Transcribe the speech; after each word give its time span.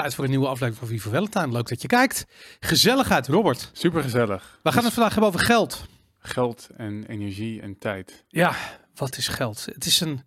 tijd 0.00 0.14
voor 0.14 0.24
een 0.24 0.30
nieuwe 0.30 0.46
aflevering 0.46 0.76
van 0.78 0.88
Viva 0.88 1.10
Valentine. 1.10 1.52
Leuk 1.52 1.68
dat 1.68 1.82
je 1.82 1.88
kijkt. 1.88 2.26
Gezelligheid, 2.60 3.26
Robert. 3.28 3.70
Super 3.72 4.02
gezellig. 4.02 4.58
We 4.62 4.72
gaan 4.72 4.84
het 4.84 4.92
vandaag 4.92 5.12
hebben 5.12 5.28
over 5.32 5.46
geld. 5.46 5.84
Geld 6.18 6.68
en 6.76 7.04
energie 7.06 7.60
en 7.60 7.78
tijd. 7.78 8.24
Ja, 8.28 8.54
wat 8.94 9.16
is 9.16 9.28
geld? 9.28 9.64
Het 9.64 9.84
is 9.86 10.00
een, 10.00 10.22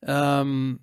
ehm, 0.00 0.74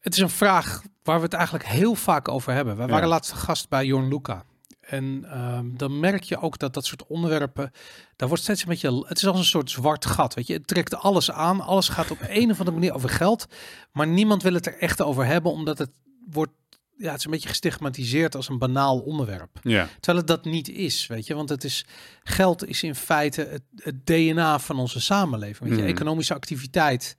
het 0.00 0.14
is 0.14 0.20
een 0.20 0.30
vraag 0.30 0.82
waar 1.02 1.16
we 1.16 1.22
het 1.24 1.32
eigenlijk 1.32 1.66
heel 1.66 1.94
vaak 1.94 2.28
over 2.28 2.52
hebben. 2.52 2.76
Wij 2.76 2.86
Ja. 2.86 2.92
waren 2.92 3.08
laatste 3.08 3.34
gast 3.34 3.68
bij 3.68 3.84
Jorn 3.84 4.08
Luca. 4.08 4.44
En 4.80 5.24
ehm, 5.30 5.66
dan 5.76 6.00
merk 6.00 6.22
je 6.22 6.40
ook 6.40 6.58
dat 6.58 6.74
dat 6.74 6.86
soort 6.86 7.06
onderwerpen, 7.06 7.70
daar 8.16 8.28
wordt 8.28 8.42
steeds 8.42 8.62
een 8.62 8.68
beetje, 8.68 9.04
het 9.06 9.16
is 9.16 9.26
als 9.26 9.38
een 9.38 9.44
soort 9.44 9.70
zwart 9.70 10.06
gat, 10.06 10.34
weet 10.34 10.46
je. 10.46 10.52
Het 10.52 10.66
trekt 10.66 10.94
alles 10.94 11.30
aan, 11.30 11.60
alles 11.60 11.88
gaat 11.88 12.10
op 12.10 12.18
een 12.28 12.50
of 12.50 12.58
andere 12.58 12.76
manier 12.76 12.94
over 12.94 13.08
geld, 13.08 13.46
maar 13.92 14.06
niemand 14.06 14.42
wil 14.42 14.54
het 14.54 14.66
er 14.66 14.78
echt 14.78 15.02
over 15.02 15.24
hebben, 15.26 15.52
omdat 15.52 15.78
het 15.78 15.90
wordt, 16.30 16.52
ja, 16.98 17.10
het 17.10 17.18
is 17.18 17.24
een 17.24 17.30
beetje 17.30 17.48
gestigmatiseerd 17.48 18.34
als 18.34 18.48
een 18.48 18.58
banaal 18.58 18.98
onderwerp. 18.98 19.58
Ja. 19.62 19.88
Terwijl 20.00 20.18
het 20.18 20.26
dat 20.26 20.44
niet 20.44 20.68
is, 20.68 21.06
weet 21.06 21.26
je. 21.26 21.34
Want 21.34 21.48
het 21.48 21.64
is, 21.64 21.84
geld 22.22 22.66
is 22.66 22.82
in 22.82 22.94
feite 22.94 23.46
het, 23.50 23.62
het 23.76 24.06
DNA 24.06 24.58
van 24.58 24.78
onze 24.78 25.00
samenleving. 25.00 25.68
Weet 25.68 25.78
je, 25.78 25.84
Mhm. 25.84 25.94
economische 25.94 26.34
activiteit 26.34 27.16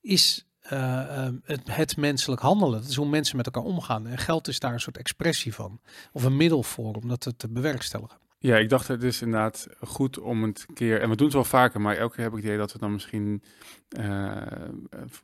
is 0.00 0.46
eh, 0.62 1.26
eh, 1.26 1.32
het, 1.44 1.60
het 1.64 1.96
menselijk 1.96 2.40
handelen. 2.40 2.80
Dat 2.80 2.90
is 2.90 2.96
hoe 2.96 3.08
mensen 3.08 3.36
met 3.36 3.46
elkaar 3.46 3.62
omgaan. 3.62 4.06
En 4.06 4.18
geld 4.18 4.48
is 4.48 4.58
daar 4.58 4.72
een 4.72 4.80
soort 4.80 4.98
expressie 4.98 5.54
van. 5.54 5.80
Of 6.12 6.24
een 6.24 6.36
middel 6.36 6.62
voor 6.62 6.94
om 6.94 7.08
dat 7.08 7.20
te, 7.20 7.36
te 7.36 7.48
bewerkstelligen. 7.48 8.18
ja, 8.38 8.56
ik 8.56 8.68
dacht 8.68 8.88
het 8.88 9.02
is 9.02 9.22
inderdaad 9.22 9.66
goed 9.80 10.18
om 10.18 10.42
het 10.42 10.64
een 10.68 10.74
keer, 10.74 11.00
en 11.00 11.08
we 11.08 11.16
doen 11.16 11.26
het 11.26 11.34
wel 11.34 11.44
vaker, 11.44 11.80
maar 11.80 11.96
elke 11.96 12.14
keer 12.14 12.24
heb 12.24 12.32
ik 12.32 12.38
het 12.38 12.46
idee 12.46 12.58
dat 12.58 12.72
we 12.72 12.78
dan 12.78 12.92
misschien 12.92 13.42
eh, 13.88 14.36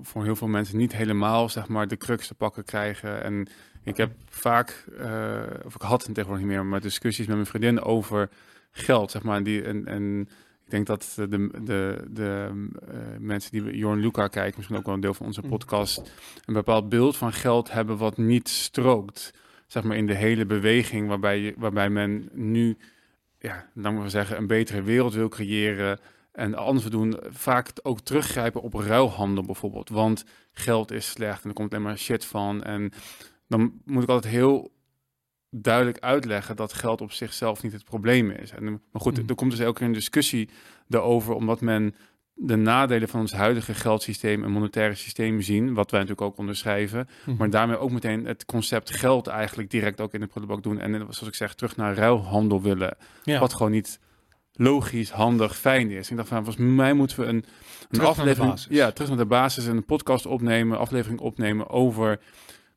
voor 0.00 0.25
heel 0.25 0.36
veel 0.36 0.48
mensen 0.48 0.77
niet 0.77 0.92
helemaal, 0.92 1.48
zeg 1.48 1.69
maar, 1.69 1.88
de 1.88 1.97
crux 1.97 2.27
te 2.27 2.34
pakken 2.34 2.64
krijgen. 2.64 3.22
En 3.25 3.48
ik 3.82 3.96
heb 3.96 4.12
vaak, 4.28 4.84
eh, 4.98 5.42
of 5.64 5.74
ik 5.74 5.82
had 5.82 6.02
het 6.02 6.14
tegenwoordig 6.14 6.46
niet 6.46 6.56
meer, 6.56 6.66
maar 6.66 6.80
discussies 6.80 7.26
met 7.26 7.34
mijn 7.34 7.46
vriendin 7.46 7.80
over 7.80 8.28
geld, 8.70 9.10
zeg 9.10 9.22
maar. 9.22 9.36
En, 9.36 9.42
die, 9.42 9.62
en, 9.62 9.86
en 9.86 10.28
ik 10.64 10.70
denk 10.70 10.86
dat 10.86 11.12
de, 11.16 11.50
de, 11.62 12.04
de 12.10 12.50
eh, 12.88 12.98
mensen 13.18 13.50
die 13.50 13.76
Jorn 13.76 14.00
Luca 14.00 14.28
kijken, 14.28 14.54
misschien 14.56 14.78
ook 14.78 14.84
wel 14.84 14.94
een 14.94 15.00
deel 15.00 15.14
van 15.14 15.26
onze 15.26 15.42
Mm. 15.42 15.48
podcast, 15.48 16.12
een 16.44 16.54
bepaald 16.54 16.88
beeld 16.88 17.16
van 17.16 17.32
geld 17.32 17.72
hebben 17.72 17.96
wat 17.96 18.16
niet 18.16 18.48
strookt. 18.48 19.32
Zeg 19.66 19.82
maar 19.82 19.96
in 19.96 20.06
de 20.06 20.14
hele 20.14 20.46
beweging 20.46 21.08
waarbij, 21.08 21.38
je, 21.38 21.54
waarbij 21.56 21.90
men 21.90 22.28
nu, 22.32 22.76
ja, 23.38 23.70
dan 23.74 23.92
moeten 23.92 24.02
we 24.02 24.18
zeggen, 24.18 24.36
een 24.36 24.46
betere 24.46 24.82
wereld 24.82 25.14
wil 25.14 25.28
creëren. 25.28 26.00
En 26.32 26.54
anders 26.54 26.84
we 26.84 26.90
doen 26.90 27.20
vaak 27.30 27.70
ook 27.82 28.00
teruggrijpen 28.00 28.62
op 28.62 28.74
ruilhandel 28.74 29.44
bijvoorbeeld. 29.44 29.88
Want 29.88 30.24
geld 30.52 30.90
is 30.90 31.10
slecht 31.10 31.42
en 31.42 31.48
er 31.48 31.54
komt 31.54 31.72
alleen 31.72 31.84
maar 31.84 31.98
shit 31.98 32.24
van. 32.24 32.62
En 32.62 32.92
dan 33.48 33.72
moet 33.84 34.02
ik 34.02 34.08
altijd 34.08 34.32
heel 34.32 34.72
duidelijk 35.50 35.98
uitleggen 35.98 36.56
dat 36.56 36.72
geld 36.72 37.00
op 37.00 37.12
zichzelf 37.12 37.62
niet 37.62 37.72
het 37.72 37.84
probleem 37.84 38.30
is. 38.30 38.50
En, 38.50 38.64
maar 38.64 39.02
goed, 39.02 39.22
Mm. 39.22 39.28
er 39.28 39.34
komt 39.34 39.50
dus 39.50 39.60
elke 39.60 39.78
keer 39.78 39.86
een 39.86 39.92
discussie 39.92 40.48
daarover, 40.86 41.34
omdat 41.34 41.60
men 41.60 41.94
de 42.41 42.56
nadelen 42.56 43.08
van 43.08 43.20
ons 43.20 43.32
huidige 43.32 43.74
geldsysteem 43.74 44.44
en 44.44 44.50
monetaire 44.50 44.94
systeem 44.94 45.41
zien, 45.41 45.75
wat 45.75 45.91
wij 45.91 46.00
natuurlijk 46.00 46.28
ook 46.31 46.38
onderschrijven, 46.38 47.09
maar 47.38 47.50
daarmee 47.50 47.76
ook 47.78 47.91
meteen 47.91 48.25
het 48.25 48.44
concept 48.44 48.91
geld 48.91 49.26
eigenlijk 49.26 49.70
direct 49.70 50.00
ook 50.00 50.15
in 50.15 50.20
de 50.20 50.26
prullenbak 50.26 50.62
doen. 50.62 50.80
En 50.80 50.92
zoals 50.92 51.22
ik 51.22 51.34
zeg, 51.34 51.54
terug 51.54 51.76
naar 51.76 51.94
ruilhandel 51.94 52.62
willen, 52.62 52.97
ja. 53.25 53.41
wat 53.41 53.53
gewoon 53.54 53.72
niet 53.72 54.00
logisch, 54.53 55.10
handig, 55.10 55.56
fijn 55.59 55.91
is. 55.91 56.10
Ik 56.10 56.16
dacht 56.16 56.28
van, 56.28 56.44
volgens 56.44 56.66
mij 56.66 56.92
moeten 56.92 57.20
we 57.20 57.26
een, 57.26 57.44
een 57.91 58.00
aflevering, 58.00 58.66
ja, 58.69 58.91
terug 58.92 59.09
naar 59.09 59.19
de 59.19 59.26
basis 59.26 59.66
en 59.66 59.76
een 59.76 59.84
podcast 59.84 60.26
opnemen, 60.26 60.78
aflevering 60.78 61.20
opnemen 61.20 61.69
over 61.69 62.20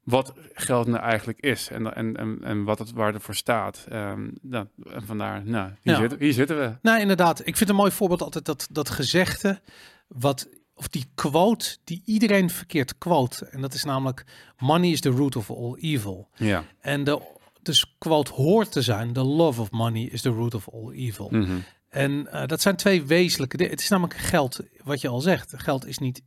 wat 0.04 0.34
geld 0.54 0.88
nou 0.88 1.04
eigenlijk 1.04 1.40
is 1.40 1.70
en, 1.70 1.96
en, 1.96 2.18
en, 2.18 2.40
en 2.44 2.64
wat 2.64 2.80
het 2.80 2.92
waar 2.92 3.14
ervoor 3.14 3.36
staat. 3.36 3.86
Ehm, 3.90 4.28
nou, 4.42 4.68
en 4.90 5.06
vandaar, 5.06 5.46
nou, 5.46 5.72
hier, 5.82 5.94
Ja. 5.94 6.00
zitten, 6.00 6.20
hier 6.20 6.34
zitten 6.34 6.58
we. 6.60 6.76
Nou, 6.82 7.00
inderdaad. 7.00 7.48
Ik 7.48 7.58
vind 7.58 7.70
een 7.70 7.76
mooi 7.76 7.92
voorbeeld 7.92 8.22
altijd 8.22 8.46
dat, 8.46 8.68
dat 8.72 8.90
gezegde, 8.90 9.62
wat, 10.08 10.50
of 10.74 10.88
die 10.88 11.06
quote 11.16 11.78
die 11.84 12.02
iedereen 12.06 12.50
verkeerd 12.50 12.98
quote. 12.98 13.46
En 13.46 13.62
dat 13.62 13.74
is 13.74 13.84
namelijk, 13.84 14.24
money 14.58 14.90
is 14.90 15.02
the 15.02 15.10
root 15.10 15.36
of 15.36 15.50
all 15.52 15.76
evil. 15.80 16.30
Ja. 16.36 16.64
En 16.80 17.04
de 17.04 17.22
dus 17.62 17.96
quote 17.98 18.32
hoort 18.32 18.72
te 18.72 18.82
zijn, 18.82 19.14
the 19.14 19.24
love 19.24 19.62
of 19.62 19.72
money 19.72 20.04
is 20.04 20.22
the 20.22 20.30
root 20.30 20.54
of 20.54 20.70
all 20.70 20.92
evil. 20.92 21.28
Mhm. 21.32 21.58
En 21.90 22.28
eh, 22.32 22.48
dat 22.48 22.62
zijn 22.62 22.76
twee 22.76 23.04
wezenlijke 23.04 23.58
dingen. 23.58 23.72
Het 23.72 23.82
is 23.82 23.90
namelijk 23.90 24.20
geld, 24.20 24.60
wat 24.84 25.02
je 25.02 25.08
al 25.08 25.20
zegt. 25.22 25.54
Geld 25.56 25.86
is 25.86 25.98
niet, 25.98 26.22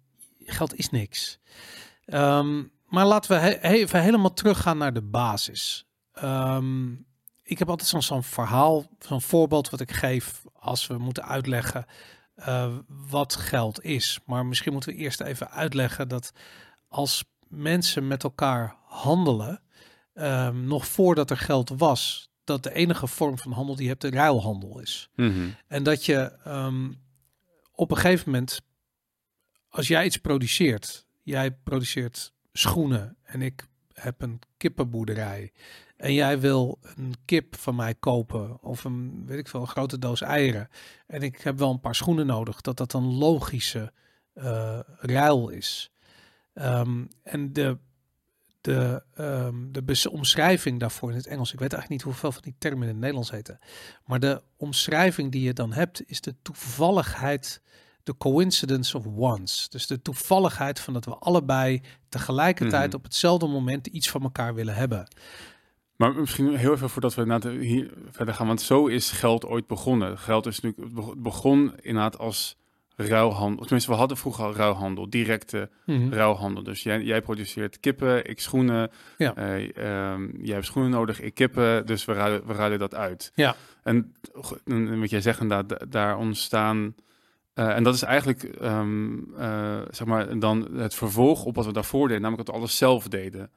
geld 0.45 0.75
is 0.79 0.91
niks. 0.91 1.39
Ehm, 2.05 2.63
maar 2.87 3.07
laten 3.07 3.31
we 3.31 3.37
he- 3.37 3.61
even 3.61 4.03
helemaal 4.03 4.33
teruggaan 4.33 4.79
naar 4.79 4.93
de 4.93 5.03
basis. 5.03 5.87
Ehm, 6.13 6.93
ik 7.43 7.59
heb 7.59 7.69
altijd 7.69 7.89
zo'n 7.89 8.03
zo'n 8.03 8.23
verhaal, 8.23 8.87
zo'n 8.99 9.21
voorbeeld 9.23 9.71
wat 9.71 9.81
ik 9.81 9.93
geef 9.93 10.43
als 10.53 10.87
we 10.87 10.99
moeten 10.99 11.25
uitleggen 11.25 11.87
eh, 12.35 12.77
wat 12.89 13.35
geld 13.35 13.83
is. 13.85 14.21
Maar 14.27 14.47
misschien 14.47 14.73
moeten 14.73 14.91
we 14.93 14.99
eerst 14.99 15.21
even 15.21 15.51
uitleggen 15.51 16.09
dat 16.09 16.33
als 16.89 17.25
mensen 17.49 18.07
met 18.07 18.23
elkaar 18.23 18.77
handelen, 18.85 19.63
ehm, 20.15 20.67
nog 20.67 20.87
voordat 20.87 21.31
er 21.31 21.37
geld 21.37 21.69
was, 21.69 22.31
dat 22.45 22.63
de 22.63 22.73
enige 22.75 23.07
vorm 23.07 23.39
van 23.39 23.53
handel 23.53 23.75
die 23.75 23.85
je 23.85 23.91
hebt 23.91 24.01
de 24.03 24.11
ruilhandel 24.11 24.79
is. 24.81 25.09
Mhm. 25.15 25.49
En 25.69 25.83
dat 25.83 26.05
je 26.05 26.17
ehm, 26.45 26.93
op 27.73 27.91
een 27.91 27.97
gegeven 27.97 28.31
moment, 28.31 28.61
als 29.69 29.89
jij 29.89 30.05
iets 30.05 30.17
produceert, 30.17 31.07
jij 31.23 31.51
produceert 31.53 32.33
schoenen 32.59 33.17
en 33.23 33.43
ik 33.43 33.67
heb 33.93 34.23
een 34.23 34.41
kippenboerderij 34.57 35.53
en 35.97 36.13
jij 36.13 36.41
wil 36.41 36.79
een 36.97 37.15
kip 37.25 37.57
van 37.57 37.75
mij 37.75 37.95
kopen 37.95 38.63
of 38.63 38.85
een, 38.85 39.27
weet 39.27 39.39
ik 39.39 39.49
veel, 39.49 39.61
een 39.61 39.67
grote 39.67 39.99
doos 39.99 40.21
eieren 40.21 40.69
en 41.07 41.23
ik 41.23 41.41
heb 41.41 41.59
wel 41.59 41.71
een 41.71 41.81
paar 41.81 41.95
schoenen 41.95 42.27
nodig, 42.27 42.61
dat 42.61 42.77
dat 42.77 42.93
een 42.93 43.15
logische 43.15 43.93
eh, 44.33 44.79
ruil 44.99 45.49
is. 45.49 45.93
Ehm, 46.55 47.05
en 47.23 47.53
de, 47.53 47.79
de, 48.61 49.03
ehm, 49.15 49.73
de 49.73 50.11
omschrijving 50.11 50.81
daarvoor 50.81 51.11
in 51.11 51.17
het 51.17 51.27
Engels, 51.27 51.53
ik 51.53 51.59
weet 51.59 51.73
eigenlijk 51.73 52.03
niet 52.03 52.13
hoeveel 52.13 52.33
van 52.33 52.43
die 52.43 52.55
termen 52.59 52.83
in 52.83 52.89
het 52.89 52.99
Nederlands 52.99 53.31
heten, 53.31 53.59
maar 54.05 54.21
de 54.21 54.43
omschrijving 54.57 55.33
die 55.33 55.43
je 55.43 55.53
dan 55.53 55.73
hebt, 55.73 56.03
is 56.07 56.21
de 56.21 56.35
toevalligheid, 56.43 57.61
de 58.05 58.17
coincidence 58.17 58.97
of 58.99 59.07
ones. 59.17 59.69
Dus 59.69 59.87
de 59.87 60.03
toevalligheid 60.03 60.81
van 60.81 60.93
dat 60.93 61.05
we 61.05 61.15
allebei 61.19 61.81
tegelijkertijd 62.09 62.87
Mhm. 62.87 62.97
op 62.97 63.03
hetzelfde 63.05 63.47
moment 63.47 63.87
iets 63.87 64.11
van 64.11 64.23
elkaar 64.23 64.55
willen 64.55 64.75
hebben. 64.75 65.09
Maar 65.97 66.15
misschien 66.15 66.57
heel 66.57 66.73
even 66.73 66.91
voordat 66.91 67.15
we 67.15 67.23
inderdaad 67.23 67.53
hier 67.53 67.91
verder 68.11 68.35
gaan, 68.35 68.47
want 68.47 68.61
zo 68.61 68.87
is 68.87 69.11
geld 69.11 69.45
ooit 69.47 69.67
begonnen. 69.67 70.19
Geld 70.19 70.47
is 70.47 70.61
natuurlijk 70.61 71.23
begon 71.23 71.73
inderdaad 71.81 72.19
als 72.19 72.57
ruilhandel. 72.97 73.63
Tenminste, 73.63 73.91
we 73.91 73.97
hadden 73.97 74.17
vroeger 74.17 74.45
al 74.45 74.55
ruilhandel, 74.55 75.11
directe 75.11 75.71
ruilhandel. 76.11 76.63
Dus 76.63 76.83
jij, 76.83 77.03
jij 77.03 77.23
produceert 77.23 77.81
kippen, 77.81 78.25
ik 78.31 78.41
schoenen. 78.41 78.91
Ja. 79.19 79.35
Eh, 79.35 79.77
ehm, 79.77 80.29
jij 80.43 80.55
hebt 80.55 80.67
schoenen 80.67 80.91
nodig, 80.91 81.21
ik 81.21 81.35
kippen. 81.35 81.87
Dus 81.87 82.05
we 82.05 82.13
ruilen, 82.13 82.47
we 82.47 82.53
ruilen 82.53 82.79
dat 82.79 82.95
uit. 82.95 83.33
Ja. 83.35 83.57
En, 83.83 84.15
wat 85.01 85.11
jij 85.11 85.21
zegt 85.21 85.41
inderdaad, 85.41 85.69
da- 85.69 85.87
daar 85.89 86.17
ontstaan... 86.19 86.95
eh, 87.55 87.77
en 87.77 87.83
dat 87.83 87.95
is 87.95 88.03
eigenlijk, 88.03 88.43
ehm, 88.43 89.19
eh, 89.39 89.81
zeg 89.91 90.07
maar, 90.07 90.39
dan 90.39 90.69
het 90.77 90.95
vervolg 90.95 91.45
op 91.45 91.55
wat 91.55 91.67
we 91.67 91.73
daarvoor 91.73 92.09
deden. 92.09 92.23
Namelijk 92.23 92.47
dat 92.47 92.55
we 92.55 92.61
alles 92.61 92.77
zelf 92.77 93.09
deden. 93.09 93.51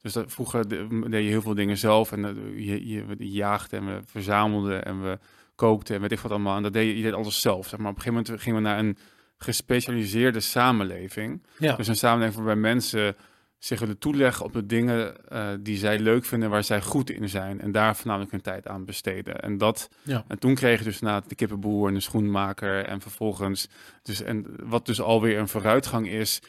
Dus 0.00 0.12
dat, 0.12 0.32
vroeger 0.32 0.68
de- 0.68 1.06
deed 1.08 1.24
je 1.24 1.30
heel 1.30 1.42
veel 1.42 1.54
dingen 1.54 1.78
zelf. 1.78 2.12
En 2.12 2.24
eh, 2.24 2.66
je, 2.66 2.88
je, 2.88 3.04
we 3.04 3.30
jaagden 3.30 3.80
en 3.80 3.86
we 3.86 4.00
verzamelden 4.06 4.84
en 4.84 5.02
we 5.02 5.18
kookten 5.54 5.94
en 5.94 6.00
weet 6.00 6.12
ik 6.12 6.18
wat 6.18 6.30
allemaal. 6.30 6.56
En 6.56 6.62
dat 6.62 6.72
deed 6.72 6.86
je, 6.86 6.96
je 6.96 7.02
deed 7.02 7.12
alles 7.12 7.40
zelf. 7.40 7.68
Zeg 7.68 7.78
maar. 7.78 7.90
Op 7.90 7.96
een 7.96 8.02
gegeven 8.02 8.24
moment 8.24 8.42
gingen 8.42 8.62
we 8.62 8.68
naar 8.68 8.78
een 8.78 8.96
gespecialiseerde 9.38 10.40
samenleving. 10.40 11.42
Ja. 11.58 11.76
Dus 11.76 11.88
een 11.88 11.96
samenleving 11.96 12.36
waarbij 12.44 12.62
mensen 12.62 13.16
zich 13.64 13.80
willen 13.80 13.98
toeleggen 13.98 14.44
op 14.44 14.52
de 14.52 14.66
dingen 14.66 15.28
eh, 15.28 15.48
die 15.60 15.76
zij 15.76 15.98
leuk 15.98 16.24
vinden, 16.24 16.50
waar 16.50 16.64
zij 16.64 16.82
goed 16.82 17.10
in 17.10 17.28
zijn. 17.28 17.60
En 17.60 17.72
daar 17.72 17.96
voornamelijk 17.96 18.30
hun 18.30 18.40
tijd 18.40 18.68
aan 18.68 18.84
besteden. 18.84 19.40
En, 19.42 19.58
dat, 19.58 19.88
Ja. 20.02 20.24
en 20.28 20.38
toen 20.38 20.54
kreeg 20.54 20.78
je 20.78 20.84
dus 20.84 21.00
na 21.00 21.20
de 21.20 21.34
kippenboer 21.34 21.88
en 21.88 21.94
de 21.94 22.00
schoenmaker. 22.00 22.84
En 22.84 23.00
vervolgens, 23.00 23.68
dus, 24.02 24.22
en 24.22 24.46
wat 24.62 24.86
dus 24.86 25.00
alweer 25.00 25.38
een 25.38 25.48
vooruitgang 25.48 26.08
is 26.08 26.40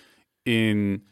in 0.43 1.05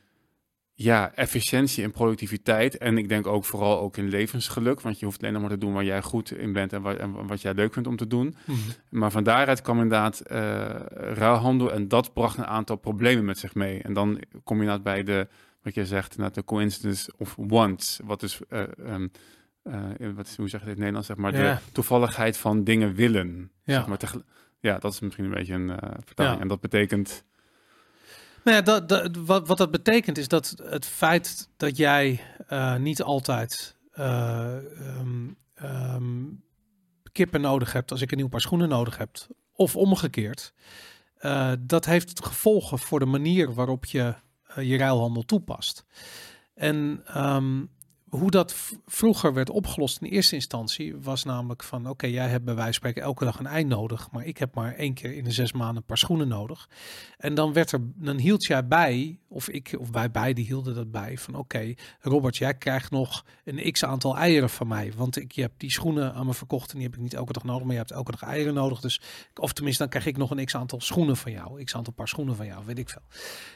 ja, 0.73 1.11
efficiëntie 1.15 1.83
en 1.83 1.91
productiviteit. 1.91 2.77
En 2.77 2.97
ik 2.97 3.09
denk 3.09 3.27
ook 3.27 3.45
vooral 3.45 3.79
ook 3.79 3.97
in 3.97 4.09
levensgeluk. 4.09 4.81
Want 4.81 4.99
je 4.99 5.05
hoeft 5.05 5.23
alleen 5.23 5.41
maar 5.41 5.49
te 5.49 5.57
doen 5.57 5.73
waar 5.73 5.83
jij 5.83 6.01
goed 6.01 6.31
in 6.31 6.53
bent 6.53 6.73
en 6.73 6.81
wat, 6.81 6.97
en 6.97 7.27
wat 7.27 7.41
jij 7.41 7.53
leuk 7.53 7.73
vindt 7.73 7.87
om 7.87 7.95
te 7.95 8.07
doen. 8.07 8.35
Mhm. 8.45 8.57
Maar 8.89 9.11
van 9.11 9.23
daaruit 9.23 9.61
kwam 9.61 9.81
inderdaad 9.81 10.19
eh 10.19 10.69
ruilhandel 10.95 11.71
en 11.71 11.87
dat 11.87 12.13
bracht 12.13 12.37
een 12.37 12.45
aantal 12.45 12.75
problemen 12.75 13.25
met 13.25 13.37
zich 13.37 13.55
mee. 13.55 13.81
En 13.81 13.93
dan 13.93 14.21
kom 14.43 14.55
je 14.57 14.63
inderdaad 14.63 14.83
bij 14.83 15.03
de, 15.03 15.27
wat 15.63 15.73
je 15.73 15.85
zegt, 15.85 16.11
inderdaad 16.11 16.35
de 16.35 16.43
coincidence 16.43 17.13
of 17.17 17.35
wants. 17.37 17.99
Wat 18.03 18.19
dus, 18.19 18.39
eh, 18.49 18.63
ehm, 18.85 19.07
eh, 19.63 20.09
wat 20.15 20.27
is, 20.27 20.35
hoe 20.35 20.49
zeg 20.49 20.59
je 20.59 20.65
dit 20.65 20.77
in 20.77 20.83
het 20.83 20.93
Nederlands, 20.93 21.07
zeg 21.07 21.17
maar, 21.17 21.35
Ja. 21.35 21.53
de 21.65 21.71
toevalligheid 21.71 22.37
van 22.37 22.63
dingen 22.63 22.93
willen. 22.93 23.51
Ja. 23.63 23.73
Zeg 23.73 23.87
maar, 23.87 23.99
ja, 24.59 24.77
dat 24.77 24.93
is 24.93 24.99
misschien 24.99 25.25
een 25.25 25.31
beetje 25.31 25.53
een 25.53 25.69
eh, 25.69 25.97
vertaling. 26.05 26.35
Ja. 26.35 26.41
En 26.41 26.47
dat 26.47 26.61
betekent, 26.61 27.23
Nou 28.43 28.57
ja, 28.57 28.63
dat, 28.63 28.89
dat, 28.89 29.15
wat, 29.15 29.47
wat 29.47 29.57
dat 29.57 29.71
betekent 29.71 30.17
is 30.17 30.27
dat 30.27 30.55
het 30.63 30.85
feit 30.85 31.49
dat 31.57 31.77
jij 31.77 32.19
niet 32.79 33.01
altijd 33.01 33.75
um, 33.99 35.37
um, 35.63 36.43
kippen 37.11 37.41
nodig 37.41 37.73
hebt 37.73 37.91
als 37.91 38.01
ik 38.01 38.11
een 38.11 38.17
nieuw 38.17 38.27
paar 38.27 38.41
schoenen 38.41 38.69
nodig 38.69 38.97
heb, 38.97 39.15
of 39.53 39.75
omgekeerd, 39.75 40.53
dat 41.59 41.85
heeft 41.85 42.25
gevolgen 42.25 42.79
voor 42.79 42.99
de 42.99 43.05
manier 43.05 43.53
waarop 43.53 43.85
je 43.85 44.15
je 44.55 44.77
ruilhandel 44.77 45.25
toepast. 45.25 45.85
En 46.53 47.03
um, 47.17 47.69
hoe 48.11 48.31
dat 48.31 48.55
vroeger 48.85 49.33
werd 49.33 49.49
opgelost 49.49 50.01
in 50.01 50.07
eerste 50.07 50.35
instantie 50.35 50.95
was 50.95 51.23
namelijk 51.23 51.63
van 51.63 51.89
oké, 51.89 52.07
jij 52.07 52.27
hebt 52.27 52.45
bij 52.45 52.53
wijze 52.53 52.69
van 52.69 52.73
spreken 52.73 53.01
elke 53.01 53.25
dag 53.25 53.39
een 53.39 53.47
ei 53.47 53.63
nodig, 53.63 54.11
maar 54.11 54.25
ik 54.25 54.37
heb 54.37 54.55
maar 54.55 54.75
één 54.75 54.93
keer 54.93 55.13
in 55.13 55.23
de 55.23 55.31
zes 55.31 55.51
maanden 55.51 55.77
een 55.77 55.83
paar 55.83 55.97
schoenen 55.97 56.27
nodig. 56.27 56.69
En 57.17 57.33
dan 57.33 57.53
werd 57.53 57.71
er, 57.71 57.79
dan 57.95 58.17
hield 58.17 58.45
jij 58.45 58.67
bij, 58.67 59.19
of 59.27 59.49
ik 59.49 59.75
of 59.79 59.89
wij 59.91 60.11
beiden 60.11 60.43
hielden 60.43 60.75
dat 60.75 60.91
bij, 60.91 61.17
van 61.17 61.35
oké, 61.35 61.73
Robert, 61.99 62.37
jij 62.37 62.53
krijgt 62.53 62.91
nog 62.91 63.25
een 63.43 63.71
x 63.71 63.85
aantal 63.85 64.17
eieren 64.17 64.49
van 64.49 64.67
mij, 64.67 64.93
want 64.95 65.17
ik 65.17 65.31
je 65.31 65.41
hebt 65.41 65.59
die 65.59 65.71
schoenen 65.71 66.13
aan 66.13 66.25
me 66.25 66.33
verkocht 66.33 66.71
en 66.71 66.75
die 66.77 66.85
heb 66.85 66.95
ik 66.95 67.01
niet 67.01 67.13
elke 67.13 67.33
dag 67.33 67.43
nodig, 67.43 67.63
maar 67.63 67.73
je 67.73 67.79
hebt 67.79 67.91
elke 67.91 68.11
dag 68.11 68.23
eieren 68.23 68.53
nodig, 68.53 68.79
dus 68.79 69.01
of 69.35 69.53
tenminste 69.53 69.81
dan 69.81 69.91
krijg 69.91 70.05
ik 70.05 70.17
nog 70.17 70.31
een 70.31 70.45
x 70.45 70.55
aantal 70.55 70.81
schoenen 70.81 71.17
van 71.17 71.31
jou, 71.31 71.63
x 71.63 71.75
aantal 71.75 71.93
paar 71.93 72.07
schoenen 72.07 72.35
van 72.35 72.45
jou, 72.45 72.65
weet 72.65 72.79
ik 72.79 72.89
veel. 72.89 73.03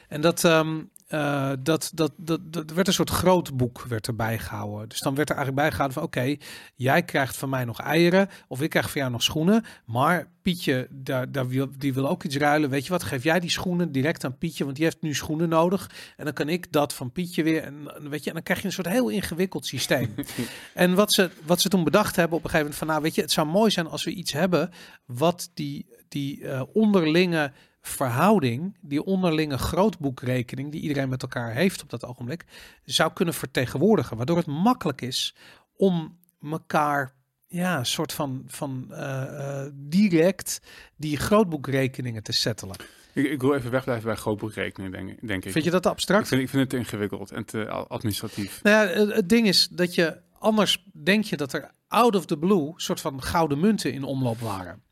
En 0.08 0.20
dat 0.20 0.42
um, 0.42 0.90
uh, 1.10 1.52
dat, 1.58 1.90
dat, 1.94 2.12
dat, 2.16 2.52
dat 2.52 2.70
werd 2.70 2.86
een 2.86 2.92
soort 2.92 3.10
groot 3.10 3.56
boek 3.56 3.82
werd 3.82 4.06
erbij 4.06 4.38
gehouden. 4.46 4.88
Dus 4.88 5.00
dan 5.00 5.14
werd 5.14 5.30
er 5.30 5.36
eigenlijk 5.36 5.66
bijgehouden 5.66 6.00
van 6.00 6.08
oké, 6.08 6.36
jij 6.74 7.02
krijgt 7.02 7.36
van 7.36 7.48
mij 7.48 7.64
nog 7.64 7.80
eieren 7.80 8.28
of 8.48 8.62
ik 8.62 8.70
krijg 8.70 8.90
van 8.90 9.00
jou 9.00 9.12
nog 9.12 9.22
schoenen. 9.22 9.64
Maar 9.84 10.28
Pietje, 10.42 10.88
daar, 10.90 11.32
daar 11.32 11.48
wil, 11.48 11.68
die 11.78 11.94
wil 11.94 12.08
ook 12.08 12.24
iets 12.24 12.36
ruilen. 12.36 12.70
Weet 12.70 12.84
je 12.84 12.90
wat, 12.90 13.02
geef 13.02 13.22
jij 13.22 13.40
die 13.40 13.50
schoenen 13.50 13.92
direct 13.92 14.24
aan 14.24 14.38
Pietje, 14.38 14.64
want 14.64 14.76
die 14.76 14.84
heeft 14.84 15.02
nu 15.02 15.14
schoenen 15.14 15.48
nodig. 15.48 15.90
En 16.16 16.24
dan 16.24 16.34
kan 16.34 16.48
ik 16.48 16.72
dat 16.72 16.94
van 16.94 17.12
Pietje 17.12 17.42
weer. 17.42 17.62
En, 17.62 17.88
weet 18.10 18.22
je, 18.22 18.28
en 18.28 18.34
dan 18.34 18.42
krijg 18.42 18.60
je 18.60 18.66
een 18.66 18.72
soort 18.72 18.88
heel 18.88 19.08
ingewikkeld 19.08 19.66
systeem. 19.66 20.14
en 20.74 20.94
wat 20.94 21.12
ze, 21.12 21.30
wat 21.44 21.60
ze 21.60 21.68
toen 21.68 21.84
bedacht 21.84 22.16
hebben 22.16 22.38
op 22.38 22.44
een 22.44 22.50
gegeven 22.50 22.70
moment 22.70 22.78
van 22.78 22.86
nou 22.86 23.02
weet 23.02 23.14
je, 23.14 23.20
het 23.20 23.32
zou 23.32 23.46
mooi 23.46 23.70
zijn 23.70 23.86
als 23.86 24.04
we 24.04 24.10
iets 24.10 24.32
hebben 24.32 24.70
wat 25.06 25.50
die, 25.54 25.86
die 26.08 26.40
uh, 26.40 26.62
onderlinge 26.72 27.52
verhouding, 27.88 28.76
die 28.80 29.04
onderlinge 29.04 29.58
grootboekrekening 29.58 30.72
die 30.72 30.80
iedereen 30.80 31.08
met 31.08 31.22
elkaar 31.22 31.52
heeft 31.52 31.82
op 31.82 31.90
dat 31.90 32.04
ogenblik, 32.04 32.44
zou 32.84 33.12
kunnen 33.12 33.34
vertegenwoordigen. 33.34 34.16
Waardoor 34.16 34.36
het 34.36 34.46
makkelijk 34.46 35.00
is 35.00 35.34
om 35.76 36.18
elkaar 36.42 37.14
ja, 37.46 37.78
een 37.78 37.86
soort 37.86 38.12
van, 38.12 38.42
van 38.46 38.86
uh, 38.90 38.96
uh, 38.98 39.66
direct 39.74 40.60
die 40.96 41.16
grootboekrekeningen 41.16 42.22
te 42.22 42.32
settelen. 42.32 42.76
Ik, 43.12 43.30
ik, 43.30 43.40
wil 43.40 43.54
even 43.54 43.70
wegblijven 43.70 44.06
bij 44.06 44.16
grootboekrekeningen, 44.16 45.06
denk, 45.06 45.26
denk 45.26 45.44
ik. 45.44 45.52
Vind 45.52 45.64
je 45.64 45.70
dat 45.70 45.86
abstract? 45.86 46.22
Ik 46.22 46.28
vind, 46.28 46.42
ik 46.42 46.48
vind 46.48 46.62
het 46.62 46.70
te 46.70 46.76
ingewikkeld 46.76 47.30
en 47.30 47.44
te 47.44 47.68
administratief. 47.68 48.62
Nou 48.62 48.88
ja, 48.88 48.94
het, 48.94 49.14
het 49.14 49.28
ding 49.28 49.46
is 49.46 49.68
dat 49.68 49.94
je 49.94 50.20
anders 50.38 50.84
denk 50.92 51.24
je 51.24 51.36
dat 51.36 51.52
er 51.52 51.70
out 51.88 52.16
of 52.16 52.26
the 52.26 52.38
blue 52.38 52.72
soort 52.76 53.00
van 53.00 53.22
gouden 53.22 53.60
munten 53.60 53.92
in 53.92 54.04
omloop 54.04 54.38
waren. 54.38 54.82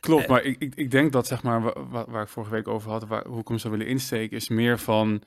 Klopt, 0.00 0.28
maar 0.28 0.42
ik, 0.42 0.56
ik, 0.58 0.74
ik 0.74 0.90
denk 0.90 1.12
dat 1.12 1.26
zeg 1.26 1.42
maar 1.42 1.62
waar, 1.90 2.10
waar 2.10 2.22
ik 2.22 2.28
vorige 2.28 2.52
week 2.52 2.68
over 2.68 2.90
had, 2.90 3.06
waar, 3.06 3.26
hoe 3.26 3.40
ik 3.40 3.48
hem 3.48 3.58
zou 3.58 3.72
willen 3.72 3.92
insteken, 3.92 4.36
is 4.36 4.48
meer 4.48 4.78
van 4.78 5.22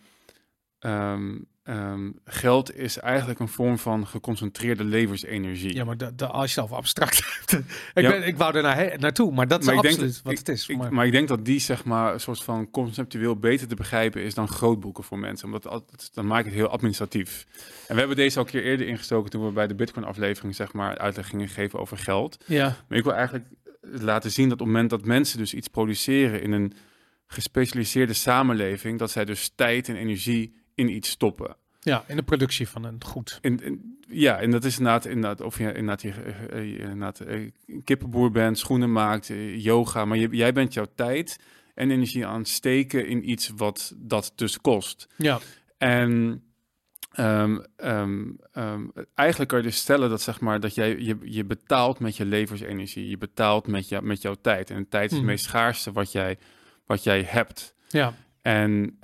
um, 0.79 1.47
um, 1.63 2.19
geld 2.25 2.75
is 2.75 2.99
eigenlijk 2.99 3.39
een 3.39 3.47
vorm 3.47 3.77
van 3.77 4.07
geconcentreerde 4.07 4.83
levensenergie. 4.83 5.73
Ja, 5.73 5.83
maar 5.83 5.97
de, 5.97 6.15
de, 6.15 6.27
als 6.27 6.45
je 6.45 6.53
zelf 6.53 6.71
abstract 6.71 7.23
hebt. 7.25 7.51
ik, 7.93 8.03
ja. 8.03 8.09
ben, 8.09 8.27
ik 8.27 8.37
wou 8.37 8.55
er 8.55 8.61
naar, 8.61 8.99
naartoe, 8.99 9.31
maar 9.31 9.47
dat 9.47 9.59
is 9.59 9.65
maar 9.65 9.75
absoluut 9.75 10.21
wat 10.23 10.31
ik, 10.31 10.37
het 10.37 10.49
is. 10.49 10.67
Ik, 10.67 10.77
maar. 10.77 10.93
maar. 10.93 11.05
ik 11.05 11.11
denk 11.11 11.27
dat 11.27 11.45
die 11.45 11.59
zeg 11.59 11.83
maar 11.83 12.13
een 12.13 12.19
soort 12.19 12.43
van 12.43 12.69
conceptueel 12.71 13.35
beter 13.35 13.67
te 13.67 13.75
begrijpen 13.75 14.21
is 14.21 14.33
dan 14.33 14.47
grootboeken 14.47 15.03
voor 15.03 15.19
mensen. 15.19 15.45
Omdat 15.45 15.83
dan 16.13 16.27
maakt 16.27 16.45
het 16.45 16.53
heel 16.53 16.67
administratief. 16.67 17.45
En 17.87 17.93
we 17.93 17.99
hebben 17.99 18.17
deze 18.17 18.39
al 18.39 18.45
een 18.45 18.51
keer 18.51 18.63
eerder 18.63 18.87
ingestoken 18.87 19.29
toen 19.29 19.45
we 19.45 19.51
bij 19.51 19.67
de 19.67 19.75
Bitcoin 19.75 20.05
aflevering 20.05 20.55
zeg 20.55 20.73
maar 20.73 20.97
uitleg 20.97 21.27
gingen 21.27 21.49
geven 21.49 21.79
over 21.79 21.97
geld. 21.97 22.43
Ja. 22.45 22.75
Maar 22.87 22.97
ik 22.97 23.03
wil 23.03 23.13
eigenlijk 23.13 23.45
laten 23.83 24.31
zien 24.31 24.49
dat 24.49 24.59
op 24.59 24.65
het 24.65 24.67
moment 24.67 24.89
dat 24.89 25.05
mensen 25.05 25.37
dus 25.37 25.53
iets 25.53 25.67
produceren 25.67 26.41
in 26.41 26.51
een 26.51 26.73
gespecialiseerde 27.27 28.13
samenleving, 28.13 28.99
dat 28.99 29.11
zij 29.11 29.25
dus 29.25 29.51
tijd 29.55 29.89
en 29.89 29.95
energie 29.95 30.55
in 30.75 30.89
iets 30.89 31.09
stoppen. 31.09 31.55
Ja, 31.79 32.03
in 32.07 32.15
de 32.15 32.23
productie 32.23 32.67
van 32.67 32.83
een 32.83 33.03
goed. 33.03 33.37
In, 33.41 33.63
in, 33.63 33.99
ja, 34.07 34.39
en 34.39 34.51
dat 34.51 34.63
is 34.63 34.77
inderdaad, 34.77 35.05
inderdaad 35.05 35.41
of 35.41 35.57
je 35.57 35.67
inderdaad, 35.67 36.01
je, 36.01 36.13
uh, 36.53 36.79
inderdaad 36.79 37.21
uh, 37.27 37.51
kippenboer 37.83 38.31
bent, 38.31 38.59
schoenen 38.59 38.91
maakt, 38.91 39.29
uh, 39.29 39.63
yoga, 39.63 40.05
maar 40.05 40.17
je, 40.17 40.27
jij 40.31 40.53
bent 40.53 40.73
jouw 40.73 40.87
tijd 40.95 41.39
en 41.73 41.91
energie 41.91 42.25
aan 42.25 42.39
het 42.39 42.47
steken 42.47 43.07
in 43.07 43.29
iets 43.29 43.51
wat 43.55 43.93
dat 43.97 44.31
dus 44.35 44.61
kost. 44.61 45.07
Ja. 45.17 45.39
En 45.77 46.41
Um, 47.19 47.63
um, 47.77 48.37
um, 48.53 48.91
eigenlijk 49.15 49.49
kan 49.49 49.59
je 49.59 49.65
dus 49.65 49.77
stellen 49.77 50.09
dat, 50.09 50.21
zeg 50.21 50.39
maar, 50.39 50.59
dat 50.59 50.75
jij 50.75 50.99
je, 50.99 51.17
je 51.21 51.45
betaalt 51.45 51.99
met 51.99 52.17
je 52.17 52.25
levensenergie. 52.25 53.09
Je 53.09 53.17
betaalt 53.17 53.67
met, 53.67 53.89
je, 53.89 54.01
met 54.01 54.21
jouw 54.21 54.35
tijd. 54.41 54.69
En 54.69 54.89
tijd 54.89 55.05
is 55.05 55.11
het 55.11 55.19
Mhm. 55.19 55.29
meest 55.29 55.45
schaarste 55.45 55.91
wat 55.91 56.11
jij, 56.11 56.37
wat 56.85 57.03
jij 57.03 57.23
hebt. 57.27 57.75
Ja, 57.89 58.13
En 58.41 58.97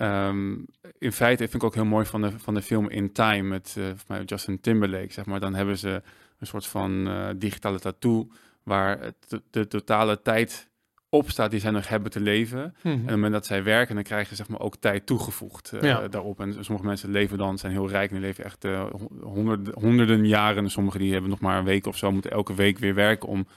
in 0.97 1.11
feite 1.11 1.43
vind 1.43 1.53
ik 1.53 1.63
ook 1.63 1.75
heel 1.75 1.85
mooi 1.85 2.05
van 2.05 2.21
de, 2.21 2.39
van 2.39 2.53
de 2.53 2.61
film 2.61 2.89
In 2.89 3.11
Time 3.11 3.41
met 3.41 3.75
uh, 3.77 3.85
mij 4.07 4.23
Justin 4.23 4.59
Timberlake. 4.59 5.13
Zeg 5.13 5.25
maar. 5.25 5.39
Dan 5.39 5.53
hebben 5.55 5.77
ze 5.77 6.01
een 6.39 6.47
soort 6.47 6.67
van 6.67 7.07
uh, 7.07 7.27
digitale 7.35 7.79
tattoo 7.79 8.31
waar 8.63 9.11
de 9.49 9.67
totale 9.67 10.21
tijd 10.21 10.68
op 11.09 11.29
staat 11.29 11.51
die 11.51 11.59
zij 11.59 11.71
nog 11.71 11.87
hebben 11.87 12.11
te 12.11 12.19
leven. 12.19 12.57
Mhm. 12.59 12.87
En 12.87 12.93
op 12.93 13.01
het 13.05 13.09
moment 13.15 13.33
dat 13.33 13.45
zij 13.45 13.63
werken, 13.63 13.95
dan 13.95 14.03
krijgen 14.03 14.27
ze 14.29 14.35
zeg 14.35 14.47
maar 14.47 14.59
ook 14.59 14.75
tijd 14.75 15.05
toegevoegd 15.05 15.71
uh, 15.73 15.81
Ja. 15.81 16.07
daarop. 16.07 16.39
En 16.39 16.53
sommige 16.63 16.87
mensen 16.87 17.11
leven 17.11 17.37
dan, 17.37 17.57
zijn 17.57 17.71
heel 17.71 17.89
rijk 17.89 18.09
en 18.09 18.15
die 18.15 18.25
leven 18.25 18.43
echt 18.43 18.65
uh, 18.65 18.85
honderden, 19.21 19.73
honderden 19.79 20.27
jaren. 20.27 20.63
En 20.63 20.69
sommigen 20.71 20.99
die 20.99 21.11
hebben 21.11 21.29
nog 21.29 21.39
maar 21.39 21.57
een 21.57 21.63
week 21.65 21.85
of 21.85 21.97
zo, 21.97 22.11
moeten 22.11 22.31
elke 22.31 22.53
week 22.55 22.77
weer 22.79 22.93
werken 22.93 23.29
om, 23.29 23.47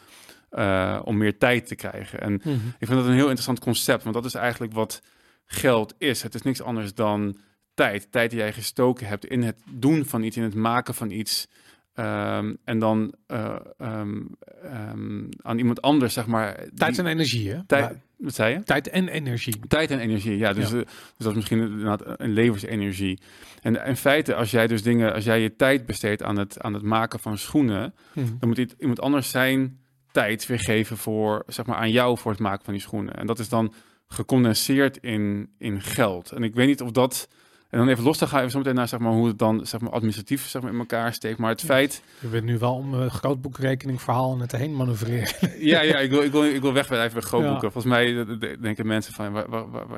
uh, 0.52 1.00
om 1.04 1.16
meer 1.16 1.38
tijd 1.38 1.67
te 1.67 1.74
krijgen. 1.74 2.20
En 2.20 2.32
Mhm. 2.32 2.50
ik 2.79 2.86
vind 2.86 2.98
dat 2.98 3.06
een 3.06 3.12
heel 3.12 3.20
interessant 3.22 3.60
concept, 3.60 4.03
want 4.03 4.15
dat 4.15 4.24
is 4.24 4.34
eigenlijk 4.34 4.72
wat 4.72 5.03
geld 5.46 5.94
is. 5.98 6.22
Het 6.22 6.34
is 6.34 6.43
niks 6.43 6.62
anders 6.62 6.94
dan 6.94 7.36
tijd. 7.74 8.12
Tijd 8.12 8.31
die 8.31 8.38
jij 8.38 8.53
gestoken 8.53 9.06
hebt 9.06 9.24
in 9.26 9.43
het 9.43 9.56
doen 9.70 10.05
van 10.05 10.22
iets, 10.22 10.36
in 10.36 10.43
het 10.43 10.55
maken 10.55 10.94
van 10.94 11.10
iets. 11.10 11.48
Um, 11.94 12.56
en 12.65 12.79
dan 12.79 13.15
uh, 13.29 13.56
um, 13.81 14.37
um, 14.65 15.29
aan 15.43 15.58
iemand 15.58 15.82
anders, 15.82 16.13
zeg 16.15 16.27
maar. 16.27 16.65
Tijd 16.75 16.99
en 16.99 17.06
energie, 17.06 17.51
hè? 17.51 17.65
Tijd, 17.67 17.96
wat 18.17 18.34
zei 18.34 18.53
je? 18.55 18.63
Tijd 18.63 18.89
en 18.89 19.08
energie. 19.08 19.55
Tijd 19.69 19.91
en 19.91 19.99
energie, 19.99 20.37
ja. 20.39 20.53
Dus, 20.53 20.70
Ja. 20.70 20.77
eh, 20.79 20.84
dus 20.84 20.94
dat 21.17 21.29
is 21.31 21.34
misschien 21.34 21.61
inderdaad 21.61 22.03
een 22.20 22.32
levensenergie. 22.32 23.19
En 23.61 23.84
in 23.87 23.96
feite, 23.96 24.34
als 24.34 24.51
jij 24.51 24.67
dus 24.67 24.82
dingen, 24.82 25.13
als 25.15 25.25
jij 25.25 25.41
je 25.41 25.56
tijd 25.56 25.87
besteedt 25.87 26.22
aan 26.22 26.37
het, 26.37 26.61
aan 26.61 26.75
het 26.75 26.82
maken 26.82 27.19
van 27.20 27.39
schoenen, 27.39 27.94
Mhm. 28.15 28.27
dan 28.39 28.49
moet 28.49 28.75
iemand 28.79 29.01
anders 29.01 29.31
zijn 29.31 29.79
tijd 30.13 30.46
weer 30.46 30.61
geven 30.61 30.96
voor, 30.96 31.43
zeg 31.46 31.67
maar, 31.67 31.77
aan 31.77 31.91
jou 31.91 32.19
voor 32.19 32.31
het 32.31 32.41
maken 32.41 32.65
van 32.65 32.72
die 32.72 32.82
schoenen. 32.82 33.15
En 33.15 33.27
dat 33.27 33.39
is 33.39 33.49
dan 33.49 33.72
gecondenseerd 34.06 34.96
in, 34.96 35.51
in 35.58 35.81
geld. 35.81 36.31
En 36.31 36.43
ik 36.43 36.55
weet 36.55 36.67
niet 36.67 36.81
of 36.82 36.91
dat. 36.91 37.29
En 37.72 37.79
dan 37.79 37.88
even 37.88 38.05
los 38.05 38.19
te 38.19 38.26
gaan, 38.26 38.38
even 38.38 38.50
zo 38.50 38.58
meteen 38.58 38.74
naar 38.74 38.88
zeg 38.88 39.00
maar, 39.00 39.12
hoe 39.12 39.26
het 39.26 39.38
dan 39.38 39.67
zeg 39.67 39.81
maar, 39.81 39.91
administratief 39.91 40.46
zeg 40.48 40.62
maar, 40.62 40.72
in 40.72 40.79
elkaar 40.79 41.12
steekt. 41.14 41.38
Maar 41.38 41.50
het 41.50 41.60
Ja. 41.60 41.67
feit. 41.67 42.02
Je 42.20 42.26
bent 42.29 42.44
nu 42.44 42.58
wel 42.58 42.74
om 42.74 42.94
een 42.94 43.10
grootboekrekening 43.10 44.02
verhaal 44.02 44.36
net 44.36 44.52
heen 44.52 44.76
manoeuvreren. 44.76 45.29
Ja, 45.72 45.81
ja 45.82 45.98
ik, 45.98 46.10
wil, 46.10 46.22
ik, 46.22 46.32
wil, 46.32 46.44
ik 46.44 46.60
wil 46.60 46.72
weg 46.72 46.88
bij 46.88 47.05
even 47.05 47.22
grootboeken. 47.22 47.67
Ja. 47.67 47.72
Volgens 47.72 47.93
mij 47.94 48.19
eh, 48.20 48.26
de- 48.41 48.56
denken 48.60 48.86
mensen 48.86 49.12
van, 49.14 49.32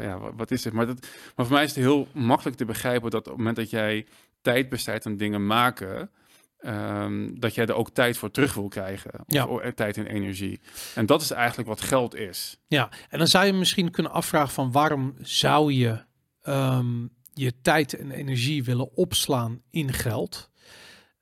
ja, 0.01 0.19
wa- 0.19 0.33
wat 0.37 0.51
is 0.51 0.63
dit? 0.63 0.73
Maar, 0.73 0.87
dat, 0.87 1.07
maar 1.37 1.47
voor 1.47 1.55
mij 1.55 1.65
is 1.65 1.75
het 1.75 1.85
heel 1.85 2.09
makkelijk 2.13 2.57
te 2.57 2.65
begrijpen 2.65 3.11
dat 3.11 3.21
op 3.21 3.27
het 3.27 3.37
moment 3.37 3.57
dat 3.57 3.71
jij 3.71 4.07
tijd 4.43 4.69
besteedt 4.69 5.07
aan 5.07 5.17
dingen 5.17 5.47
maken, 5.47 6.11
ehm, 6.59 7.29
dat 7.35 7.55
jij 7.55 7.67
er 7.67 7.75
ook 7.75 7.91
tijd 7.91 8.17
voor 8.19 8.31
terug 8.31 8.55
wil 8.55 8.69
krijgen. 8.69 9.11
Of 9.15 9.25
Ja. 9.27 9.45
o- 9.45 9.73
tijd 9.75 9.97
en 9.97 10.07
energie. 10.07 10.61
En 10.95 11.07
dat 11.07 11.23
is 11.23 11.31
eigenlijk 11.31 11.69
wat 11.69 11.81
geld 11.81 12.15
is. 12.15 12.59
Ja, 12.67 12.89
en 13.09 13.19
dan 13.19 13.27
zou 13.27 13.47
je 13.47 13.53
misschien 13.53 13.91
kunnen 13.91 14.13
afvragen 14.13 14.53
van 14.53 14.73
waarom 14.73 15.15
zou 15.21 15.73
je 15.73 16.05
ehm, 16.43 17.07
je 17.35 17.61
tijd 17.61 17.95
en 17.95 18.11
energie 18.11 18.65
willen 18.65 18.97
opslaan 18.97 19.63
in 19.71 19.93
geld? 19.93 20.51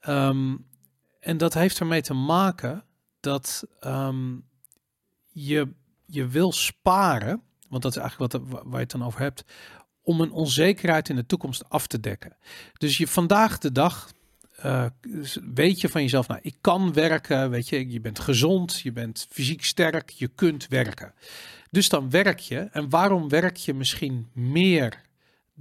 Ehm, 0.00 0.56
en 1.20 1.36
dat 1.36 1.54
heeft 1.54 1.78
ermee 1.78 2.02
te 2.02 2.14
maken 2.14 2.84
dat 3.20 3.64
ehm, 3.80 4.36
je, 5.26 5.68
je 6.06 6.26
wil 6.26 6.52
sparen, 6.52 7.42
want 7.68 7.82
dat 7.82 7.96
is 7.96 8.02
eigenlijk 8.02 8.32
wat, 8.32 8.42
waar 8.48 8.72
je 8.72 8.78
het 8.78 8.90
dan 8.90 9.04
over 9.04 9.20
hebt, 9.20 9.44
om 10.02 10.20
een 10.20 10.32
onzekerheid 10.32 11.08
in 11.08 11.16
de 11.16 11.26
toekomst 11.26 11.68
af 11.68 11.86
te 11.86 12.00
dekken. 12.00 12.36
Dus 12.78 12.96
je 12.96 13.06
vandaag 13.06 13.58
de 13.58 13.72
dag 13.72 14.12
eh, 14.56 14.86
weet 15.54 15.80
je 15.80 15.88
van 15.88 16.02
jezelf, 16.02 16.28
nou, 16.28 16.40
ik 16.42 16.56
kan 16.60 16.92
werken, 16.92 17.50
weet 17.50 17.68
je, 17.68 17.90
je 17.90 18.00
bent 18.00 18.18
gezond, 18.18 18.80
je 18.80 18.92
bent 18.92 19.26
fysiek 19.30 19.64
sterk, 19.64 20.10
je 20.10 20.28
kunt 20.28 20.68
werken. 20.68 21.14
Dus 21.70 21.88
dan 21.88 22.10
werk 22.10 22.38
je. 22.38 22.58
En 22.58 22.90
waarom 22.90 23.28
werk 23.28 23.56
je 23.56 23.74
misschien 23.74 24.28
meer 24.32 25.00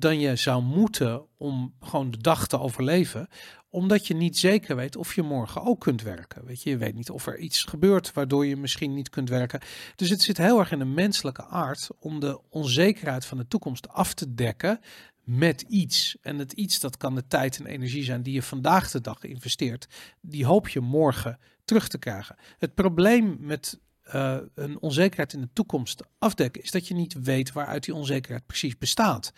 dan 0.01 0.19
je 0.19 0.35
zou 0.35 0.63
moeten 0.63 1.25
om 1.37 1.73
gewoon 1.79 2.11
de 2.11 2.17
dag 2.17 2.47
te 2.47 2.59
overleven. 2.59 3.27
Omdat 3.69 4.07
je 4.07 4.13
niet 4.13 4.37
zeker 4.37 4.75
weet 4.75 4.95
of 4.95 5.15
je 5.15 5.21
morgen 5.21 5.63
ook 5.63 5.79
kunt 5.79 6.01
werken. 6.01 6.45
Weet 6.45 6.63
je, 6.63 6.69
je 6.69 6.77
weet 6.77 6.95
niet 6.95 7.09
of 7.09 7.27
er 7.27 7.37
iets 7.37 7.63
gebeurt 7.63 8.13
waardoor 8.13 8.45
je 8.45 8.57
misschien 8.57 8.93
niet 8.93 9.09
kunt 9.09 9.29
werken. 9.29 9.61
Dus 9.95 10.09
het 10.09 10.21
zit 10.21 10.37
heel 10.37 10.59
erg 10.59 10.71
in 10.71 10.79
de 10.79 10.85
menselijke 10.85 11.45
aard 11.45 11.89
om 11.99 12.19
de 12.19 12.39
onzekerheid 12.49 13.25
van 13.25 13.37
de 13.37 13.47
toekomst 13.47 13.89
af 13.89 14.13
te 14.13 14.33
dekken 14.33 14.79
met 15.23 15.61
iets. 15.61 16.17
En 16.21 16.39
het 16.39 16.51
iets, 16.51 16.79
dat 16.79 16.97
kan 16.97 17.15
de 17.15 17.27
tijd 17.27 17.59
en 17.59 17.65
energie 17.65 18.03
zijn 18.03 18.23
die 18.23 18.33
je 18.33 18.41
vandaag 18.41 18.91
de 18.91 19.01
dag 19.01 19.23
investeert. 19.23 19.87
Die 20.21 20.45
hoop 20.45 20.69
je 20.69 20.79
morgen 20.79 21.39
terug 21.65 21.87
te 21.87 21.97
krijgen. 21.97 22.35
Het 22.57 22.73
probleem 22.73 23.37
met 23.39 23.79
uh, 24.15 24.37
een 24.55 24.81
onzekerheid 24.81 25.33
in 25.33 25.41
de 25.41 25.49
toekomst 25.53 26.03
afdekken, 26.19 26.61
is 26.61 26.71
dat 26.71 26.87
je 26.87 26.93
niet 26.93 27.13
weet 27.13 27.51
waaruit 27.51 27.83
die 27.83 27.95
onzekerheid 27.95 28.45
precies 28.45 28.77
bestaat. 28.77 29.33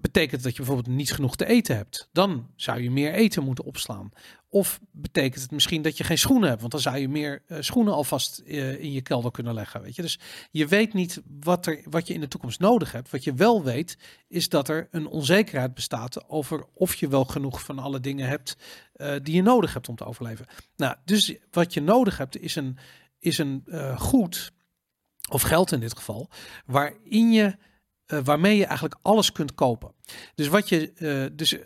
Betekent 0.00 0.42
dat 0.42 0.50
je 0.50 0.56
bijvoorbeeld 0.56 0.96
niet 0.96 1.12
genoeg 1.12 1.36
te 1.36 1.46
eten 1.46 1.76
hebt? 1.76 2.08
Dan 2.12 2.50
zou 2.56 2.82
je 2.82 2.90
meer 2.90 3.12
eten 3.12 3.44
moeten 3.44 3.64
opslaan. 3.64 4.10
Of 4.48 4.80
betekent 4.90 5.42
het 5.42 5.50
misschien 5.50 5.82
dat 5.82 5.96
je 5.96 6.04
geen 6.04 6.18
schoenen 6.18 6.48
hebt? 6.48 6.60
Want 6.60 6.72
dan 6.72 6.80
zou 6.80 6.98
je 6.98 7.08
meer 7.08 7.42
uh, 7.46 7.58
schoenen 7.60 7.94
alvast 7.94 8.42
uh, 8.44 8.80
in 8.80 8.92
je 8.92 9.02
kelder 9.02 9.30
kunnen 9.30 9.54
leggen. 9.54 9.82
Weet 9.82 9.96
je? 9.96 10.02
Dus 10.02 10.18
je 10.50 10.66
weet 10.66 10.92
niet 10.92 11.22
wat, 11.40 11.66
er, 11.66 11.80
wat 11.90 12.06
je 12.06 12.14
in 12.14 12.20
de 12.20 12.28
toekomst 12.28 12.60
nodig 12.60 12.92
hebt. 12.92 13.10
Wat 13.10 13.24
je 13.24 13.34
wel 13.34 13.64
weet, 13.64 13.98
is 14.28 14.48
dat 14.48 14.68
er 14.68 14.88
een 14.90 15.06
onzekerheid 15.06 15.74
bestaat 15.74 16.28
over 16.28 16.66
of 16.74 16.94
je 16.94 17.08
wel 17.08 17.24
genoeg 17.24 17.64
van 17.64 17.78
alle 17.78 18.00
dingen 18.00 18.28
hebt 18.28 18.56
uh, 18.96 19.14
die 19.22 19.34
je 19.34 19.42
nodig 19.42 19.72
hebt 19.72 19.88
om 19.88 19.96
te 19.96 20.04
overleven. 20.04 20.46
Nou, 20.76 20.96
dus 21.04 21.34
wat 21.50 21.74
je 21.74 21.80
nodig 21.80 22.18
hebt, 22.18 22.40
is 22.40 22.56
een, 22.56 22.78
is 23.18 23.38
een 23.38 23.64
goed, 23.96 24.52
of 25.30 25.42
geld 25.42 25.72
in 25.72 25.80
dit 25.80 25.96
geval, 25.96 26.30
waarin 26.66 27.32
je, 27.32 27.56
uh, 28.08 28.18
waarmee 28.24 28.56
je 28.56 28.64
eigenlijk 28.64 28.98
alles 29.02 29.32
kunt 29.32 29.54
kopen. 29.54 29.92
Dus 30.34 30.48
wat 30.48 30.68
je, 30.68 30.92
uh, 30.98 31.36
dus 31.36 31.56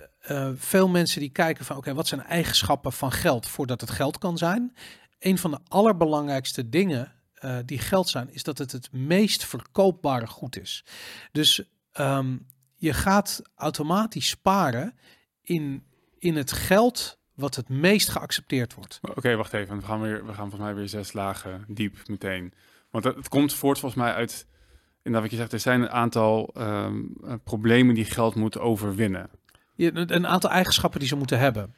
veel 0.54 0.88
mensen 0.88 1.20
die 1.20 1.30
kijken 1.30 1.64
van, 1.64 1.76
oké, 1.76 1.94
wat 1.94 2.06
zijn 2.06 2.22
eigenschappen 2.22 2.92
van 2.92 3.12
geld 3.12 3.49
voordat 3.49 3.80
het 3.80 3.90
geld 3.90 4.18
kan 4.18 4.38
zijn? 4.38 4.76
Een 5.18 5.38
van 5.38 5.50
de 5.50 5.58
allerbelangrijkste 5.68 6.68
dingen 6.68 7.12
die 7.64 7.78
geld 7.78 8.08
zijn, 8.08 8.32
is 8.32 8.42
dat 8.42 8.58
het 8.58 8.72
het 8.72 8.92
meest 8.92 9.44
verkoopbare 9.44 10.26
goed 10.26 10.61
is. 10.61 10.84
Dus 11.32 11.62
um, 12.00 12.46
je 12.76 12.92
gaat 12.92 13.42
automatisch 13.54 14.28
sparen 14.28 14.94
in, 15.40 15.84
in 16.18 16.37
het 16.37 16.52
geld 16.52 17.18
wat 17.34 17.54
het 17.54 17.68
meest 17.68 18.08
geaccepteerd 18.08 18.75
wordt. 18.75 18.99
Oké, 19.02 19.37
wacht 19.37 19.52
even. 19.52 19.76
We 19.76 19.84
gaan, 19.84 20.00
weer, 20.00 20.26
we 20.26 20.32
gaan 20.32 20.50
volgens 20.50 20.61
mij 20.61 20.75
weer 20.75 20.88
zes 20.88 21.12
lagen 21.12 21.64
diep 21.68 22.08
meteen. 22.08 22.52
Want 22.90 23.04
het 23.04 23.28
komt 23.28 23.54
voort 23.54 23.78
volgens 23.78 24.02
mij 24.02 24.12
uit, 24.12 24.46
in 25.02 25.12
dat 25.12 25.23
wat 25.23 25.30
je 25.30 25.37
zegt, 25.37 25.52
er 25.52 25.61
zijn 25.61 25.82
een 25.82 25.90
aantal 25.90 26.54
um, 26.59 27.16
problemen 27.44 27.94
die 27.94 28.04
geld 28.04 28.35
moet 28.35 28.59
overwinnen. 28.59 29.30
Ja, 29.75 29.90
een 29.94 30.26
aantal 30.26 30.50
eigenschappen 30.50 31.00
die 31.00 31.09
ze 31.09 31.16
moeten 31.16 31.38
hebben. 31.38 31.75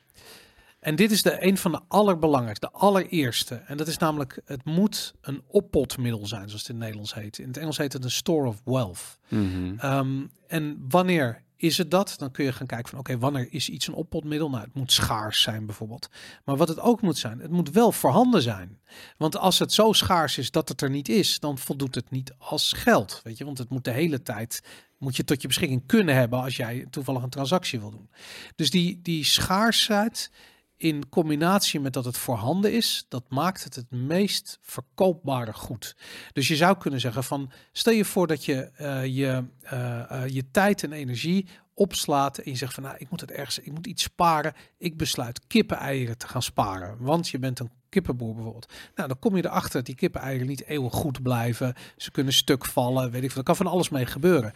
En 0.81 0.97
dit 0.97 1.11
is 1.11 1.23
de 1.23 1.47
een 1.47 1.59
van 1.59 1.73
de 1.73 1.81
allerbelangrijkste, 1.89 2.69
de 2.73 2.79
allereerste. 2.79 3.55
En 3.55 3.77
dat 3.77 3.87
is 3.87 3.99
namelijk, 3.99 4.41
het 4.45 4.65
moet 4.65 5.15
een 5.21 5.43
oppotmiddel 5.47 6.27
zijn, 6.27 6.49
zoals 6.49 6.61
het 6.61 6.69
in 6.69 6.75
het 6.75 6.85
Nederlands 6.85 7.15
heet. 7.15 7.39
In 7.39 7.47
het 7.47 7.57
Engels 7.57 7.79
heet 7.79 7.93
het 7.93 8.05
een 8.05 8.11
store 8.11 8.49
of 8.49 8.61
wealth. 8.65 9.19
Mm 9.29 9.51
-hmm. 9.53 9.93
um, 9.93 10.31
en 10.47 10.85
wanneer 10.89 11.44
is 11.65 11.79
het 11.79 11.91
dat? 11.91 12.15
Dan 12.17 12.31
kun 12.31 12.45
je 12.45 12.53
gaan 12.53 12.67
kijken 12.67 12.89
van 12.89 12.99
oké, 12.99 13.19
wanneer 13.19 13.47
is 13.51 13.69
iets 13.69 13.87
een 13.87 13.95
oppotmiddel? 13.95 14.51
Nou, 14.51 14.65
het 14.65 14.75
moet 14.75 14.93
schaars 14.93 15.43
zijn 15.43 15.67
bijvoorbeeld. 15.67 16.09
Maar 16.45 16.57
wat 16.57 16.69
het 16.69 16.81
ook 16.81 17.03
moet 17.03 17.19
zijn, 17.19 17.39
het 17.41 17.51
moet 17.51 17.71
wel 17.71 17.93
voorhanden 17.93 18.43
zijn. 18.43 18.81
Want 19.17 19.37
als 19.37 19.59
het 19.59 19.73
zo 19.73 19.93
schaars 19.93 20.39
is 20.39 20.51
dat 20.51 20.69
het 20.69 20.81
er 20.81 20.91
niet 20.91 21.09
is, 21.09 21.39
dan 21.39 21.59
voldoet 21.59 21.95
het 21.95 22.11
niet 22.11 22.35
als 22.39 22.73
geld. 22.73 23.21
Weet 23.25 23.39
je, 23.39 23.45
want 23.45 23.59
het 23.59 23.71
moet 23.71 23.85
de 23.85 23.91
hele 23.91 24.23
tijd 24.23 24.63
moet 24.99 25.17
je 25.17 25.25
tot 25.25 25.43
je 25.43 25.49
beschikking 25.49 25.87
kunnen 25.87 26.15
hebben 26.15 26.43
als 26.43 26.57
jij 26.57 26.87
toevallig 26.91 27.23
een 27.23 27.31
transactie 27.31 27.81
wil 27.81 27.91
doen. 27.91 28.11
Dus 28.57 28.71
die, 28.71 29.01
die 29.03 29.25
schaarsheid 29.25 30.31
in 30.77 31.09
combinatie 31.09 31.81
met 31.81 31.93
dat 31.93 32.05
het 32.05 32.17
voorhanden 32.17 32.73
is, 32.73 33.07
dat 33.09 33.25
maakt 33.29 33.65
het 33.65 33.75
het 33.75 33.91
meest 33.91 34.59
verkoopbare 34.63 35.53
goed. 35.53 35.97
Dus 36.33 36.49
je 36.49 36.57
zou 36.57 36.77
kunnen 36.77 37.01
zeggen 37.01 37.25
van, 37.25 37.51
stel 37.73 37.93
je 37.93 38.05
voor 38.05 38.27
dat 38.27 38.45
je 38.45 38.71
uh, 38.81 39.05
je, 39.05 39.45
uh, 39.73 40.03
uh, 40.13 40.27
je 40.27 40.51
tijd 40.51 40.83
en 40.83 40.93
energie 40.93 41.47
opslaat 41.75 42.39
en 42.39 42.51
je 42.51 42.57
zegt 42.57 42.75
van, 42.75 42.83
nou, 42.83 42.97
ik 42.99 43.11
moet 43.11 43.21
het 43.21 43.31
ergens, 43.31 43.59
ik 43.59 43.73
moet 43.73 43.87
iets 43.87 44.03
sparen. 44.03 44.55
Ik 44.79 44.97
besluit 44.97 45.47
kippeneieren 45.47 46.19
te 46.19 46.29
gaan 46.29 46.43
sparen, 46.43 46.97
want 46.99 47.29
je 47.29 47.39
bent 47.39 47.59
een 47.59 47.71
kippenboer 47.89 48.35
bijvoorbeeld. 48.35 48.73
Nou, 48.95 49.09
dan 49.09 49.19
kom 49.19 49.37
je 49.37 49.45
erachter 49.45 49.73
dat 49.73 49.87
die 49.87 49.95
kippeneieren 49.95 50.47
niet 50.47 50.65
eeuwig 50.65 50.93
goed 50.93 51.23
blijven. 51.23 51.75
Ze 51.97 52.11
kunnen 52.11 52.33
stuk 52.33 52.65
vallen, 52.65 53.11
weet 53.11 53.23
ik 53.23 53.29
veel. 53.31 53.39
Er 53.39 53.45
kan 53.45 53.57
van 53.57 53.67
alles 53.67 53.89
mee 53.89 54.07
gebeuren. 54.07 54.53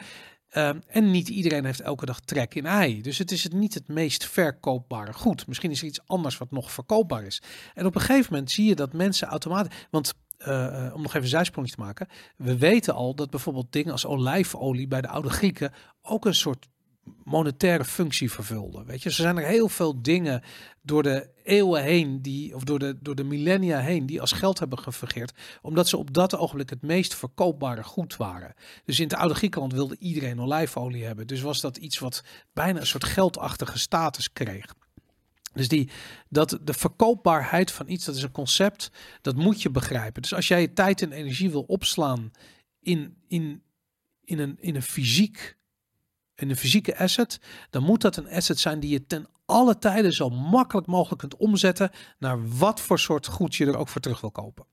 Um, 0.56 0.82
en 0.86 1.10
niet 1.10 1.28
iedereen 1.28 1.64
heeft 1.64 1.80
elke 1.80 2.06
dag 2.06 2.20
trek 2.20 2.54
in 2.54 2.66
ei. 2.66 3.02
Dus 3.02 3.18
het 3.18 3.30
is 3.30 3.42
het 3.42 3.52
niet 3.52 3.74
het 3.74 3.88
meest 3.88 4.24
verkoopbare 4.24 5.12
goed. 5.12 5.46
Misschien 5.46 5.70
is 5.70 5.80
er 5.80 5.86
iets 5.86 6.06
anders 6.06 6.38
wat 6.38 6.50
nog 6.50 6.72
verkoopbaar 6.72 7.24
is. 7.24 7.42
En 7.74 7.86
op 7.86 7.94
een 7.94 8.00
gegeven 8.00 8.32
moment 8.32 8.50
zie 8.50 8.68
je 8.68 8.74
dat 8.74 8.92
mensen 8.92 9.28
automatisch. 9.28 9.86
Want 9.90 10.14
uh, 10.38 10.90
om 10.94 11.02
nog 11.02 11.10
even 11.10 11.22
een 11.22 11.28
zijsprongje 11.28 11.74
te 11.74 11.80
maken. 11.80 12.08
We 12.36 12.58
weten 12.58 12.94
al 12.94 13.14
dat 13.14 13.30
bijvoorbeeld 13.30 13.72
dingen 13.72 13.92
als 13.92 14.06
olijfolie 14.06 14.88
bij 14.88 15.00
de 15.00 15.08
oude 15.08 15.30
Grieken 15.30 15.72
ook 16.02 16.24
een 16.24 16.34
soort 16.34 16.66
monetaire 17.24 17.84
functie 17.84 18.30
vervulde. 18.30 18.84
Weet 18.84 19.02
je, 19.02 19.08
er 19.08 19.14
zijn 19.14 19.36
er 19.36 19.46
heel 19.46 19.68
veel 19.68 20.02
dingen 20.02 20.42
door 20.82 21.02
de 21.02 21.30
eeuwen 21.42 21.82
heen, 21.82 22.22
die, 22.22 22.54
of 22.54 22.64
door 22.64 22.78
de, 22.78 22.96
door 23.00 23.14
de 23.14 23.24
millennia 23.24 23.78
heen, 23.78 24.06
die 24.06 24.20
als 24.20 24.32
geld 24.32 24.58
hebben 24.58 24.78
gefungeerd, 24.78 25.32
omdat 25.62 25.88
ze 25.88 25.96
op 25.96 26.14
dat 26.14 26.36
ogenblik 26.36 26.70
het 26.70 26.82
meest 26.82 27.14
verkoopbare 27.14 27.82
goed 27.82 28.16
waren. 28.16 28.54
Dus 28.84 29.00
in 29.00 29.08
het 29.08 29.14
oude 29.14 29.34
Griekenland 29.34 29.72
wilde 29.72 29.96
iedereen 29.98 30.40
olijfolie 30.40 31.04
hebben. 31.04 31.26
Dus 31.26 31.40
was 31.40 31.60
dat 31.60 31.76
iets 31.76 31.98
wat 31.98 32.24
bijna 32.52 32.80
een 32.80 32.86
soort 32.86 33.04
geldachtige 33.04 33.78
status 33.78 34.32
kreeg. 34.32 34.74
Dus 35.52 35.68
die, 35.68 35.90
dat 36.28 36.58
de 36.62 36.74
verkoopbaarheid 36.74 37.70
van 37.72 37.88
iets, 37.88 38.04
dat 38.04 38.16
is 38.16 38.22
een 38.22 38.30
concept, 38.30 38.90
dat 39.20 39.36
moet 39.36 39.62
je 39.62 39.70
begrijpen. 39.70 40.22
Dus 40.22 40.34
als 40.34 40.48
jij 40.48 40.60
je 40.60 40.72
tijd 40.72 41.02
en 41.02 41.12
energie 41.12 41.50
wil 41.50 41.62
opslaan 41.62 42.30
in, 42.80 43.16
in, 43.28 43.62
in, 44.24 44.38
een, 44.38 44.56
in 44.60 44.74
een 44.74 44.82
fysiek 44.82 45.57
een 46.40 46.56
fysieke 46.56 46.98
asset, 46.98 47.40
dan 47.70 47.82
moet 47.82 48.00
dat 48.00 48.16
een 48.16 48.28
asset 48.28 48.58
zijn 48.58 48.80
die 48.80 48.90
je 48.90 49.06
ten 49.06 49.26
alle 49.46 49.78
tijden 49.78 50.12
zo 50.12 50.28
makkelijk 50.30 50.86
mogelijk 50.86 51.20
kunt 51.20 51.36
omzetten 51.36 51.90
naar 52.18 52.48
wat 52.48 52.80
voor 52.80 52.98
soort 52.98 53.26
goed 53.26 53.54
je 53.54 53.66
er 53.66 53.76
ook 53.76 53.88
voor 53.88 54.00
terug 54.00 54.20
wil 54.20 54.30
kopen. 54.30 54.64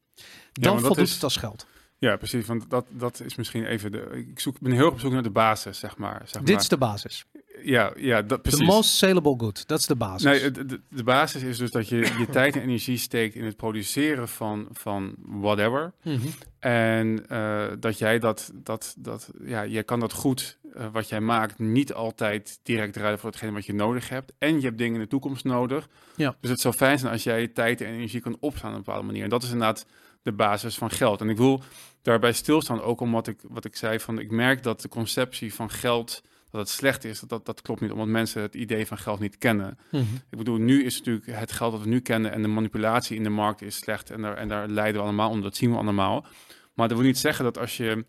Dan 0.52 0.74
ja, 0.74 0.80
voldoet 0.80 1.08
is, 1.08 1.14
het 1.14 1.24
als 1.24 1.38
geld. 1.38 1.66
Ja, 1.98 2.16
precies. 2.16 2.46
Want 2.46 2.70
dat, 2.70 2.86
dat 2.90 3.22
is 3.26 3.36
misschien 3.36 3.66
even 3.66 3.92
de. 3.92 4.26
Ik 4.30 4.40
zoek, 4.40 4.60
ben 4.60 4.72
heel 4.72 4.86
erg 4.86 4.94
op 4.94 5.00
zoek 5.00 5.12
naar 5.12 5.24
de 5.24 5.30
basis, 5.30 5.80
zeg 5.80 5.98
maar. 5.98 6.22
Zeg 6.26 6.42
Dit 6.42 6.54
maar. 6.54 6.62
is 6.62 6.70
de 6.70 6.78
basis. 6.78 7.26
Ja, 7.64 7.94
ja 7.96 8.22
dat 8.22 8.42
precies. 8.42 8.60
The 8.60 8.66
most 8.66 8.90
saleable 8.90 9.36
good, 9.38 9.68
dat 9.68 9.80
is 9.80 9.86
de 9.86 9.96
basis. 9.96 10.24
Nee, 10.24 10.52
de, 10.90 11.04
basis 11.04 11.44
is 11.44 11.58
dus 11.58 11.72
dat 11.72 11.88
je 11.88 11.96
je 11.96 12.28
tijd 12.32 12.56
en 12.56 12.62
energie 12.62 12.98
steekt 12.98 13.36
in 13.36 13.44
het 13.44 13.56
produceren 13.56 14.28
van, 14.28 14.68
van 14.72 15.16
whatever. 15.18 15.94
Mm 16.04 16.16
-hmm. 16.16 16.34
En 16.60 17.26
uh, 17.32 17.66
dat 17.80 17.98
jij 17.98 18.20
dat, 18.20 18.52
dat, 18.54 18.96
dat, 18.98 19.30
ja, 19.46 19.62
je 19.62 19.84
kan 19.84 20.00
dat 20.00 20.14
goed 20.14 20.58
uh, 20.77 20.86
wat 20.91 21.10
jij 21.10 21.22
maakt 21.22 21.60
niet 21.60 21.94
altijd 21.94 22.60
direct 22.63 22.96
rijden 22.96 23.20
voor 23.20 23.29
hetgeen 23.29 23.53
wat 23.53 23.65
je 23.65 23.74
nodig 23.74 24.10
hebt. 24.10 24.34
En 24.38 24.55
je 24.55 24.65
hebt 24.65 24.77
dingen 24.77 24.94
in 24.94 25.01
de 25.01 25.08
toekomst 25.08 25.44
nodig. 25.44 25.88
Ja. 26.15 26.36
Dus 26.41 26.50
het 26.50 26.60
zou 26.60 26.74
fijn 26.74 27.00
zijn 27.00 27.12
als 27.12 27.24
jij 27.24 27.41
je 27.41 27.51
tijd 27.51 27.82
en 27.82 27.88
energie 27.88 28.22
kan 28.22 28.38
opslaan 28.39 28.72
op 28.72 28.77
een 28.77 28.84
bepaalde 28.84 29.05
manier. 29.05 29.24
En 29.24 29.29
dat 29.29 29.44
is 29.44 29.51
inderdaad 29.51 29.86
de 30.22 30.32
basis 30.32 30.77
van 30.77 30.89
geld. 30.91 31.22
En 31.22 31.29
ik 31.29 31.38
wil 31.38 31.63
daarbij 32.01 32.34
stilstaan 32.34 32.82
ook 32.82 33.01
omdat 33.01 33.27
ik, 33.27 33.39
wat 33.48 33.65
ik 33.65 33.75
zei, 33.75 34.00
van 34.00 34.20
ik 34.20 34.32
merk 34.32 34.63
dat 34.63 34.82
de 34.82 34.89
conceptie 34.89 35.53
van 35.53 35.70
geld 35.70 36.22
dat 36.55 36.62
het 36.62 36.70
slecht 36.70 37.03
is, 37.03 37.20
dat, 37.20 37.46
dat 37.46 37.62
klopt 37.62 37.82
niet, 37.82 37.91
omdat 37.91 38.08
mensen 38.08 38.41
het 38.41 38.55
idee 38.55 38.88
van 38.88 38.98
geld 38.98 39.20
niet 39.20 39.38
kennen. 39.38 39.77
Mm 39.91 40.00
-hmm. 40.00 40.22
Ik 40.29 40.38
bedoel, 40.38 40.58
nu 40.58 40.84
is 40.84 40.98
natuurlijk 40.98 41.25
het 41.25 41.51
geld 41.51 41.72
dat 41.72 41.82
we 41.82 41.88
nu 41.88 42.00
kennen 42.00 42.32
en 42.32 42.41
de 42.41 42.48
manipulatie 42.48 43.17
in 43.17 43.24
de 43.24 43.29
markt 43.29 43.62
is 43.62 43.75
slecht 43.75 44.10
en 44.10 44.22
daar, 44.22 44.38
en 44.38 44.48
daar 44.48 44.67
lijden 44.67 45.01
we 45.01 45.08
allemaal 45.08 45.29
onder, 45.29 45.44
dat 45.44 45.55
zien 45.55 45.72
we 45.72 45.77
allemaal. 45.77 46.25
Maar 46.74 46.88
dat 46.88 46.98
wil 46.98 47.05
niet 47.05 47.17
zeggen 47.17 47.44
dat 47.44 47.58
als 47.58 47.77
je 47.77 48.05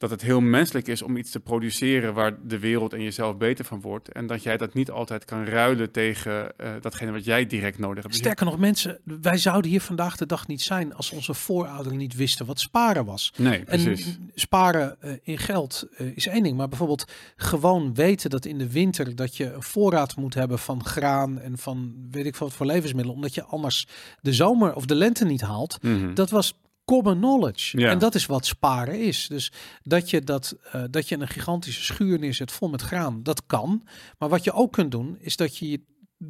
dat 0.00 0.10
het 0.10 0.22
heel 0.22 0.40
menselijk 0.40 0.88
is 0.88 1.02
om 1.02 1.16
iets 1.16 1.30
te 1.30 1.40
produceren 1.40 2.14
waar 2.14 2.36
de 2.46 2.58
wereld 2.58 2.92
en 2.92 3.02
jezelf 3.02 3.36
beter 3.36 3.64
van 3.64 3.80
wordt. 3.80 4.12
En 4.12 4.26
dat 4.26 4.42
jij 4.42 4.56
dat 4.56 4.74
niet 4.74 4.90
altijd 4.90 5.24
kan 5.24 5.44
ruilen 5.44 5.90
tegen 5.90 6.52
uh, 6.60 6.70
datgene 6.80 7.12
wat 7.12 7.24
jij 7.24 7.46
direct 7.46 7.78
nodig 7.78 8.02
hebt. 8.02 8.14
Sterker 8.14 8.44
nog, 8.44 8.58
mensen, 8.58 8.98
wij 9.04 9.38
zouden 9.38 9.70
hier 9.70 9.80
vandaag 9.80 10.16
de 10.16 10.26
dag 10.26 10.46
niet 10.46 10.62
zijn 10.62 10.94
als 10.94 11.10
onze 11.10 11.34
voorouderen 11.34 11.98
niet 11.98 12.14
wisten 12.14 12.46
wat 12.46 12.60
sparen 12.60 13.04
was. 13.04 13.32
Nee, 13.36 13.64
precies. 13.64 14.06
En 14.06 14.30
sparen 14.34 14.96
uh, 15.04 15.12
in 15.22 15.38
geld 15.38 15.86
uh, 15.98 16.16
is 16.16 16.26
één 16.26 16.42
ding, 16.42 16.56
maar 16.56 16.68
bijvoorbeeld 16.68 17.12
gewoon 17.36 17.94
weten 17.94 18.30
dat 18.30 18.44
in 18.44 18.58
de 18.58 18.70
winter 18.70 19.16
dat 19.16 19.36
je 19.36 19.52
een 19.52 19.62
voorraad 19.62 20.16
moet 20.16 20.34
hebben 20.34 20.58
van 20.58 20.84
graan 20.84 21.40
en 21.40 21.58
van 21.58 21.94
weet 22.10 22.26
ik 22.26 22.36
wat 22.36 22.52
voor 22.52 22.66
levensmiddelen, 22.66 23.16
omdat 23.16 23.34
je 23.34 23.44
anders 23.44 23.86
de 24.20 24.32
zomer 24.32 24.74
of 24.74 24.86
de 24.86 24.94
lente 24.94 25.24
niet 25.24 25.40
haalt. 25.40 25.82
Mm 25.82 26.00
-hmm. 26.00 26.14
Dat 26.14 26.30
was 26.30 26.54
common 26.90 27.16
knowledge. 27.16 27.78
Ja. 27.78 27.90
En 27.90 27.98
dat 27.98 28.14
is 28.14 28.26
wat 28.26 28.46
sparen 28.46 29.00
is. 29.00 29.26
Dus 29.28 29.52
dat 29.82 30.10
je, 30.10 30.20
dat, 30.20 30.56
uh, 30.74 30.82
dat 30.90 31.08
je 31.08 31.18
een 31.18 31.28
gigantische 31.28 31.84
schuur 31.84 32.18
neerzet 32.18 32.52
vol 32.52 32.68
met 32.68 32.82
graan, 32.82 33.22
dat 33.22 33.46
kan. 33.46 33.86
Maar 34.18 34.28
wat 34.28 34.44
je 34.44 34.52
ook 34.52 34.72
kunt 34.72 34.90
doen, 34.90 35.16
is 35.18 35.36
dat 35.36 35.56
je 35.56 35.80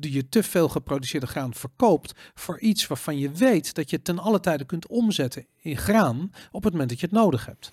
je 0.00 0.28
te 0.28 0.42
veel 0.42 0.68
geproduceerde 0.68 1.26
graan 1.26 1.54
verkoopt 1.54 2.12
voor 2.34 2.60
iets 2.60 2.86
waarvan 2.86 3.18
je 3.18 3.30
weet 3.30 3.74
dat 3.74 3.90
je 3.90 4.02
ten 4.02 4.18
alle 4.18 4.40
tijde 4.40 4.64
kunt 4.64 4.86
omzetten 4.86 5.46
in 5.60 5.76
graan 5.76 6.30
op 6.50 6.62
het 6.62 6.72
moment 6.72 6.90
dat 6.90 7.00
je 7.00 7.06
het 7.06 7.14
nodig 7.14 7.46
hebt. 7.46 7.72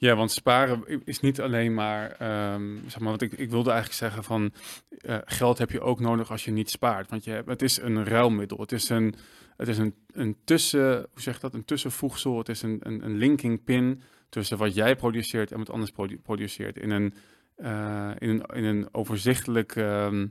Ja, 0.00 0.16
want 0.16 0.30
sparen 0.30 0.84
is 1.04 1.20
niet 1.20 1.40
alleen 1.40 1.74
maar, 1.74 2.10
ehm, 2.10 2.76
zeg 2.86 3.00
maar, 3.00 3.10
wat 3.10 3.22
ik, 3.22 3.32
ik 3.32 3.50
wilde 3.50 3.70
eigenlijk 3.70 4.00
zeggen 4.00 4.24
van 4.24 4.52
eh, 5.00 5.16
geld 5.24 5.58
heb 5.58 5.70
je 5.70 5.80
ook 5.80 6.00
nodig 6.00 6.30
als 6.30 6.44
je 6.44 6.50
niet 6.50 6.70
spaart. 6.70 7.10
Want 7.10 7.24
je, 7.24 7.42
het 7.46 7.62
is 7.62 7.80
een 7.80 8.04
ruilmiddel. 8.04 8.58
Het 8.58 8.72
is 8.72 8.88
een, 8.88 9.14
het 9.56 9.68
is 9.68 9.78
een, 9.78 9.94
een 10.12 10.36
tussen, 10.44 10.96
hoe 10.96 11.22
zeg 11.22 11.40
dat, 11.40 11.54
een 11.54 11.64
tussenvoegsel. 11.64 12.38
Het 12.38 12.48
is 12.48 12.62
een, 12.62 12.78
een, 12.82 13.04
een 13.04 13.16
linking 13.16 13.64
pin 13.64 14.02
tussen 14.28 14.58
wat 14.58 14.74
jij 14.74 14.96
produceert 14.96 15.52
en 15.52 15.58
wat 15.58 15.70
anders 15.70 15.90
produ- 15.90 16.18
produceert 16.18 16.78
in 16.78 16.90
een, 16.90 17.14
eh, 17.56 18.10
in 18.18 18.28
een, 18.28 18.42
in 18.54 18.64
een 18.64 18.88
overzichtelijk 18.92 19.76
ehm, 19.76 20.26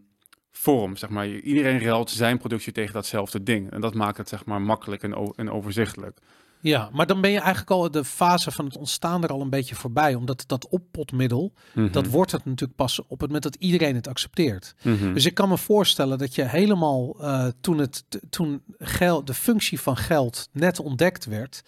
vorm. 0.51 0.95
Zeg 0.95 1.09
maar. 1.09 1.27
Iedereen 1.27 1.79
ruilt 1.79 2.09
zijn 2.09 2.37
productie 2.37 2.71
tegen 2.71 2.93
datzelfde 2.93 3.43
ding. 3.43 3.71
En 3.71 3.81
dat 3.81 3.93
maakt 3.93 4.17
het 4.17 4.29
zeg 4.29 4.45
maar 4.45 4.61
makkelijk 4.61 5.03
en, 5.03 5.33
en 5.35 5.51
overzichtelijk. 5.51 6.19
Ja, 6.61 6.89
maar 6.93 7.07
dan 7.07 7.21
ben 7.21 7.31
je 7.31 7.37
eigenlijk 7.39 7.71
al 7.71 7.91
de 7.91 8.03
fase 8.03 8.51
van 8.51 8.65
het 8.65 8.77
ontstaan 8.77 9.23
er 9.23 9.29
al 9.29 9.41
een 9.41 9.49
beetje 9.49 9.75
voorbij. 9.75 10.15
Omdat 10.15 10.43
dat 10.47 10.67
oppotmiddel, 10.67 11.53
dat 11.91 12.03
Mhm. 12.03 12.09
wordt 12.11 12.31
het 12.31 12.45
natuurlijk 12.45 12.77
pas 12.77 12.99
op 12.99 13.09
het 13.09 13.19
moment 13.19 13.43
dat 13.43 13.55
iedereen 13.55 13.95
het 13.95 14.07
accepteert. 14.07 14.75
Mhm. 14.83 15.13
Dus 15.13 15.25
ik 15.25 15.33
kan 15.33 15.49
me 15.49 15.57
voorstellen 15.57 16.17
dat 16.17 16.35
je 16.35 16.43
helemaal 16.43 17.15
eh, 17.21 17.47
toen, 17.61 17.77
het, 17.77 18.03
toen 18.29 18.61
geld, 18.77 19.27
de 19.27 19.33
functie 19.33 19.79
van 19.81 19.97
geld 19.97 20.47
net 20.51 20.79
ontdekt 20.79 21.25
werd, 21.25 21.61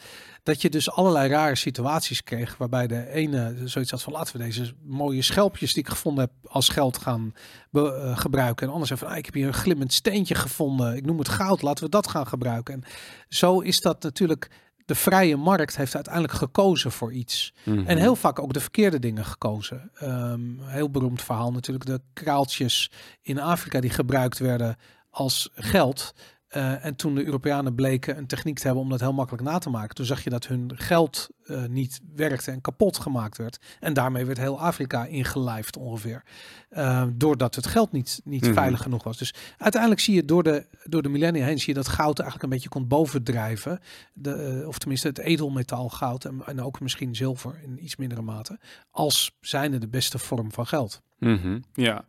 dat 0.44 0.62
je 0.62 0.70
dus 0.70 0.92
allerlei 0.92 1.30
rare 1.30 1.56
situaties 1.56 2.24
kreeg 2.24 2.58
waarbij 2.58 2.88
de 2.88 3.10
ene 3.10 3.56
zoiets 3.66 3.92
had 3.92 4.02
van 4.02 4.14
laten 4.14 4.38
we 4.38 4.44
deze 4.44 4.74
mooie 4.86 5.22
schelpjes 5.22 5.74
die 5.74 5.84
ik 5.84 5.90
gevonden 5.90 6.24
heb 6.24 6.52
als 6.52 6.70
geld 6.70 6.98
gaan 6.98 7.34
eh, 7.72 8.18
gebruiken. 8.18 8.62
En 8.62 8.68
de 8.68 8.74
ander 8.74 8.88
zei 8.88 9.00
van 9.00 9.10
ah, 9.10 9.18
ik 9.18 9.26
heb 9.26 9.34
hier 9.34 9.48
een 9.48 9.54
glimmend 9.54 9.94
steentje 9.94 10.36
gevonden, 10.36 10.96
ik 10.96 11.06
noem 11.06 11.18
het 11.18 11.30
goud, 11.30 11.62
laten 11.62 11.84
we 11.84 11.90
dat 11.90 12.08
gaan 12.08 12.28
gebruiken. 12.28 12.74
En 12.74 12.84
zo 13.30 13.60
is 13.60 13.82
dat 13.82 14.04
natuurlijk, 14.04 14.50
de 14.90 14.96
vrije 14.96 15.36
markt 15.36 15.78
heeft 15.78 15.96
uiteindelijk 15.96 16.34
gekozen 16.34 16.92
voor 16.92 17.14
iets. 17.14 17.54
Mhm. 17.64 17.86
En 17.86 17.98
heel 17.98 18.16
vaak 18.16 18.40
ook 18.40 18.54
de 18.54 18.60
verkeerde 18.60 19.00
dingen 19.00 19.26
gekozen. 19.26 19.92
Ehm, 19.94 20.42
heel 20.60 20.90
beroemd 20.90 21.22
verhaal 21.22 21.52
natuurlijk 21.52 21.86
de 21.86 22.02
kraaltjes 22.14 22.92
in 23.22 23.40
Afrika 23.40 23.80
die 23.80 23.90
gebruikt 23.90 24.40
werden 24.40 24.78
als 25.10 25.50
geld. 25.54 26.14
Eh, 26.50 26.86
en 26.86 26.96
toen 26.96 27.16
de 27.16 27.26
Europeanen 27.26 27.76
bleken 27.76 28.18
een 28.18 28.28
techniek 28.28 28.60
te 28.60 28.66
hebben 28.66 28.84
om 28.84 28.90
dat 28.90 29.00
heel 29.00 29.14
makkelijk 29.14 29.44
na 29.44 29.58
te 29.58 29.70
maken, 29.70 29.96
toen 29.96 30.06
zag 30.06 30.24
je 30.24 30.30
dat 30.30 30.48
hun 30.48 30.72
geld 30.76 31.30
eh, 31.46 31.66
niet 31.66 32.00
werkte 32.16 32.52
en 32.52 32.62
kapot 32.62 32.98
gemaakt 32.98 33.38
werd. 33.38 33.60
En 33.80 33.94
daarmee 33.94 34.26
werd 34.26 34.38
heel 34.38 34.60
Afrika 34.62 35.06
ingelijfd 35.06 35.78
ongeveer. 35.78 36.24
Eh, 36.70 37.04
doordat 37.14 37.56
het 37.56 37.68
geld 37.68 37.92
niet, 37.92 38.22
niet 38.24 38.44
Mhm. 38.44 38.54
veilig 38.54 38.82
genoeg 38.82 39.04
was. 39.04 39.18
Dus 39.18 39.34
uiteindelijk 39.58 40.02
zie 40.02 40.16
je 40.16 40.26
door 40.26 40.44
de, 40.44 40.66
door 40.84 41.02
de 41.02 41.10
millennia 41.10 41.46
heen, 41.46 41.60
zie 41.60 41.68
je 41.74 41.74
dat 41.80 41.88
goud 41.88 42.20
eigenlijk 42.20 42.44
een 42.44 42.50
beetje 42.58 42.70
kon 42.70 42.88
bovendrijven. 42.88 43.80
De, 44.14 44.64
of 44.68 44.78
tenminste 44.78 45.08
het 45.08 45.18
edelmetaal 45.18 45.90
goud 45.90 46.26
en, 46.26 46.42
en 46.46 46.62
ook 46.62 46.80
misschien 46.80 47.16
zilver 47.16 47.60
in 47.64 47.84
iets 47.84 47.96
mindere 47.96 48.22
mate. 48.22 48.60
Als 48.92 49.38
zijnde 49.42 49.78
de 49.78 49.88
beste 49.88 50.18
vorm 50.18 50.52
van 50.52 50.68
geld. 50.68 51.02
Mhm, 51.20 51.60
Ja. 51.74 52.06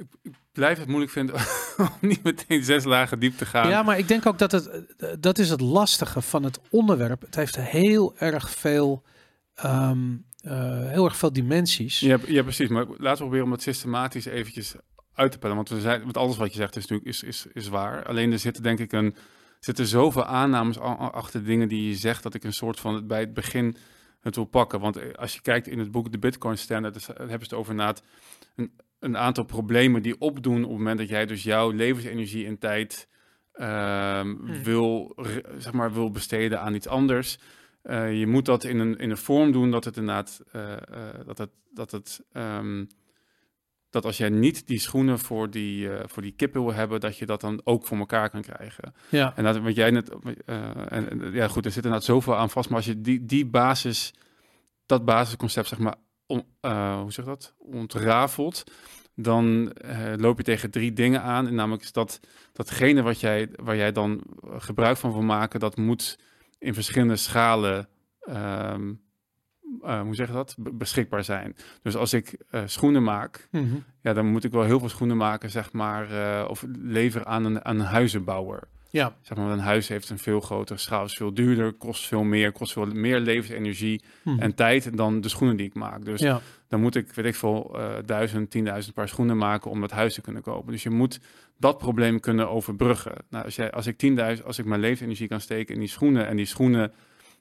Ik, 0.00 0.06
ik 0.22 0.34
blijf 0.52 0.78
het 0.78 0.86
moeilijk 0.88 1.12
vinden 1.12 1.34
om 1.76 1.88
niet 2.00 2.22
meteen 2.22 2.64
zes 2.64 2.84
lagen 2.84 3.18
diep 3.18 3.36
te 3.36 3.46
gaan. 3.46 3.68
Ja, 3.68 3.82
maar 3.82 3.98
ik 3.98 4.08
denk 4.08 4.26
ook 4.26 4.38
dat 4.38 4.52
het, 4.52 4.84
dat 5.20 5.38
is 5.38 5.50
het 5.50 5.60
lastige 5.60 6.22
van 6.22 6.42
het 6.42 6.60
onderwerp. 6.70 7.20
Het 7.20 7.34
heeft 7.34 7.56
heel 7.56 8.16
erg 8.16 8.50
veel, 8.50 9.02
ehm, 9.54 10.16
eh, 10.40 10.88
heel 10.88 11.04
erg 11.04 11.16
veel 11.16 11.32
dimensies. 11.32 12.00
Ja, 12.00 12.18
ja, 12.26 12.42
precies. 12.42 12.68
Maar 12.68 12.86
laten 12.86 13.10
we 13.10 13.16
proberen 13.16 13.44
om 13.44 13.52
het 13.52 13.62
systematisch 13.62 14.24
eventjes 14.24 14.74
uit 15.14 15.32
te 15.32 15.38
pellen. 15.38 15.56
Want, 15.56 15.68
we 15.68 15.80
zijn, 15.80 16.02
want 16.02 16.16
alles 16.16 16.36
wat 16.36 16.52
je 16.52 16.58
zegt 16.58 16.76
is 16.76 16.86
natuurlijk 16.86 17.08
is, 17.08 17.22
is, 17.22 17.46
is 17.52 17.68
waar. 17.68 18.06
Alleen 18.06 18.32
er 18.32 18.38
zitten 18.38 18.62
denk 18.62 18.78
ik 18.78 18.92
een, 18.92 19.14
zitten 19.60 19.86
zoveel 19.86 20.24
aannames 20.24 20.78
achter 20.78 21.44
dingen 21.44 21.68
die 21.68 21.88
je 21.88 21.94
zegt... 21.94 22.22
dat 22.22 22.34
ik 22.34 22.44
een 22.44 22.52
soort 22.52 22.80
van 22.80 22.94
het 22.94 23.06
bij 23.06 23.20
het 23.20 23.34
begin 23.34 23.76
het 24.20 24.34
wil 24.34 24.44
pakken. 24.44 24.80
Want 24.80 24.96
eh, 24.96 25.14
als 25.14 25.34
je 25.34 25.40
kijkt 25.40 25.68
in 25.68 25.78
het 25.78 25.90
boek 25.90 26.12
De 26.12 26.18
Bitcoin 26.18 26.58
Standard... 26.58 27.06
hebben 27.06 27.28
ze 27.28 27.34
het 27.34 27.52
over 27.52 27.70
inderdaad 27.70 28.02
een, 28.56 28.72
een 29.00 29.16
aantal 29.16 29.44
problemen 29.44 30.02
die 30.02 30.20
opdoen... 30.20 30.62
op 30.64 30.68
het 30.68 30.78
moment 30.78 30.98
dat 30.98 31.08
jij 31.08 31.26
dus 31.26 31.42
jouw 31.42 31.70
levensenergie 31.70 32.46
en 32.46 32.58
tijd... 32.58 33.08
ehm, 33.52 34.26
Hmm. 34.26 34.62
wil, 34.62 35.16
zeg 35.58 35.72
maar, 35.72 35.92
wil 35.92 36.10
besteden 36.10 36.60
aan 36.60 36.74
iets 36.74 36.88
anders... 36.88 37.38
Eh, 37.82 38.18
je 38.18 38.26
moet 38.26 38.44
dat 38.44 38.64
in 38.64 38.78
een, 38.78 38.98
in 38.98 39.10
een 39.10 39.16
vorm 39.16 39.52
doen 39.52 39.70
dat 39.70 39.84
het 39.84 39.96
inderdaad 39.96 40.42
eh, 40.52 40.72
eh, 40.72 40.80
dat 41.26 41.38
het, 41.38 41.50
dat 41.74 41.90
het 41.90 42.20
ehm, 42.32 42.84
dat 43.90 44.04
als 44.04 44.16
jij 44.16 44.28
niet 44.28 44.66
die 44.66 44.78
schoenen 44.78 45.18
voor 45.18 45.50
die, 45.50 45.88
voor 46.04 46.22
die 46.22 46.32
kippen 46.32 46.62
wil 46.62 46.72
hebben, 46.72 47.00
dat 47.00 47.18
je 47.18 47.26
dat 47.26 47.40
dan 47.40 47.60
ook 47.64 47.86
voor 47.86 47.98
elkaar 47.98 48.30
kan 48.30 48.42
krijgen. 48.42 48.94
Ja, 49.08 49.36
En 49.36 49.44
dat 49.44 49.58
wat 49.58 49.74
jij 49.74 49.90
net, 49.90 50.10
en, 50.44 50.88
en, 50.88 51.32
ja 51.32 51.48
goed, 51.48 51.64
er 51.64 51.70
zit 51.70 51.84
inderdaad 51.84 52.08
zoveel 52.08 52.36
aan 52.36 52.50
vast, 52.50 52.68
maar 52.68 52.78
als 52.78 52.86
je 52.86 53.00
die, 53.00 53.24
die 53.24 53.46
basis, 53.46 54.14
dat 54.86 55.04
basisconcept 55.04 55.68
zeg 55.68 55.78
maar, 55.78 55.94
on, 56.30 56.44
eh, 56.60 57.00
hoe 57.00 57.12
zeg 57.12 57.24
dat, 57.24 57.54
ontrafelt, 57.58 58.64
dan 59.14 59.72
eh, 59.72 60.12
loop 60.16 60.36
je 60.36 60.44
tegen 60.44 60.70
drie 60.70 60.92
dingen 60.92 61.22
aan. 61.22 61.46
En 61.46 61.54
namelijk 61.54 61.82
is 61.82 61.92
dat 61.92 62.20
datgene 62.52 63.02
wat 63.02 63.20
jij, 63.20 63.48
waar 63.56 63.76
jij 63.76 63.92
dan 63.92 64.20
gebruik 64.56 64.96
van 64.96 65.12
wil 65.12 65.22
maken, 65.22 65.60
dat 65.60 65.76
moet 65.76 66.18
in 66.58 66.74
verschillende 66.74 67.16
schalen, 67.16 67.88
ehm, 68.20 68.92
eh, 69.82 70.00
hoe 70.00 70.14
zeg 70.14 70.26
je 70.26 70.32
dat, 70.32 70.54
Be- 70.58 70.72
beschikbaar 70.74 71.24
zijn. 71.24 71.56
Dus 71.82 71.96
als 71.96 72.12
ik 72.12 72.36
eh, 72.50 72.62
schoenen 72.66 73.02
maak, 73.02 73.48
Mhm. 73.50 73.76
ja, 74.02 74.12
dan 74.12 74.26
moet 74.26 74.44
ik 74.44 74.52
wel 74.52 74.62
heel 74.64 74.78
veel 74.78 74.88
schoenen 74.88 75.16
maken, 75.16 75.50
zeg 75.50 75.72
maar, 75.72 76.10
eh, 76.10 76.48
of 76.48 76.64
leveren 76.82 77.26
aan 77.26 77.44
een, 77.44 77.64
aan 77.64 77.78
een 77.80 77.86
huizenbouwer. 77.86 78.68
Ja. 78.90 79.16
Zeg 79.22 79.38
maar, 79.38 79.50
een 79.50 79.58
huis 79.58 79.88
heeft 79.88 80.10
een 80.10 80.18
veel 80.18 80.40
grotere 80.40 80.78
schaal, 80.78 81.04
is 81.04 81.14
veel 81.16 81.34
duurder, 81.34 81.72
kost 81.72 82.06
veel 82.06 82.22
meer, 82.22 82.52
kost 82.52 82.72
veel 82.72 82.86
meer 82.86 83.18
levensenergie 83.20 84.02
Mhm. 84.24 84.40
en 84.40 84.54
tijd 84.54 84.96
dan 84.96 85.20
de 85.20 85.28
schoenen 85.28 85.56
die 85.56 85.66
ik 85.66 85.74
maak. 85.74 86.04
Dus 86.04 86.20
ja. 86.20 86.40
dan 86.68 86.80
moet 86.80 86.94
ik, 86.94 87.12
weet 87.12 87.24
ik 87.26 87.34
veel, 87.34 87.78
eh 87.78 87.88
duizend, 88.04 88.50
tienduizend 88.50 88.94
paar 88.94 89.08
schoenen 89.08 89.36
maken 89.36 89.70
om 89.70 89.80
dat 89.80 89.90
huis 89.90 90.14
te 90.14 90.20
kunnen 90.20 90.42
kopen. 90.42 90.72
Dus 90.72 90.82
je 90.82 90.90
moet 90.90 91.20
dat 91.58 91.78
probleem 91.78 92.20
kunnen 92.20 92.50
overbruggen. 92.50 93.14
Nou, 93.30 93.44
als, 93.44 93.56
jij, 93.56 93.70
als 93.70 93.86
ik 93.86 93.96
10.000, 94.38 94.44
als 94.44 94.58
ik 94.58 94.64
mijn 94.64 94.80
levensenergie 94.80 95.28
kan 95.28 95.40
steken 95.40 95.74
in 95.74 95.80
die 95.80 95.88
schoenen 95.88 96.26
en 96.26 96.36
die 96.36 96.46
schoenen 96.46 96.92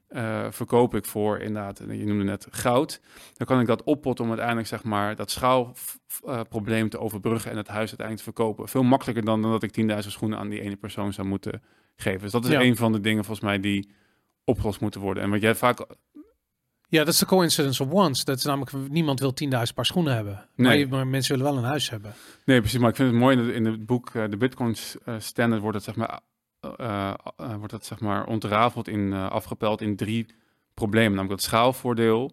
eh, 0.10 0.48
verkoop 0.50 0.96
ik 0.96 1.06
voor 1.06 1.40
inderdaad, 1.40 1.78
je 1.88 2.06
noemde 2.06 2.24
net 2.24 2.48
goud, 2.50 3.02
dan 3.34 3.48
kan 3.48 3.60
ik 3.60 3.68
dat 3.68 3.84
oppotten 3.84 4.24
om 4.24 4.30
uiteindelijk 4.30 4.68
zeg 4.68 4.84
maar 4.84 5.16
dat 5.16 5.32
schaalprobleem 5.32 6.90
te 6.90 7.00
overbruggen 7.00 7.52
en 7.52 7.58
het 7.58 7.68
huis 7.68 7.90
uiteindelijk 7.90 8.18
te 8.28 8.34
verkopen. 8.34 8.68
Veel 8.68 8.84
makkelijker 8.84 9.26
dan, 9.26 9.42
dan 9.42 9.52
dat 9.52 9.64
ik 9.64 9.72
10.000 9.82 9.98
schoenen 10.12 10.40
aan 10.40 10.50
die 10.50 10.62
ene 10.62 10.76
persoon 10.76 11.14
zou 11.14 11.28
moeten 11.28 11.62
geven. 11.96 12.22
Dus 12.22 12.32
dat 12.32 12.46
is 12.46 12.52
Ja. 12.52 12.62
een 12.62 12.76
van 12.76 12.92
de 12.92 13.00
dingen 13.00 13.26
volgens 13.26 13.46
mij 13.46 13.60
die 13.60 13.90
opgelost 14.44 14.80
moeten 14.82 15.02
worden. 15.02 15.24
En 15.24 15.30
wat 15.30 15.42
jij 15.42 15.56
vaak 15.56 15.86
ja, 16.92 17.04
dat 17.04 17.14
is 17.14 17.20
de 17.20 17.26
coincidence 17.26 17.84
of 17.84 17.90
once. 17.92 18.26
Dat 18.26 18.38
is 18.38 18.44
namelijk, 18.44 18.90
niemand 18.90 19.20
wil 19.20 19.34
10.000 19.34 19.76
paar 19.76 19.86
schoenen 19.86 20.16
hebben. 20.16 20.34
Maar, 20.34 20.68
Nee. 20.68 20.80
je- 20.80 20.88
maar 20.88 21.08
mensen 21.08 21.36
willen 21.38 21.52
wel 21.52 21.62
een 21.62 21.68
huis 21.70 21.90
hebben. 21.90 22.14
Nee, 22.46 22.60
precies. 22.60 22.80
Maar 22.80 22.90
ik 22.90 22.96
vind 22.96 23.12
het 23.12 23.20
mooi 23.20 23.38
in 23.38 23.46
het, 23.46 23.56
in 23.56 23.66
het 23.66 23.86
boek 23.86 24.10
eh, 24.16 24.24
de 24.30 24.38
Bitcoin 24.38 24.76
eh, 25.06 25.16
Standard 25.20 25.62
wordt 25.62 25.76
het 25.78 25.86
zeg 25.86 25.96
maar, 25.96 26.20
eh, 26.78 27.14
wordt 27.58 27.72
het, 27.74 27.86
zeg 27.86 28.00
maar 28.00 28.26
ontrafeld 28.26 28.88
in 28.88 29.14
eh, 29.14 29.30
afgepeld 29.30 29.82
in 29.82 29.96
drie 29.96 30.26
problemen. 30.74 31.12
Namelijk 31.12 31.32
het 31.42 31.50
schaalvoordeel. 31.50 32.32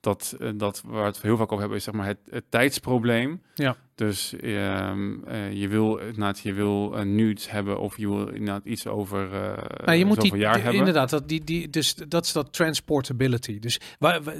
Dat, 0.00 0.36
dat 0.54 0.82
waar 0.86 1.00
we 1.00 1.06
het 1.06 1.22
heel 1.22 1.36
vaak 1.36 1.46
over 1.46 1.58
hebben 1.58 1.76
is 1.76 1.84
zeg 1.84 1.94
maar 1.94 2.06
het, 2.06 2.18
het 2.30 2.44
tijdsprobleem. 2.48 3.42
Ja. 3.54 3.76
Dus 3.94 4.36
ehm, 4.36 5.24
eh, 5.24 5.52
je 5.52 5.68
wil 5.68 5.96
inderdaad, 5.96 6.38
je 6.40 6.52
wil 6.52 6.90
nu 7.04 7.30
iets 7.30 7.50
hebben 7.50 7.78
of 7.80 7.96
je 7.96 8.08
wil 8.08 8.28
inderdaad 8.28 8.64
iets 8.64 8.86
over 8.86 9.32
uh, 9.32 9.84
Nou, 9.84 9.98
je 9.98 10.04
moet 10.04 10.20
die, 10.20 10.36
jaar 10.36 10.52
die- 10.52 10.62
hebben. 10.62 10.78
inderdaad, 10.78 11.10
dat, 11.10 11.28
die, 11.28 11.44
die, 11.44 11.70
dus 11.70 11.94
dat 11.94 12.24
is 12.24 12.32
dat 12.32 12.52
transportability. 12.52 13.58
Dus 13.58 13.80
waar, 13.98 14.22
waar, 14.22 14.36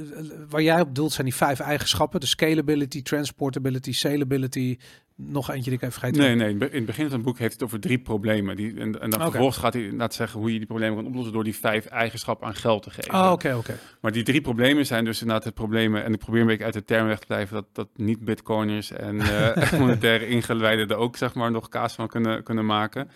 waar 0.49 0.61
jij 0.61 0.81
op 0.81 0.95
doelt 0.95 1.11
zijn 1.11 1.25
die 1.27 1.35
vijf 1.35 1.59
eigenschappen. 1.59 2.19
De 2.19 2.25
scalability, 2.25 3.01
transportability, 3.01 3.91
salability. 3.91 4.77
Nog 5.15 5.49
eentje 5.49 5.69
die 5.69 5.79
ik 5.79 5.81
even 5.81 5.99
vergeten 5.99 6.21
Nee, 6.21 6.35
nee. 6.35 6.69
In 6.69 6.77
het 6.77 6.85
begin 6.85 7.05
van 7.05 7.13
het 7.13 7.25
boek 7.25 7.37
heeft 7.37 7.53
het 7.53 7.63
over 7.63 7.79
drie 7.79 7.99
problemen. 7.99 8.55
Die, 8.55 8.79
en, 8.79 9.01
en 9.01 9.09
dan 9.09 9.21
vervolgens 9.21 9.57
gaat 9.57 9.73
hij 9.73 9.83
inderdaad 9.83 10.13
zeggen 10.13 10.39
hoe 10.39 10.51
je 10.51 10.57
die 10.57 10.67
problemen 10.67 10.95
kan 10.95 11.05
oplossen 11.05 11.33
door 11.33 11.43
die 11.43 11.55
vijf 11.55 11.85
eigenschappen 11.85 12.47
aan 12.47 12.55
geld 12.55 12.83
te 12.83 12.89
geven. 12.89 13.13
Oh, 13.13 13.31
oké, 13.31 13.55
oké. 13.55 13.79
Maar 14.01 14.11
die 14.11 14.23
drie 14.23 14.41
problemen 14.41 14.85
zijn 14.85 15.05
dus 15.05 15.21
inderdaad 15.21 15.43
het 15.43 15.53
problemen. 15.53 16.03
En 16.03 16.13
ik 16.13 16.19
probeer 16.19 16.41
een 16.41 16.47
beetje 16.47 16.63
uit 16.63 16.73
de 16.73 16.83
term 16.83 17.07
weg 17.07 17.19
te 17.19 17.27
blijven 17.27 17.55
dat, 17.55 17.65
dat 17.71 17.87
niet-bitcoiners 17.95 18.91
en 18.91 19.21
eh 19.55 19.71
monetaire 19.79 20.27
ingeleiden 20.27 20.87
er 20.87 20.95
ook 20.95 21.17
zeg 21.17 21.33
maar 21.33 21.51
nog 21.51 21.69
kaas 21.69 21.93
van 21.93 22.07
kunnen, 22.07 22.43
kunnen 22.43 22.65
maken. 22.65 23.09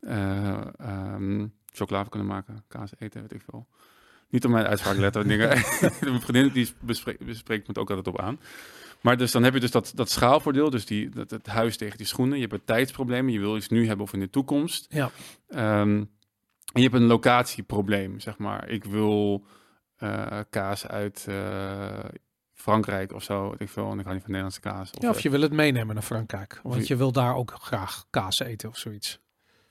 Ehm, 0.00 1.46
chocolade 1.72 2.08
kunnen 2.08 2.28
maken, 2.28 2.64
kaas 2.68 2.90
eten, 2.98 3.20
weet 3.20 3.32
ik 3.32 3.42
veel. 3.50 3.66
Niet 4.30 4.44
op 4.44 4.50
mijn 4.50 4.66
uitspraak 4.66 4.96
letten, 4.96 5.28
dingen. 5.28 5.48
Mijn 6.00 6.20
vriendin 6.20 6.48
die 6.52 6.72
bespreekt, 6.80 7.24
bespreekt 7.24 7.62
me 7.62 7.68
het 7.68 7.78
ook 7.78 7.88
altijd 7.88 8.08
op 8.08 8.20
aan. 8.20 8.40
Maar 9.00 9.16
dus 9.16 9.32
dan 9.32 9.42
heb 9.42 9.54
je 9.54 9.60
dus 9.60 9.70
dat, 9.70 9.92
dat 9.94 10.10
schaalvoordeel, 10.10 10.70
dus 10.70 10.86
die, 10.86 11.08
dat, 11.08 11.30
het 11.30 11.46
huis 11.46 11.76
tegen 11.76 11.96
die 11.98 12.06
schoenen. 12.06 12.34
Je 12.34 12.40
hebt 12.40 12.52
het 12.54 12.66
tijdsprobleem, 12.66 13.28
je 13.28 13.38
wil 13.38 13.56
iets 13.56 13.68
nu 13.68 13.86
hebben 13.86 14.04
of 14.04 14.12
in 14.12 14.20
de 14.20 14.30
toekomst. 14.30 14.86
Ja. 14.88 15.10
Ehm, 15.48 16.04
en 16.72 16.80
je 16.80 16.82
hebt 16.82 16.94
een 16.94 17.02
locatieprobleem, 17.06 18.20
zeg 18.20 18.38
maar. 18.38 18.68
Ik 18.68 18.84
wil 18.84 19.44
eh, 19.96 20.38
kaas 20.50 20.86
uit 20.86 21.24
eh, 21.28 22.04
Frankrijk 22.54 23.12
of 23.12 23.22
zo, 23.22 23.54
ik 23.58 23.68
veel. 23.68 23.90
En 23.90 23.98
ik 23.98 24.02
hou 24.04 24.12
niet 24.14 24.22
van 24.24 24.30
Nederlandse 24.32 24.60
kaas. 24.60 24.90
Ja, 24.92 25.08
of 25.10 25.20
je 25.20 25.30
wil 25.30 25.40
het 25.40 25.52
meenemen 25.52 25.94
naar 25.94 26.04
Frankrijk. 26.04 26.60
Want 26.62 26.74
je- 26.86 26.92
je 26.92 26.96
wil 26.96 27.12
daar 27.12 27.34
ook 27.34 27.54
graag 27.60 28.06
kaas 28.10 28.38
eten 28.40 28.68
of 28.68 28.76
zoiets. 28.78 29.20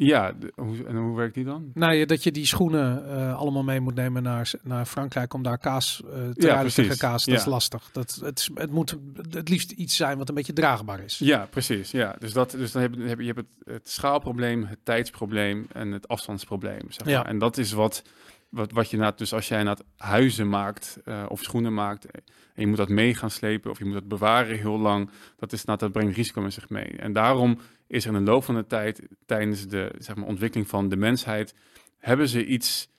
Ja, 0.07 0.33
hoe, 0.55 0.85
en 0.87 0.95
hoe 0.95 1.15
werkt 1.15 1.33
die 1.33 1.43
dan? 1.43 1.71
Nou 1.73 1.93
ja, 1.93 2.05
dat 2.05 2.23
je 2.23 2.31
die 2.31 2.45
schoenen 2.45 3.09
eh, 3.09 3.37
allemaal 3.37 3.63
mee 3.63 3.79
moet 3.79 3.95
nemen 3.95 4.23
naar, 4.23 4.51
naar 4.63 4.85
Frankrijk 4.85 5.33
om 5.33 5.43
daar 5.43 5.57
kaas 5.57 6.01
uh, 6.05 6.09
te 6.11 6.17
Ja, 6.17 6.47
ruilen 6.47 6.73
tegen 6.73 6.73
precies. 6.73 6.97
kaas. 6.97 7.25
Dat 7.25 7.33
Ja. 7.33 7.39
is 7.39 7.45
lastig. 7.45 7.89
Dat, 7.91 8.19
het, 8.23 8.49
het 8.53 8.71
moet 8.71 8.97
het 9.31 9.49
liefst 9.49 9.71
iets 9.71 9.95
zijn 9.95 10.17
wat 10.17 10.29
een 10.29 10.35
beetje 10.35 10.53
draagbaar 10.53 10.99
is. 10.99 11.17
Ja, 11.17 11.47
precies. 11.49 11.91
Ja. 11.91 12.15
Dus, 12.19 12.33
dat, 12.33 12.51
dus 12.51 12.71
dan 12.71 12.81
heb 12.81 12.93
je, 12.93 13.01
heb 13.01 13.19
je, 13.19 13.25
hebt 13.25 13.37
het, 13.37 13.73
het 13.73 13.89
schaalprobleem, 13.89 14.63
het 14.63 14.79
tijdsprobleem 14.83 15.67
en 15.73 15.91
het 15.91 16.07
afstandsprobleem. 16.07 16.81
Zeg 16.91 17.05
maar. 17.05 17.13
Ja. 17.13 17.25
En 17.25 17.37
dat 17.39 17.57
is 17.57 17.71
wat, 17.71 18.01
wat, 18.49 18.71
wat 18.71 18.89
je 18.89 18.97
na, 18.97 19.11
dus 19.11 19.33
als 19.33 19.47
jij 19.47 19.63
naar 19.63 19.77
huizen 19.97 20.49
maakt 20.49 20.99
eh, 21.05 21.25
of 21.27 21.43
schoenen 21.43 21.73
maakt 21.73 22.05
en 22.05 22.21
je 22.53 22.67
moet 22.67 22.77
dat 22.77 22.89
mee 22.89 23.15
gaan 23.15 23.31
slepen 23.31 23.71
of 23.71 23.77
je 23.77 23.85
moet 23.85 23.93
dat 23.93 24.07
bewaren 24.07 24.57
heel 24.57 24.79
lang, 24.79 25.09
dat, 25.37 25.53
is, 25.53 25.65
dat 25.65 25.91
brengt 25.91 26.15
risico 26.15 26.41
met 26.41 26.53
zich 26.53 26.69
mee. 26.69 26.87
En 26.97 27.13
daarom 27.13 27.59
is 27.89 28.05
er 28.05 28.13
in 28.15 28.25
de 28.25 28.31
loop 28.31 28.43
van 28.43 28.55
de 28.55 28.67
tijd, 28.67 29.01
tijdens 29.25 29.67
de 29.67 29.91
zeg 29.97 30.15
maar, 30.15 30.27
ontwikkeling 30.27 30.67
van 30.69 30.89
de 30.89 30.95
mensheid, 30.95 31.53
hebben 31.97 32.27
ze 32.29 32.45
iets 32.45 32.89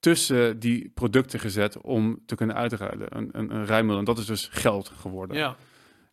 tussen 0.00 0.58
die 0.58 0.90
producten 0.94 1.40
gezet 1.40 1.80
om 1.80 2.18
te 2.26 2.34
kunnen 2.34 2.56
uitruilen. 2.56 3.16
Een, 3.16 3.28
een, 3.32 3.72
een. 3.72 3.90
En 3.90 4.04
dat 4.04 4.18
is 4.18 4.26
dus 4.26 4.48
geld 4.52 4.88
geworden. 4.88 5.36
Ja. 5.36 5.56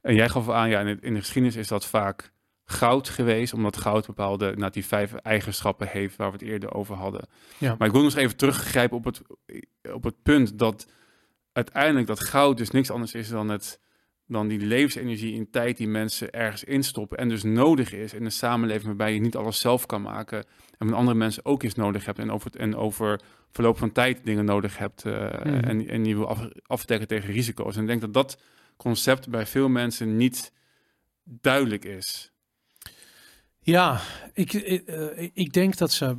En 0.02 0.16
jij 0.16 0.30
gaf 0.30 0.50
aan, 0.50 0.70
ja, 0.70 0.80
in, 0.80 0.88
het- 0.88 1.02
in 1.04 1.14
de 1.14 1.20
geschiedenis 1.20 1.56
is 1.56 1.68
dat 1.68 1.86
vaak 1.86 2.32
goud 2.66 3.10
geweest, 3.10 3.54
omdat 3.54 3.78
goud 3.78 4.06
bepaalde, 4.06 4.54
nou, 4.56 4.72
die 4.72 4.86
vijf 4.86 5.14
eigenschappen 5.14 5.88
heeft 5.88 6.16
waar 6.16 6.28
we 6.32 6.38
het 6.38 6.48
eerder 6.48 6.74
over 6.74 6.96
hadden. 6.96 7.28
Ja. 7.58 7.76
Maar 7.78 7.88
ik 7.88 7.94
wil 7.94 8.04
nog 8.04 8.12
eens 8.14 8.22
even 8.22 8.38
teruggrijpen 8.38 8.98
op 8.98 9.06
het, 9.06 9.22
op 9.94 10.04
het 10.04 10.16
punt 10.24 10.60
dat 10.60 10.88
uiteindelijk 11.52 12.08
dat 12.08 12.20
goud 12.24 12.58
dus 12.58 12.72
niks 12.72 12.90
anders 12.92 13.14
is 13.14 13.30
dan, 13.30 13.50
het, 13.50 13.80
dan 14.32 14.48
die 14.48 14.60
levensenergie 14.60 15.34
in 15.34 15.50
tijd 15.50 15.78
die 15.78 15.88
mensen 15.88 16.32
ergens 16.32 16.64
instoppen 16.64 17.18
en 17.18 17.30
dus 17.30 17.44
nodig 17.44 17.94
is 17.94 18.14
in 18.14 18.26
een 18.26 18.32
samenleving 18.32 18.86
waarbij 18.86 19.14
je 19.14 19.20
niet 19.20 19.36
alles 19.36 19.60
zelf 19.60 19.86
kan 19.86 20.02
maken 20.02 20.46
en 20.78 20.88
van 20.88 20.94
andere 20.94 21.18
mensen 21.18 21.46
ook 21.46 21.64
iets 21.64 21.76
nodig 21.76 22.06
hebt 22.06 22.20
en 22.20 22.32
over, 22.32 22.52
het, 22.52 22.56
en 22.56 22.76
over 22.76 23.22
verloop 23.52 23.78
van 23.78 23.92
tijd 23.92 24.20
dingen 24.24 24.46
nodig 24.46 24.78
hebt 24.78 25.06
eh, 25.06 25.14
Mhm. 25.14 25.48
en, 25.48 25.88
en 25.88 26.04
die 26.04 26.16
wil 26.16 26.28
af, 26.28 26.48
afdekken 26.66 27.08
tegen 27.08 27.32
risico's. 27.32 27.76
En 27.76 27.82
ik 27.82 27.88
denk 27.88 28.02
dat 28.02 28.14
dat 28.14 28.42
concept 28.78 29.30
bij 29.30 29.46
veel 29.46 29.70
mensen 29.70 30.18
niet 30.18 30.52
duidelijk 31.24 31.86
is. 31.86 32.32
Ja, 33.60 34.02
ik, 34.34 34.54
ik, 34.54 34.88
eh, 34.88 35.30
ik 35.34 35.54
denk 35.54 35.78
dat 35.78 35.92
ze. 35.92 36.18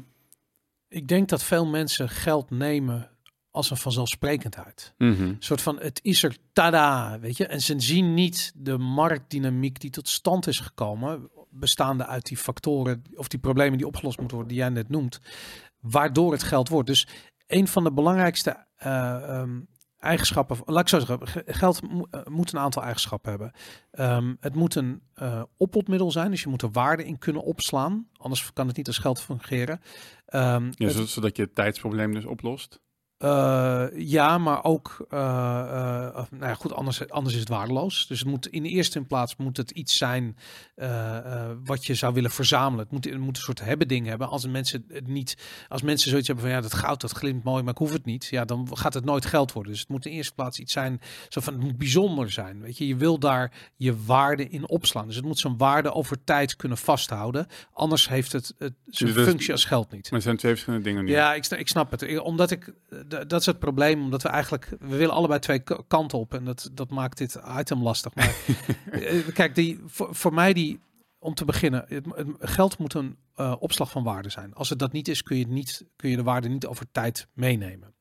Ik 0.89 1.09
denk 1.09 1.29
dat 1.29 1.45
veel 1.45 1.67
mensen 1.67 2.09
geld 2.09 2.51
nemen 2.51 3.11
als 3.53 3.71
een 3.71 3.77
vanzelfsprekendheid. 3.77 4.95
Een 5.21 5.37
soort 5.39 5.61
van 5.63 5.79
het 5.81 6.01
is 6.03 6.23
er, 6.23 6.37
tada, 6.53 7.19
weet 7.21 7.37
je. 7.37 7.47
En 7.47 7.61
ze 7.61 7.81
zien 7.81 8.15
niet 8.15 8.53
de 8.57 8.79
marktdynamiek 8.79 9.81
die 9.81 9.91
tot 9.91 10.09
stand 10.09 10.47
is 10.47 10.61
gekomen, 10.61 11.31
bestaande 11.51 12.07
uit 12.07 12.27
die 12.27 12.37
factoren 12.37 13.03
of 13.15 13.29
die 13.29 13.39
problemen 13.41 13.79
die 13.79 13.87
opgelost 13.87 14.19
moeten 14.19 14.37
worden, 14.37 14.55
die 14.55 14.63
jij 14.65 14.73
net 14.73 14.89
noemt, 14.89 15.21
waardoor 15.81 16.33
het 16.33 16.43
geld 16.43 16.69
wordt. 16.69 16.89
Dus 16.89 17.07
een 17.47 17.69
van 17.69 17.85
de 17.85 17.93
belangrijkste 17.93 18.67
eh, 18.77 19.39
ehm, 19.39 19.61
eigenschappen, 19.99 20.57
laat 20.65 20.81
ik 20.83 20.89
zo 20.89 20.99
zeggen, 20.99 21.29
ge- 21.29 21.43
geld 21.47 21.83
mo- 21.93 22.07
eh, 22.11 22.21
moet 22.25 22.53
een 22.53 22.59
aantal 22.59 22.83
eigenschappen 22.83 23.31
hebben. 23.31 23.53
Ehm, 23.91 24.35
het 24.41 24.55
moet 24.55 24.75
een 24.75 25.03
eh 25.15 25.43
oppotmiddel 25.57 26.11
zijn, 26.11 26.31
dus 26.31 26.43
je 26.43 26.49
moet 26.49 26.63
er 26.63 26.71
waarde 26.71 27.05
in 27.05 27.19
kunnen 27.19 27.43
opslaan, 27.43 28.09
anders 28.17 28.53
kan 28.53 28.67
het 28.67 28.77
niet 28.77 28.87
als 28.87 28.99
geld 28.99 29.21
fungeren. 29.21 29.81
Ehm, 30.27 30.65
Ja, 30.75 30.87
het- 30.89 31.09
zodat 31.09 31.37
je 31.37 31.43
het 31.43 31.55
tijdsprobleem 31.55 32.15
dus 32.15 32.25
oplost. 32.25 32.81
Eh, 33.23 33.85
ja, 33.95 34.39
maar 34.39 34.65
ook, 34.65 35.07
eh, 35.09 35.19
eh, 35.19 36.15
nou 36.15 36.47
ja, 36.47 36.55
goed, 36.55 36.73
anders, 36.73 37.09
anders 37.09 37.35
is 37.35 37.41
het 37.41 37.49
waardeloos. 37.49 38.07
Dus 38.07 38.19
het 38.19 38.29
moet 38.29 38.47
in 38.47 38.63
de 38.63 38.69
eerste 38.69 39.01
plaats 39.01 39.37
moet 39.37 39.57
het 39.57 39.71
iets 39.71 39.97
zijn 39.97 40.37
wat 41.65 41.87
je 41.87 41.95
zou 41.95 42.15
willen 42.15 42.31
verzamelen. 42.31 42.79
Het 42.79 42.91
moet, 42.93 43.05
het 43.05 43.19
moet 43.19 43.37
een 43.37 43.43
soort 43.43 43.61
hebben 43.61 43.89
ding 43.89 44.07
hebben. 44.07 44.29
Als 44.29 44.47
mensen 44.47 44.85
het 44.89 45.07
niet, 45.07 45.37
als 45.69 45.83
mensen 45.83 46.11
zoiets 46.11 46.27
hebben 46.27 46.45
van 46.45 46.55
ja, 46.55 46.61
dat 46.61 46.75
goud 46.75 47.01
dat 47.01 47.13
glimt 47.13 47.45
mooi, 47.45 47.63
maar 47.63 47.73
ik 47.73 47.79
hoef 47.79 47.93
het 47.93 48.05
niet. 48.05 48.25
Ja, 48.25 48.45
dan 48.45 48.69
gaat 48.73 48.95
het 48.95 49.05
nooit 49.05 49.25
geld 49.25 49.53
worden. 49.53 49.73
Dus 49.73 49.81
het 49.81 49.91
moet 49.91 50.05
in 50.05 50.11
de 50.11 50.17
eerste 50.17 50.35
plaats 50.35 50.59
iets 50.59 50.73
zijn, 50.73 51.01
zo 51.29 51.41
van 51.41 51.53
het 51.53 51.63
moet 51.63 51.79
bijzonder 51.79 52.31
zijn. 52.31 52.61
Weet 52.61 52.79
je, 52.79 52.87
je 52.87 52.97
wil 52.97 53.19
daar 53.19 53.53
je 53.77 54.05
waarde 54.05 54.49
in 54.49 54.69
opslaan. 54.69 55.07
Dus 55.07 55.17
het 55.17 55.25
moet 55.25 55.39
zijn 55.39 55.57
waarde 55.57 55.93
over 55.93 56.25
tijd 56.25 56.57
kunnen 56.57 56.79
vasthouden. 56.79 57.47
Anders 57.73 58.09
heeft 58.09 58.33
het, 58.33 58.55
het 58.59 58.75
zijn 58.87 59.13
Dus- 59.13 59.25
functie 59.27 59.53
als 59.53 59.65
geld 59.65 59.91
niet. 59.91 60.03
Maar 60.03 60.13
het 60.13 60.23
zijn 60.23 60.37
twee 60.37 60.53
verschillende 60.53 60.85
dingen 60.85 61.05
nu. 61.05 61.11
Ja, 61.11 61.35
ik, 61.35 61.47
ik 61.47 61.69
snap 61.69 61.91
het. 61.91 62.19
Omdat 62.21 62.51
ik, 62.51 62.73
dat 63.27 63.41
is 63.41 63.47
het 63.47 63.59
probleem, 63.59 64.03
omdat 64.03 64.23
we 64.23 64.29
eigenlijk, 64.29 64.69
we 64.81 64.97
willen 64.97 65.15
allebei 65.15 65.41
twee 65.41 65.63
kanten 65.89 66.19
op 66.19 66.35
en 66.35 66.45
dat, 66.45 66.71
dat 66.73 66.91
maakt 66.91 67.19
dit 67.19 67.41
item 67.59 67.83
lastig. 67.83 68.15
Maar 68.15 68.35
eh, 68.91 69.29
kijk, 69.35 69.55
die, 69.55 69.81
voor, 69.87 70.15
voor 70.15 70.35
mij 70.35 70.53
die, 70.53 70.81
om 71.19 71.35
te 71.35 71.45
beginnen, 71.45 71.85
het, 71.89 72.07
het- 72.15 72.29
geld 72.41 72.79
moet 72.79 72.95
een 72.95 73.17
eh, 73.35 73.55
opslag 73.59 73.91
van 73.91 74.03
waarde 74.03 74.31
zijn. 74.31 74.55
Als 74.55 74.69
het 74.69 74.79
dat 74.79 74.93
niet 74.93 75.09
is, 75.09 75.23
kun 75.23 75.37
je, 75.37 75.47
niet, 75.47 75.85
kun 75.97 76.11
je 76.11 76.17
de 76.17 76.23
waarde 76.23 76.49
niet 76.49 76.67
over 76.67 76.87
tijd 76.93 77.29
meenemen. 77.33 77.95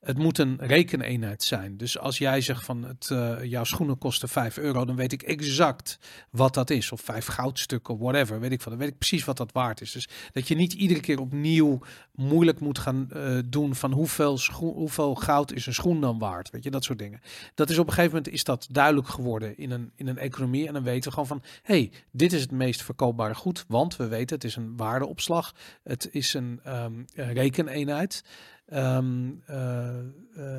Het 0.00 0.18
moet 0.18 0.38
een 0.38 0.56
rekeneenheid 0.60 1.42
zijn. 1.42 1.76
Dus 1.76 1.98
als 1.98 2.18
jij 2.18 2.40
zegt 2.40 2.64
van 2.64 2.82
het, 2.82 3.10
eh, 3.10 3.44
jouw 3.44 3.64
schoenen 3.64 3.98
kosten 3.98 4.28
5 4.28 4.58
euro, 4.58 4.84
dan 4.84 4.96
weet 4.96 5.12
ik 5.12 5.22
exact 5.22 5.98
wat 6.30 6.54
dat 6.54 6.70
is. 6.70 6.92
Of 6.92 7.00
vijf 7.00 7.26
goudstukken, 7.26 7.98
whatever. 7.98 8.40
Weet 8.40 8.52
ik 8.52 8.60
van. 8.60 8.72
Dan 8.72 8.80
weet 8.80 8.90
ik 8.90 8.98
precies 8.98 9.24
wat 9.24 9.36
dat 9.36 9.52
waard 9.52 9.80
is. 9.80 9.92
Dus 9.92 10.08
dat 10.32 10.48
je 10.48 10.54
niet 10.54 10.72
iedere 10.72 11.00
keer 11.00 11.20
opnieuw 11.20 11.80
moeilijk 12.12 12.60
moet 12.60 12.78
gaan 12.78 13.10
eh, 13.10 13.38
doen 13.46 13.74
van 13.74 13.92
hoeveel, 13.92 14.38
hoeveel 14.52 15.14
goud 15.14 15.52
is 15.52 15.66
een 15.66 15.74
schoen 15.74 16.00
dan 16.00 16.18
waard. 16.18 16.50
Weet 16.50 16.64
je, 16.64 16.70
dat 16.70 16.84
soort 16.84 16.98
dingen. 16.98 17.20
Dat 17.54 17.70
is 17.70 17.78
op 17.78 17.86
een 17.86 17.92
gegeven 17.92 18.16
moment 18.16 18.34
is 18.34 18.44
dat 18.44 18.66
duidelijk 18.70 19.08
geworden 19.08 19.56
in 19.56 19.70
een, 19.70 19.92
in 19.94 20.06
een 20.06 20.18
economie. 20.18 20.66
En 20.66 20.72
dan 20.72 20.82
weten 20.82 21.04
we 21.04 21.10
gewoon 21.10 21.26
van, 21.26 21.42
hey, 21.62 21.92
dit 22.10 22.32
is 22.32 22.40
het 22.40 22.50
meest 22.50 22.82
verkoopbare 22.82 23.34
goed. 23.34 23.64
Want 23.68 23.96
we 23.96 24.08
weten, 24.08 24.34
het 24.34 24.44
is 24.44 24.56
een 24.56 24.67
waardeopslag. 24.76 25.54
Het 25.82 26.08
is 26.10 26.34
een 26.34 26.60
eh, 26.62 26.86
rekeneenheid. 27.14 28.24
Eh, 28.64 28.98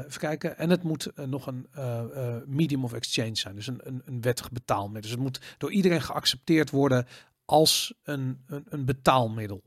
even 0.06 0.20
kijken. 0.20 0.58
En 0.58 0.70
het 0.70 0.84
moet 0.84 1.12
nog 1.16 1.48
een 1.48 1.68
medium 2.46 2.84
of 2.84 2.94
exchange 2.94 3.36
zijn. 3.36 3.56
Dus 3.56 3.68
een, 3.68 3.80
een, 3.84 4.02
een 4.06 4.22
wettig 4.22 4.52
betaalmiddel. 4.52 5.02
Dus 5.02 5.12
het 5.12 5.20
moet 5.20 5.42
door 5.58 5.72
iedereen 5.72 6.02
geaccepteerd 6.02 6.70
worden 6.70 7.08
als 7.50 7.94
een, 8.04 8.44
een, 8.48 8.66
een 8.70 8.86
betaalmiddel. 8.86 9.64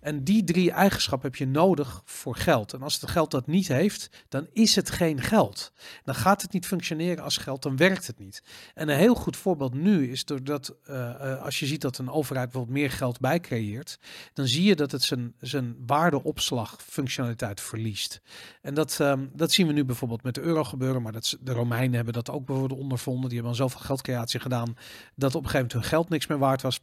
En 0.00 0.24
die 0.24 0.44
drie 0.44 0.70
eigenschappen 0.70 1.30
heb 1.30 1.38
je 1.38 1.46
nodig 1.46 2.02
voor 2.04 2.36
geld. 2.36 2.72
En 2.72 2.82
als 2.82 3.00
het 3.00 3.10
geld 3.10 3.30
dat 3.30 3.46
niet 3.46 3.68
heeft, 3.68 4.24
dan 4.28 4.46
is 4.52 4.76
het 4.76 4.90
geen 4.90 5.20
geld. 5.20 5.72
Dan 6.04 6.14
gaat 6.14 6.42
het 6.42 6.52
niet 6.52 6.66
functioneren 6.66 7.24
als 7.24 7.36
geld, 7.36 7.62
dan 7.62 7.76
werkt 7.76 8.06
het 8.06 8.18
niet. 8.18 8.42
En 8.74 8.88
een 8.88 8.96
heel 8.96 9.14
goed 9.14 9.36
voorbeeld 9.36 9.74
nu 9.74 10.10
is 10.10 10.24
doordat 10.24 10.74
eh, 10.84 11.32
eh, 11.32 11.42
als 11.42 11.58
je 11.58 11.66
ziet 11.66 11.80
dat 11.80 11.98
een 11.98 12.10
overheid 12.10 12.50
bijvoorbeeld 12.50 12.78
meer 12.78 12.90
geld 12.90 13.20
bijcreëert, 13.20 13.98
dan 14.32 14.46
zie 14.46 14.64
je 14.64 14.76
dat 14.76 14.92
het 14.92 15.02
zijn, 15.02 15.34
zijn 15.40 15.76
waardeopslagfunctionaliteit 15.86 17.60
verliest. 17.60 18.20
En 18.62 18.74
dat, 18.74 19.00
ehm, 19.00 19.26
dat 19.32 19.52
zien 19.52 19.66
we 19.66 19.72
nu 19.72 19.84
bijvoorbeeld 19.84 20.22
met 20.22 20.34
de 20.34 20.40
euro 20.40 20.64
gebeuren, 20.64 21.02
maar 21.02 21.12
dat, 21.12 21.36
de 21.40 21.52
Romeinen 21.52 21.94
hebben 21.94 22.14
dat 22.14 22.30
ook 22.30 22.46
bijvoorbeeld 22.46 22.80
ondervonden. 22.80 23.28
Die 23.28 23.38
hebben 23.38 23.50
al 23.58 23.68
zoveel 23.68 23.80
geldcreatie 23.80 24.40
gedaan 24.40 24.76
dat 25.14 25.34
op 25.34 25.44
een 25.44 25.50
gegeven 25.50 25.66
moment 25.66 25.72
hun 25.72 25.82
geld 25.82 26.08
niks 26.08 26.26
meer 26.26 26.38
waard 26.38 26.62
was. 26.62 26.80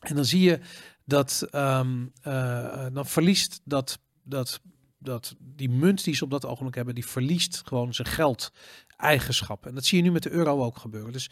En 0.00 0.14
dan 0.14 0.24
zie 0.24 0.40
je 0.40 0.60
dat 1.04 1.46
ehm, 1.50 2.06
eh, 2.22 2.86
dan 2.92 3.06
verliest 3.06 3.60
dat, 3.64 3.98
dat, 4.22 4.60
dat 4.98 5.34
die 5.38 5.70
munt 5.70 6.04
die 6.04 6.14
ze 6.14 6.24
op 6.24 6.30
dat 6.30 6.46
ogenblik 6.46 6.74
hebben, 6.74 6.94
die 6.94 7.06
verliest 7.06 7.62
gewoon 7.64 7.94
zijn 7.94 8.08
geld 8.08 8.52
eigenschappen. 8.96 9.68
En 9.68 9.74
dat 9.74 9.84
zie 9.84 9.98
je 9.98 10.04
nu 10.04 10.10
met 10.10 10.22
de 10.22 10.30
euro 10.30 10.64
ook 10.64 10.78
gebeuren. 10.78 11.12
Dus 11.12 11.30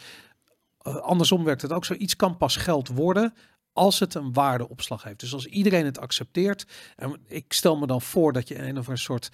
eh, 0.79 0.97
andersom 0.97 1.45
werkt 1.45 1.63
het 1.63 1.73
ook 1.73 1.85
zo. 1.85 1.95
Iets 1.95 2.17
kan 2.17 2.37
pas 2.37 2.57
geld 2.57 2.89
worden 2.89 3.35
als 3.73 3.99
het 3.99 4.15
een 4.15 4.33
waardeopslag 4.33 5.03
heeft. 5.03 5.21
Dus 5.21 5.33
als 5.33 5.47
iedereen 5.47 5.85
het 5.85 5.99
accepteert. 5.99 6.67
En 6.97 7.21
ik 7.27 7.53
stel 7.53 7.77
me 7.77 7.87
dan 7.87 8.03
voor 8.03 8.33
dat 8.33 8.49
je 8.49 8.63
een 8.63 8.79
of 8.79 8.87
een 8.87 8.99
soort 8.99 9.31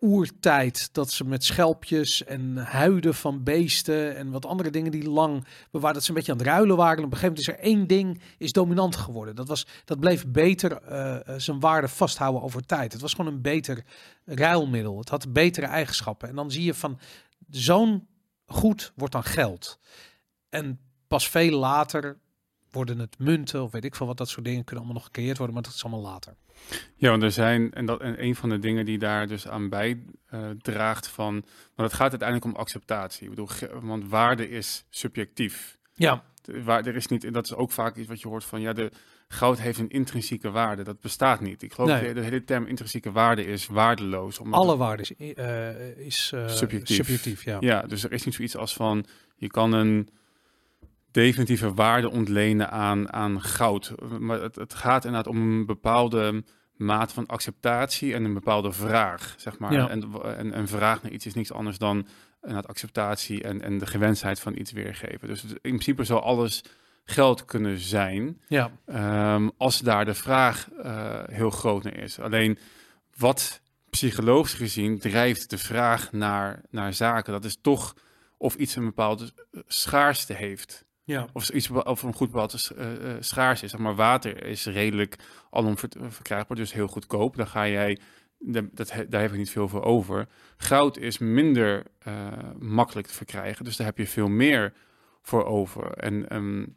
oertijd 0.00 0.94
dat 0.94 1.10
ze 1.10 1.24
met 1.24 1.44
schelpjes 1.44 2.24
en 2.24 2.56
huiden 2.56 3.14
van 3.14 3.42
beesten 3.42 4.16
en 4.16 4.30
wat 4.30 4.46
andere 4.46 4.70
dingen 4.70 4.90
die 4.90 5.08
lang 5.08 5.44
bewaard 5.70 5.94
dat 5.94 6.02
ze 6.02 6.08
een 6.08 6.16
beetje 6.16 6.32
aan 6.32 6.38
het 6.38 6.46
ruilen 6.46 6.76
waren. 6.76 6.98
En 6.98 7.04
op 7.04 7.12
een 7.12 7.18
gegeven 7.18 7.42
moment 7.42 7.58
is 7.58 7.64
er 7.64 7.72
één 7.72 7.86
ding 7.86 8.20
is 8.38 8.52
dominant 8.52 8.96
geworden. 8.96 9.36
Dat 9.36 9.48
was 9.48 9.66
dat 9.84 10.00
bleef 10.00 10.26
beter 10.26 10.82
eh, 10.82 11.16
eh, 11.16 11.40
zijn 11.40 11.60
waarde 11.60 11.88
vasthouden 11.88 12.42
over 12.42 12.66
tijd. 12.66 12.92
Het 12.92 13.02
was 13.02 13.14
gewoon 13.14 13.32
een 13.32 13.42
beter 13.42 13.84
ruilmiddel. 14.24 14.98
Het 14.98 15.08
had 15.08 15.32
betere 15.32 15.66
eigenschappen. 15.66 16.28
En 16.28 16.34
dan 16.34 16.50
zie 16.50 16.64
je 16.64 16.74
van 16.74 16.98
zo'n 17.50 18.08
goed 18.46 18.92
wordt 18.94 19.12
dan 19.12 19.24
geld. 19.24 19.78
En 20.48 20.80
pas 21.08 21.28
veel 21.28 21.58
later 21.58 22.18
worden 22.72 22.98
het 22.98 23.18
munten 23.18 23.62
of 23.62 23.70
weet 23.72 23.84
ik 23.84 23.94
veel 23.94 24.06
wat 24.06 24.16
dat 24.16 24.28
soort 24.28 24.44
dingen 24.44 24.64
kunnen 24.64 24.84
allemaal 24.84 25.02
nog 25.02 25.12
gecreëerd 25.12 25.36
worden, 25.36 25.54
maar 25.54 25.64
dat 25.64 25.74
is 25.74 25.84
allemaal 25.84 26.02
later. 26.12 26.34
Ja, 26.96 27.10
want 27.10 27.22
er 27.22 27.32
zijn, 27.32 27.72
en, 27.72 27.86
dat, 27.86 28.00
en 28.00 28.22
een 28.24 28.34
van 28.34 28.48
de 28.48 28.58
dingen 28.58 28.84
die 28.84 28.98
daar 28.98 29.26
dus 29.26 29.48
aan 29.48 29.68
bijdraagt 29.68 31.08
van, 31.08 31.32
want 31.74 31.88
het 31.90 31.92
gaat 31.92 32.10
uiteindelijk 32.10 32.44
om 32.54 32.60
acceptatie. 32.60 33.22
Ik 33.22 33.28
bedoel, 33.30 33.48
want 33.80 34.08
waarde 34.08 34.48
is 34.48 34.84
subjectief. 34.90 35.78
Ja, 35.94 36.24
De- 36.42 36.62
Waar, 36.62 36.86
er 36.86 36.96
is 36.96 37.06
niet, 37.06 37.24
en 37.24 37.32
dat 37.32 37.44
is 37.44 37.54
ook 37.54 37.70
vaak 37.72 37.96
iets 37.96 38.08
wat 38.08 38.20
je 38.20 38.28
hoort 38.28 38.44
van, 38.44 38.60
ja, 38.60 38.72
de 38.72 38.90
goud 39.28 39.60
heeft 39.60 39.78
een 39.78 39.88
intrinsieke 39.90 40.50
waarde. 40.50 40.82
Dat 40.82 41.00
bestaat 41.00 41.40
niet. 41.40 41.62
Ik 41.62 41.72
geloof 41.72 41.90
Nee. 41.90 42.04
dat 42.06 42.14
de 42.14 42.22
hele 42.22 42.44
term 42.44 42.66
intrinsieke 42.66 43.12
waarde 43.12 43.44
is 43.44 43.66
waardeloos. 43.66 44.38
Omdat 44.38 44.60
alle 44.60 44.76
waarde 44.76 45.02
is, 45.02 45.34
eh, 45.34 45.96
is 45.98 46.30
eh, 46.34 46.48
Subjectief. 46.48 46.96
subjectief 46.96 47.44
ja. 47.44 47.56
Ja, 47.60 47.82
dus 47.82 48.04
er 48.04 48.12
is 48.12 48.24
niet 48.24 48.34
zoiets 48.34 48.56
als 48.56 48.74
van, 48.74 49.04
je 49.36 49.46
kan 49.48 49.72
een 49.72 50.08
definitieve 51.10 51.74
waarde 51.74 52.10
ontlenen 52.10 52.70
aan, 52.70 53.12
aan 53.12 53.42
goud. 53.42 53.94
Maar 54.18 54.40
het, 54.40 54.56
het 54.56 54.74
gaat 54.74 55.04
inderdaad 55.04 55.32
om 55.32 55.36
een 55.36 55.66
bepaalde 55.66 56.44
maat 56.76 57.12
van 57.12 57.26
acceptatie 57.26 58.14
en 58.14 58.24
een 58.24 58.34
bepaalde 58.34 58.72
vraag, 58.72 59.34
zeg 59.36 59.58
maar. 59.58 59.72
Ja. 59.72 59.88
En, 59.88 60.12
en 60.36 60.58
een 60.58 60.68
vraag 60.68 61.02
naar 61.02 61.12
iets 61.12 61.26
is 61.26 61.34
niks 61.34 61.52
anders 61.52 61.78
dan 61.78 62.06
inderdaad 62.40 62.68
acceptatie 62.68 63.42
en, 63.42 63.62
en 63.62 63.78
de 63.78 63.86
gewensheid 63.86 64.40
van 64.40 64.56
iets 64.56 64.72
weergeven. 64.72 65.28
Dus 65.28 65.44
in 65.44 65.58
principe 65.60 66.04
zou 66.04 66.22
alles 66.22 66.64
geld 67.04 67.44
kunnen 67.44 67.78
zijn, 67.78 68.40
Ja, 68.48 68.70
ehm, 68.86 69.48
als 69.56 69.78
daar 69.80 70.04
de 70.04 70.14
vraag 70.14 70.68
eh, 70.82 71.22
heel 71.26 71.50
groot 71.50 71.82
naar 71.82 71.96
is. 71.96 72.20
Alleen 72.20 72.58
wat 73.16 73.60
psychologisch 73.90 74.54
gezien 74.54 74.98
drijft 74.98 75.50
de 75.50 75.58
vraag 75.58 76.12
naar, 76.12 76.60
naar 76.70 76.94
zaken, 76.94 77.32
dat 77.32 77.44
is 77.44 77.58
toch 77.60 77.94
of 78.36 78.54
iets 78.54 78.76
een 78.76 78.84
bepaalde 78.84 79.30
schaarste 79.66 80.32
heeft. 80.32 80.84
Ja. 81.10 81.26
Of 81.32 81.48
iets 81.48 81.70
of 81.70 82.02
een 82.02 82.14
goed 82.14 82.30
bepaald 82.30 82.70
uh, 82.76 82.92
uh, 82.92 83.16
schaars 83.20 83.62
is. 83.62 83.70
Zeg 83.70 83.80
maar 83.80 83.94
water 83.94 84.44
is 84.44 84.66
redelijk 84.66 85.18
alom 85.50 85.78
ver 85.78 85.88
verkrijgbaar, 86.08 86.56
dus 86.56 86.72
heel 86.72 86.88
goedkoop. 86.88 87.36
Dan 87.36 87.46
ga 87.46 87.68
jij, 87.68 87.98
dat, 88.38 88.76
daar 89.08 89.20
heb 89.20 89.30
ik 89.30 89.36
niet 89.36 89.50
veel 89.50 89.68
voor 89.68 89.82
over. 89.82 90.28
Goud 90.56 90.96
is 90.96 91.18
minder 91.18 91.86
uh, 92.08 92.28
makkelijk 92.58 93.06
te 93.06 93.14
verkrijgen, 93.14 93.64
dus 93.64 93.76
daar 93.76 93.86
heb 93.86 93.98
je 93.98 94.06
veel 94.06 94.28
meer 94.28 94.72
voor 95.22 95.44
over. 95.44 95.92
En 95.92 96.36
um, 96.36 96.76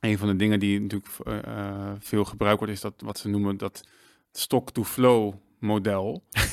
een 0.00 0.18
van 0.18 0.28
de 0.28 0.36
dingen 0.36 0.60
die 0.60 0.80
natuurlijk 0.80 1.12
uh, 1.46 1.92
veel 1.98 2.24
gebruikt 2.24 2.58
wordt, 2.58 2.74
is 2.74 2.80
dat 2.80 2.94
wat 2.96 3.18
ze 3.18 3.28
noemen 3.28 3.56
dat 3.56 3.88
stock-to-flow 4.32 5.34
model. 5.58 6.22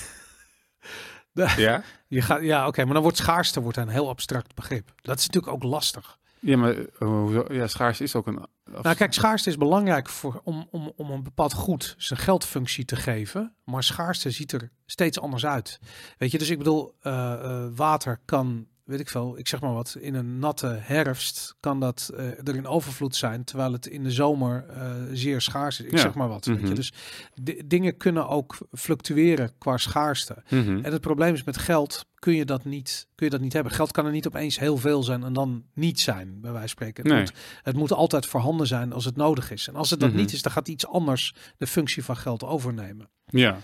De, 1.32 1.54
ja, 1.58 1.84
je 2.08 2.22
gaat, 2.22 2.42
ja 2.42 2.60
oké, 2.60 2.68
okay, 2.68 2.86
maar 2.86 2.94
dan 2.94 3.04
wordt 3.04 3.18
schaarste 3.18 3.62
wordt 3.62 3.78
een 3.78 3.88
heel 3.88 4.10
abstract 4.10 4.56
begrip. 4.56 4.92
Dat 5.02 5.20
is 5.20 5.26
natuurlijk 5.28 5.54
ook 5.54 5.64
lastig. 5.64 6.18
Ja, 6.46 6.58
maar 6.58 6.76
uh, 7.00 7.42
ja, 7.50 7.68
schaarste 7.68 8.04
is 8.04 8.16
ook 8.16 8.28
een. 8.28 8.46
Nou, 8.82 8.96
kijk, 8.96 9.14
schaarste 9.14 9.50
is 9.50 9.58
belangrijk 9.58 10.10
voor, 10.10 10.42
om, 10.44 10.68
om, 10.72 10.94
om 10.96 11.12
een 11.12 11.24
bepaald 11.24 11.54
goed 11.54 11.96
zijn 11.98 12.20
geldfunctie 12.20 12.86
te 12.86 12.96
geven. 12.96 13.56
Maar 13.64 13.84
schaarste 13.84 14.32
ziet 14.32 14.52
er 14.52 14.72
steeds 14.86 15.20
anders 15.20 15.46
uit. 15.46 15.80
Weet 16.18 16.32
je, 16.32 16.38
dus 16.38 16.50
ik 16.50 16.58
bedoel, 16.58 16.96
uh, 17.02 17.14
uh, 17.14 17.66
water 17.76 18.20
kan, 18.26 18.68
weet 18.86 19.00
ik 19.00 19.10
veel, 19.10 19.38
ik 19.38 19.48
zeg 19.48 19.62
maar 19.62 19.74
wat, 19.74 19.98
in 20.00 20.14
een 20.16 20.40
natte 20.40 20.78
herfst 20.82 21.56
kan 21.60 21.80
dat 21.80 22.10
uh, 22.14 22.20
er 22.48 22.56
in 22.56 22.68
overvloed 22.68 23.16
zijn, 23.16 23.44
terwijl 23.44 23.72
het 23.72 23.86
in 23.86 24.04
de 24.04 24.12
zomer 24.12 24.66
uh, 24.70 24.92
zeer 25.14 25.42
schaars 25.42 25.80
is. 25.80 25.86
Ik 25.86 25.92
Ja. 25.92 25.98
zeg 25.98 26.14
maar 26.14 26.28
wat. 26.28 26.46
Mhm. 26.46 26.58
Weet 26.60 26.68
je, 26.68 26.74
dus 26.74 26.94
dingen 27.66 27.98
kunnen 27.98 28.28
ook 28.28 28.58
fluctueren 28.72 29.52
qua 29.58 29.78
schaarste. 29.78 30.44
Mm 30.50 30.64
-hmm. 30.64 30.84
En 30.84 30.92
het 30.92 31.02
probleem 31.02 31.34
is 31.34 31.44
met 31.44 31.58
geld 31.58 32.06
kun 32.16 32.34
je 32.36 32.46
dat 32.46 32.66
niet, 32.66 33.08
kun 33.16 33.26
je 33.26 33.32
dat 33.32 33.42
niet 33.42 33.54
hebben. 33.54 33.72
Geld 33.72 33.92
kan 33.92 34.06
er 34.06 34.12
niet 34.12 34.28
opeens 34.28 34.60
heel 34.60 34.78
veel 34.78 35.04
zijn 35.04 35.24
en 35.24 35.34
dan 35.34 35.64
niet 35.74 36.00
zijn, 36.00 36.28
bij 36.42 36.52
wijze 36.52 36.60
van 36.60 36.70
spreken. 36.70 37.04
Het, 37.04 37.12
Nee. 37.14 37.22
moet, 37.22 37.34
het 37.64 37.76
moet 37.76 37.92
altijd 37.94 38.26
voorhanden 38.26 38.68
zijn 38.68 38.94
als 38.94 39.06
het 39.06 39.16
nodig 39.16 39.52
is. 39.52 39.68
En 39.68 39.76
als 39.76 39.90
het 39.90 40.00
dat 40.00 40.10
Mhm. 40.10 40.18
niet 40.20 40.34
is, 40.34 40.42
dan 40.42 40.52
gaat 40.52 40.68
iets 40.68 40.88
anders 40.88 41.34
de 41.58 41.68
functie 41.68 42.04
van 42.04 42.18
geld 42.18 42.44
overnemen. 42.44 43.10
Ja. 43.26 43.58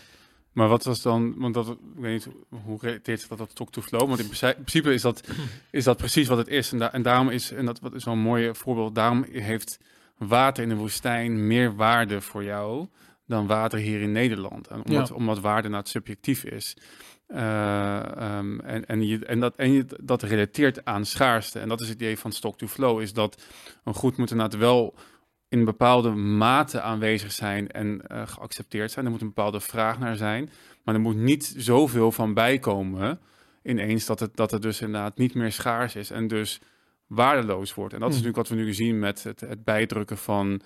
Maar 0.51 0.67
wat 0.67 0.83
was 0.83 1.01
dan, 1.01 1.33
want 1.37 1.53
dat, 1.53 1.67
ik 1.67 1.77
weet 1.95 2.25
niet 2.25 2.35
hoe 2.63 2.77
relateert 2.81 3.19
zich 3.19 3.29
dat 3.29 3.37
tot 3.37 3.55
talk 3.55 3.71
to 3.71 3.81
flow, 3.81 4.07
want 4.07 4.19
in 4.19 4.25
principe- 4.25 4.47
in 4.57 4.63
principe 4.63 4.93
is 4.93 5.01
dat, 5.01 5.27
is 5.71 5.83
dat 5.83 5.97
precies 5.97 6.27
wat 6.27 6.37
het 6.37 6.47
is. 6.47 6.71
En, 6.71 6.77
da 6.77 6.93
en 6.93 7.01
daarom 7.01 7.29
is, 7.29 7.51
en 7.51 7.65
dat 7.65 7.79
wat 7.79 7.93
is 7.93 8.03
wel 8.03 8.13
een 8.13 8.19
mooi 8.19 8.55
voorbeeld, 8.55 8.95
daarom 8.95 9.25
heeft 9.31 9.79
water 10.17 10.63
in 10.63 10.69
de 10.69 10.75
woestijn 10.75 11.47
meer 11.47 11.75
waarde 11.75 12.21
voor 12.21 12.43
jou 12.43 12.87
dan 13.25 13.47
water 13.47 13.79
hier 13.79 14.01
in 14.01 14.11
Nederland. 14.11 14.67
En 14.67 14.85
omdat, 14.85 15.07
Ja. 15.07 15.13
omdat 15.15 15.39
waarde 15.39 15.69
nou 15.69 15.83
subjectief 15.87 16.43
is. 16.43 16.77
Eh, 17.27 18.17
ehm, 18.17 18.59
en, 18.59 18.85
en, 18.85 19.07
je, 19.07 19.25
en, 19.25 19.39
dat, 19.39 19.55
en 19.55 19.71
je, 19.71 19.85
dat 20.01 20.23
relateert 20.23 20.85
aan 20.85 21.05
schaarste. 21.05 21.59
En 21.59 21.69
dat 21.69 21.81
is 21.81 21.87
het 21.87 21.95
idee 22.01 22.17
van 22.19 22.31
stock 22.31 22.57
to 22.57 22.67
flow, 22.67 23.01
is 23.01 23.13
dat 23.13 23.41
een 23.83 23.93
goed 23.93 24.17
moet 24.17 24.31
inderdaad 24.31 24.59
wel 24.59 24.95
in 25.51 25.65
bepaalde 25.65 26.09
mate 26.09 26.81
aanwezig 26.81 27.31
zijn 27.31 27.71
en 27.71 28.01
uh, 28.11 28.27
geaccepteerd 28.27 28.91
zijn. 28.91 29.05
Er 29.05 29.11
moet 29.11 29.21
een 29.21 29.27
bepaalde 29.27 29.59
vraag 29.59 29.99
naar 29.99 30.15
zijn. 30.15 30.49
Maar 30.83 30.95
er 30.95 31.01
moet 31.01 31.15
niet 31.15 31.53
zoveel 31.57 32.11
van 32.11 32.33
bijkomen 32.33 33.19
ineens 33.63 34.05
dat 34.05 34.19
het, 34.19 34.35
dat 34.35 34.51
het 34.51 34.61
dus 34.61 34.81
inderdaad 34.81 35.17
niet 35.17 35.33
meer 35.33 35.51
schaars 35.51 35.95
is 35.95 36.09
en 36.09 36.27
dus 36.27 36.61
waardeloos 37.07 37.73
wordt. 37.73 37.93
En 37.93 37.99
dat 37.99 38.09
is 38.09 38.15
Hmm. 38.15 38.25
natuurlijk 38.25 38.49
wat 38.49 38.59
we 38.59 38.65
nu 38.65 38.73
zien 38.73 38.99
met 38.99 39.23
het, 39.23 39.39
het 39.39 39.63
bijdrukken 39.63 40.17
van 40.17 40.61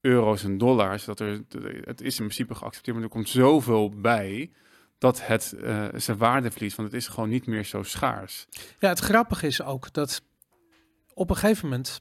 euro's 0.00 0.44
en 0.44 0.58
dollars. 0.58 1.04
Dat 1.04 1.20
er, 1.20 1.44
het 1.84 2.00
is 2.00 2.18
in 2.18 2.24
principe 2.24 2.54
geaccepteerd, 2.54 2.96
maar 2.96 3.04
er 3.04 3.12
komt 3.12 3.28
zoveel 3.28 3.88
bij 3.88 4.50
dat 4.98 5.26
het 5.26 5.54
uh, 5.56 5.88
zijn 5.94 6.16
waarde 6.16 6.50
verliest, 6.50 6.76
want 6.76 6.92
het 6.92 7.00
is 7.00 7.08
gewoon 7.08 7.28
niet 7.28 7.46
meer 7.46 7.64
zo 7.64 7.82
schaars. 7.82 8.46
Ja, 8.78 8.88
het 8.88 8.98
grappige 8.98 9.46
is 9.46 9.62
ook 9.62 9.92
dat 9.92 10.22
op 11.14 11.30
een 11.30 11.36
gegeven 11.36 11.68
moment 11.68 12.00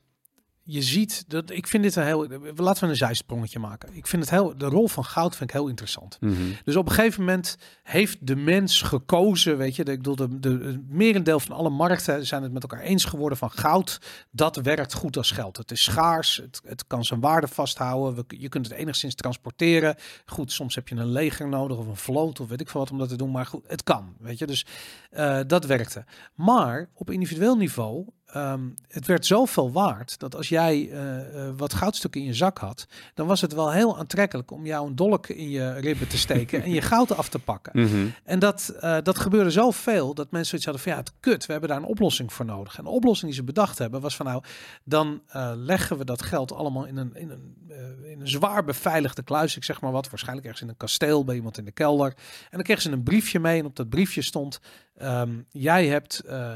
je 0.71 0.82
ziet 0.82 1.23
dat 1.27 1.49
ik 1.49 1.67
vind 1.67 1.84
dit 1.84 1.95
een 1.95 2.05
heel. 2.05 2.27
Laten 2.55 2.84
we 2.84 2.89
een 2.89 2.95
zijsprongetje 2.95 3.60
maken. 3.60 3.89
Ik 3.93 4.08
vind 4.08 4.21
het 4.21 4.32
heel. 4.32 4.58
De 4.58 4.65
rol 4.65 4.88
van 4.88 5.05
goud 5.05 5.36
vind 5.36 5.49
ik 5.49 5.55
heel 5.55 5.67
interessant. 5.67 6.17
Mm 6.19 6.36
-hmm. 6.36 6.55
Dus 6.63 6.75
op 6.75 6.86
een 6.86 6.93
gegeven 6.93 7.19
moment 7.19 7.58
heeft 7.84 8.27
de 8.27 8.36
mens 8.36 8.82
gekozen. 8.82 9.58
Weet 9.58 9.75
je, 9.75 9.84
de, 9.84 9.91
ik 9.91 9.97
bedoel, 9.97 10.15
de, 10.15 10.39
de, 10.39 10.58
de 10.58 10.84
merendeel 10.88 11.39
van 11.39 11.55
alle 11.55 11.69
markten 11.69 12.25
zijn 12.25 12.43
het 12.43 12.51
met 12.51 12.62
elkaar 12.62 12.82
eens 12.82 13.05
geworden 13.05 13.38
van 13.38 13.51
goud. 13.51 14.01
Dat 14.32 14.55
werkt 14.55 14.93
goed 14.93 15.17
als 15.17 15.32
geld. 15.32 15.58
Het 15.58 15.71
is 15.71 15.84
schaars. 15.84 16.38
Het, 16.38 16.62
het 16.65 16.88
kan 16.88 17.05
zijn 17.05 17.19
waarde 17.19 17.47
vasthouden. 17.47 18.15
We, 18.15 18.38
je 18.38 18.49
kunt 18.49 18.67
het 18.67 18.75
enigszins 18.75 19.15
transporteren. 19.15 19.95
Goed, 20.25 20.51
soms 20.51 20.75
heb 20.75 20.88
je 20.88 20.95
een 20.95 21.12
leger 21.12 21.47
nodig 21.47 21.77
of 21.77 21.88
een 21.88 21.95
vloot 21.95 22.39
of 22.39 22.47
weet 22.47 22.62
ik 22.62 22.69
veel 22.69 22.79
wat 22.79 22.91
om 22.91 22.97
dat 22.97 23.10
te 23.10 23.15
doen. 23.15 23.32
Maar 23.32 23.45
goed, 23.45 23.63
het 23.67 23.84
kan. 23.84 24.15
Weet 24.19 24.38
je, 24.38 24.47
dus 24.47 24.65
uh, 25.12 25.39
dat 25.47 25.65
werkte. 25.65 26.05
Maar 26.36 26.89
op 26.93 27.10
individueel 27.10 27.55
niveau 27.55 28.05
Um, 28.36 28.74
het 28.88 29.08
werd 29.08 29.26
zoveel 29.26 29.72
waard 29.72 30.20
dat 30.20 30.36
als 30.36 30.50
jij 30.50 30.80
uh, 30.80 31.18
uh, 31.18 31.50
wat 31.58 31.74
goudstukken 31.74 32.22
in 32.22 32.28
je 32.28 32.34
zak 32.34 32.58
had, 32.58 32.88
dan 33.13 33.28
was 33.28 33.42
het 33.42 33.54
wel 33.54 33.72
heel 33.72 33.98
aantrekkelijk 33.98 34.52
om 34.52 34.65
jou 34.65 34.88
een 34.88 34.96
dolk 34.96 35.28
in 35.28 35.50
je 35.50 35.74
ribben 35.74 36.08
te 36.08 36.18
steken 36.18 36.63
en 36.63 36.72
je 36.72 36.82
goud 36.92 37.15
af 37.15 37.30
te 37.30 37.39
pakken. 37.39 37.72
Mm 37.76 37.88
-hmm. 37.88 38.13
En 38.24 38.39
dat, 38.39 38.74
uh, 38.84 38.98
dat 39.04 39.18
gebeurde 39.18 39.52
zoveel 39.52 40.13
dat 40.13 40.32
mensen 40.32 40.48
zoiets 40.50 40.65
hadden 40.65 40.84
van 40.84 40.92
ja, 40.92 40.98
het 40.98 41.13
kut, 41.20 41.46
we 41.46 41.52
hebben 41.52 41.70
daar 41.70 41.80
een 41.80 41.86
oplossing 41.86 42.34
voor 42.34 42.46
nodig. 42.46 42.78
En 42.78 42.84
de 42.84 42.89
oplossing 42.89 43.32
die 43.32 43.39
ze 43.39 43.46
bedacht 43.46 43.78
hebben 43.78 44.02
was 44.02 44.15
van 44.15 44.26
nou, 44.26 44.44
dan 44.84 45.22
leggen 45.56 45.98
we 45.98 46.06
dat 46.06 46.22
geld 46.22 46.54
allemaal 46.54 46.86
in 46.86 46.98
een, 46.98 47.15
in, 47.15 47.30
een, 47.30 47.56
in 48.04 48.22
een 48.22 48.28
zwaar 48.28 48.63
beveiligde 48.63 49.24
kluis, 49.24 49.56
ik 49.56 49.63
zeg 49.63 49.82
maar 49.82 49.92
wat, 49.92 50.10
waarschijnlijk 50.10 50.48
ergens 50.48 50.63
in 50.63 50.70
een 50.70 50.78
kasteel 50.78 51.24
bij 51.24 51.36
iemand 51.36 51.58
in 51.58 51.65
de 51.65 51.72
kelder. 51.72 52.08
En 52.42 52.48
dan 52.52 52.63
kregen 52.63 52.84
ze 52.84 52.92
een 52.92 53.04
briefje 53.04 53.39
mee 53.39 53.60
en 53.60 53.65
op 53.65 53.76
dat 53.76 53.89
briefje 53.89 54.22
stond, 54.22 54.60
um, 55.02 55.46
jij 55.50 55.88
hebt 55.88 56.22
uh, 56.26 56.56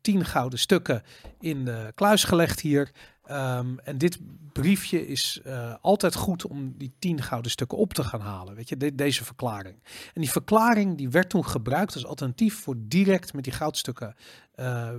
tien 0.00 0.24
gouden 0.24 0.58
stukken 0.58 1.02
in 1.40 1.64
de 1.64 1.92
kluis 1.94 2.24
gelegd 2.24 2.60
hier. 2.60 2.90
Um, 3.30 3.78
en 3.78 3.98
dit 3.98 4.18
briefje 4.52 5.06
is 5.06 5.40
uh, 5.46 5.74
altijd 5.80 6.14
goed 6.14 6.46
om 6.46 6.74
die 6.78 6.94
tien 6.98 7.22
gouden 7.22 7.50
stukken 7.50 7.78
op 7.78 7.94
te 7.94 8.04
gaan 8.04 8.20
halen. 8.20 8.54
Weet 8.54 8.68
je, 8.68 8.76
de, 8.76 8.94
deze 8.94 9.24
verklaring. 9.24 9.74
En 10.14 10.20
die 10.20 10.30
verklaring 10.30 10.96
die 10.96 11.10
werd 11.10 11.30
toen 11.30 11.46
gebruikt 11.46 11.94
als 11.94 12.06
alternatief 12.06 12.54
voor 12.54 12.74
direct 12.78 13.32
met 13.32 13.44
die 13.44 13.52
goudstukken 13.52 14.16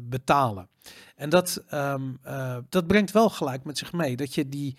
betalen. 0.03 0.69
En 1.15 1.29
dat, 1.29 1.63
uh, 1.73 2.57
dat 2.69 2.87
brengt 2.87 3.11
wel 3.11 3.29
gelijk 3.29 3.63
met 3.63 3.77
zich 3.77 3.93
mee 3.93 4.15
dat 4.15 4.33
je 4.33 4.49
die. 4.49 4.77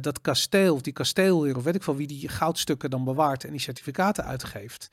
Dat 0.00 0.20
kasteel, 0.20 0.74
of 0.74 0.80
die 0.80 0.92
kasteelheer, 0.92 1.56
of 1.56 1.62
weet 1.62 1.74
ik 1.74 1.82
veel 1.82 1.96
wie 1.96 2.06
die 2.06 2.28
goudstukken 2.28 2.90
dan 2.90 3.04
bewaart 3.04 3.44
en 3.44 3.50
die 3.50 3.60
certificaten 3.60 4.24
uitgeeft 4.24 4.90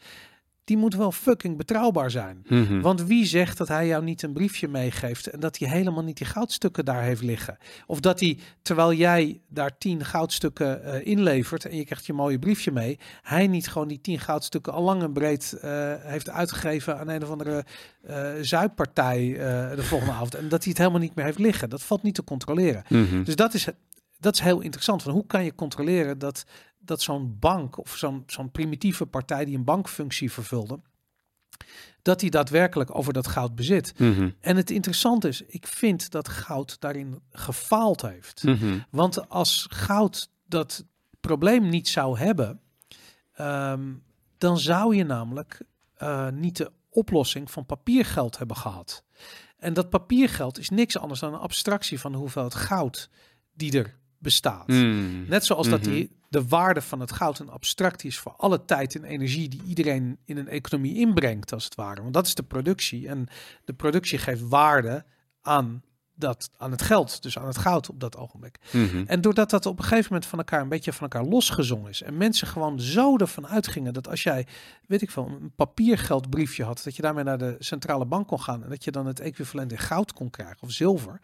die 0.68 0.78
moet 0.78 0.96
wel 0.96 1.12
fucking 1.12 1.58
betrouwbaar 1.58 2.12
zijn. 2.12 2.44
Mm 2.48 2.58
Hm. 2.58 2.68
-hmm. 2.68 2.82
Want 2.82 3.04
wie 3.04 3.26
zegt 3.26 3.58
dat 3.58 3.68
hij 3.68 3.88
jou 3.88 4.04
niet 4.04 4.22
een 4.22 4.34
briefje 4.34 4.68
meegeeft 4.68 5.28
en 5.28 5.40
dat 5.40 5.58
hij 5.58 5.70
helemaal 5.70 6.04
niet 6.04 6.18
die 6.18 6.28
goudstukken 6.28 6.86
daar 6.86 7.04
heeft 7.04 7.22
liggen? 7.22 7.58
Of 7.86 8.00
dat 8.00 8.20
hij, 8.20 8.40
terwijl 8.62 8.94
jij 8.94 9.42
daar 9.50 9.78
tien 9.78 10.06
goudstukken 10.06 10.82
uh, 10.86 11.06
inlevert 11.06 11.66
en 11.66 11.78
je 11.78 11.86
krijgt 11.86 12.06
je 12.06 12.14
mooie 12.14 12.40
briefje 12.40 12.72
mee, 12.72 13.00
hij 13.22 13.48
niet 13.48 13.68
gewoon 13.68 13.88
die 13.88 14.02
tien 14.02 14.20
goudstukken 14.20 14.74
al 14.74 14.84
lang 14.84 15.04
en 15.04 15.14
breed 15.14 15.58
uh, 15.64 15.94
heeft 15.98 16.30
uitgegeven 16.30 17.00
aan 17.00 17.08
een 17.08 17.24
of 17.24 17.30
andere 17.30 17.66
uh, 18.10 18.30
zuidpartij 18.42 19.34
de 19.76 19.84
volgende 19.84 20.14
avond 20.14 20.36
en 20.36 20.50
dat 20.50 20.60
hij 20.60 20.70
het 20.70 20.78
helemaal 20.78 21.02
niet 21.02 21.16
meer 21.16 21.26
heeft 21.26 21.40
liggen. 21.40 21.70
Dat 21.70 21.84
valt 21.84 22.04
niet 22.04 22.16
te 22.16 22.24
controleren. 22.24 22.84
Mm 22.90 23.08
-hmm. 23.10 23.24
Dus 23.24 23.36
dat 23.36 23.54
is, 23.54 23.68
dat 24.20 24.34
is 24.34 24.40
heel 24.40 24.62
interessant. 24.62 25.04
Van 25.04 25.14
hoe 25.14 25.26
kan 25.26 25.44
je 25.44 25.56
controleren 25.56 26.20
dat 26.20 26.46
dat 26.80 27.02
zo'n 27.02 27.38
bank 27.40 27.78
of 27.78 27.96
zo'n 27.98 28.24
zo'n 28.28 28.52
primitieve 28.52 29.06
partij 29.06 29.46
die 29.46 29.58
een 29.58 29.64
bankfunctie 29.64 30.32
vervulde, 30.32 30.80
dat 32.02 32.20
die 32.20 32.30
daadwerkelijk 32.30 32.96
over 32.96 33.14
dat 33.14 33.28
goud 33.28 33.56
bezit. 33.56 33.94
Mm 34.00 34.14
-hmm. 34.14 34.36
En 34.40 34.56
het 34.56 34.70
interessante 34.70 35.28
is, 35.28 35.42
ik 35.42 35.68
vind 35.68 36.12
dat 36.12 36.30
goud 36.30 36.80
daarin 36.80 37.22
gefaald 37.32 38.02
heeft. 38.02 38.44
Mm 38.44 38.54
-hmm. 38.54 38.86
Want 38.90 39.30
als 39.30 39.68
goud 39.70 40.30
dat 40.46 40.86
probleem 41.20 41.70
niet 41.70 41.88
zou 41.88 42.18
hebben, 42.18 42.62
um, 43.40 44.04
dan 44.38 44.58
zou 44.60 44.96
je 44.96 45.04
namelijk 45.04 45.62
uh, 46.02 46.30
niet 46.30 46.58
de 46.58 46.72
oplossing 46.90 47.52
van 47.52 47.66
papiergeld 47.66 48.38
hebben 48.38 48.58
gehad. 48.58 49.04
En 49.58 49.74
dat 49.74 49.90
papiergeld 49.90 50.60
is 50.60 50.70
niks 50.70 50.98
anders 50.98 51.20
dan 51.20 51.34
een 51.34 51.40
abstractie 51.40 52.00
van 52.00 52.12
de 52.12 52.18
hoeveelheid 52.18 52.56
goud 52.56 53.10
die 53.54 53.78
er 53.78 53.98
bestaat. 54.20 54.68
Mm. 54.68 55.26
Net 55.28 55.46
zoals 55.46 55.70
dat 55.70 55.82
Mhm. 55.82 55.90
die, 55.90 56.12
de 56.30 56.48
waarde 56.48 56.82
van 56.82 57.00
het 57.00 57.12
goud 57.12 57.40
een 57.40 57.50
abstractie 57.50 58.10
is 58.10 58.18
voor 58.18 58.34
alle 58.38 58.66
tijd 58.66 58.96
en 58.96 59.04
energie 59.04 59.50
die 59.50 59.62
iedereen 59.66 60.18
in 60.26 60.38
een 60.38 60.48
economie 60.48 60.96
inbrengt, 60.96 61.54
als 61.54 61.64
het 61.64 61.76
ware. 61.76 62.02
Want 62.02 62.14
dat 62.14 62.26
is 62.28 62.36
de 62.36 62.44
productie. 62.44 63.08
En 63.08 63.28
de 63.66 63.74
productie 63.74 64.18
geeft 64.18 64.48
waarde 64.48 65.06
aan 65.42 65.84
dat, 66.20 66.50
aan 66.58 66.72
het 66.72 66.82
geld, 66.82 67.22
dus 67.22 67.38
aan 67.40 67.48
het 67.48 67.58
goud 67.58 67.90
op 67.90 68.00
dat 68.00 68.18
ogenblik. 68.18 68.58
Mhm. 68.72 69.04
En 69.08 69.22
doordat 69.22 69.50
dat 69.50 69.66
op 69.66 69.78
een 69.78 69.84
gegeven 69.84 70.06
moment 70.12 70.30
van 70.30 70.38
elkaar 70.40 70.62
een 70.62 70.70
beetje 70.70 70.94
van 70.94 71.10
elkaar 71.10 71.30
losgezongen 71.30 71.90
is. 71.90 72.02
En 72.02 72.18
mensen 72.18 72.48
gewoon 72.48 72.80
zo 72.80 73.18
ervan 73.18 73.48
uitgingen 73.48 73.94
dat 73.94 74.10
als 74.10 74.24
jij, 74.24 74.48
weet 74.88 75.02
ik 75.02 75.12
veel, 75.12 75.28
een 75.42 75.52
papiergeldbriefje 75.56 76.64
had, 76.64 76.82
dat 76.84 76.96
je 76.96 77.02
daarmee 77.02 77.24
naar 77.24 77.38
de 77.38 77.56
centrale 77.60 78.06
bank 78.06 78.28
kon 78.28 78.42
gaan 78.42 78.64
en 78.64 78.70
dat 78.70 78.84
je 78.84 78.92
dan 78.92 79.06
het 79.06 79.20
equivalent 79.20 79.72
in 79.72 79.78
goud 79.78 80.14
kon 80.14 80.30
krijgen 80.30 80.58
of 80.62 80.72
zilver. 80.72 81.20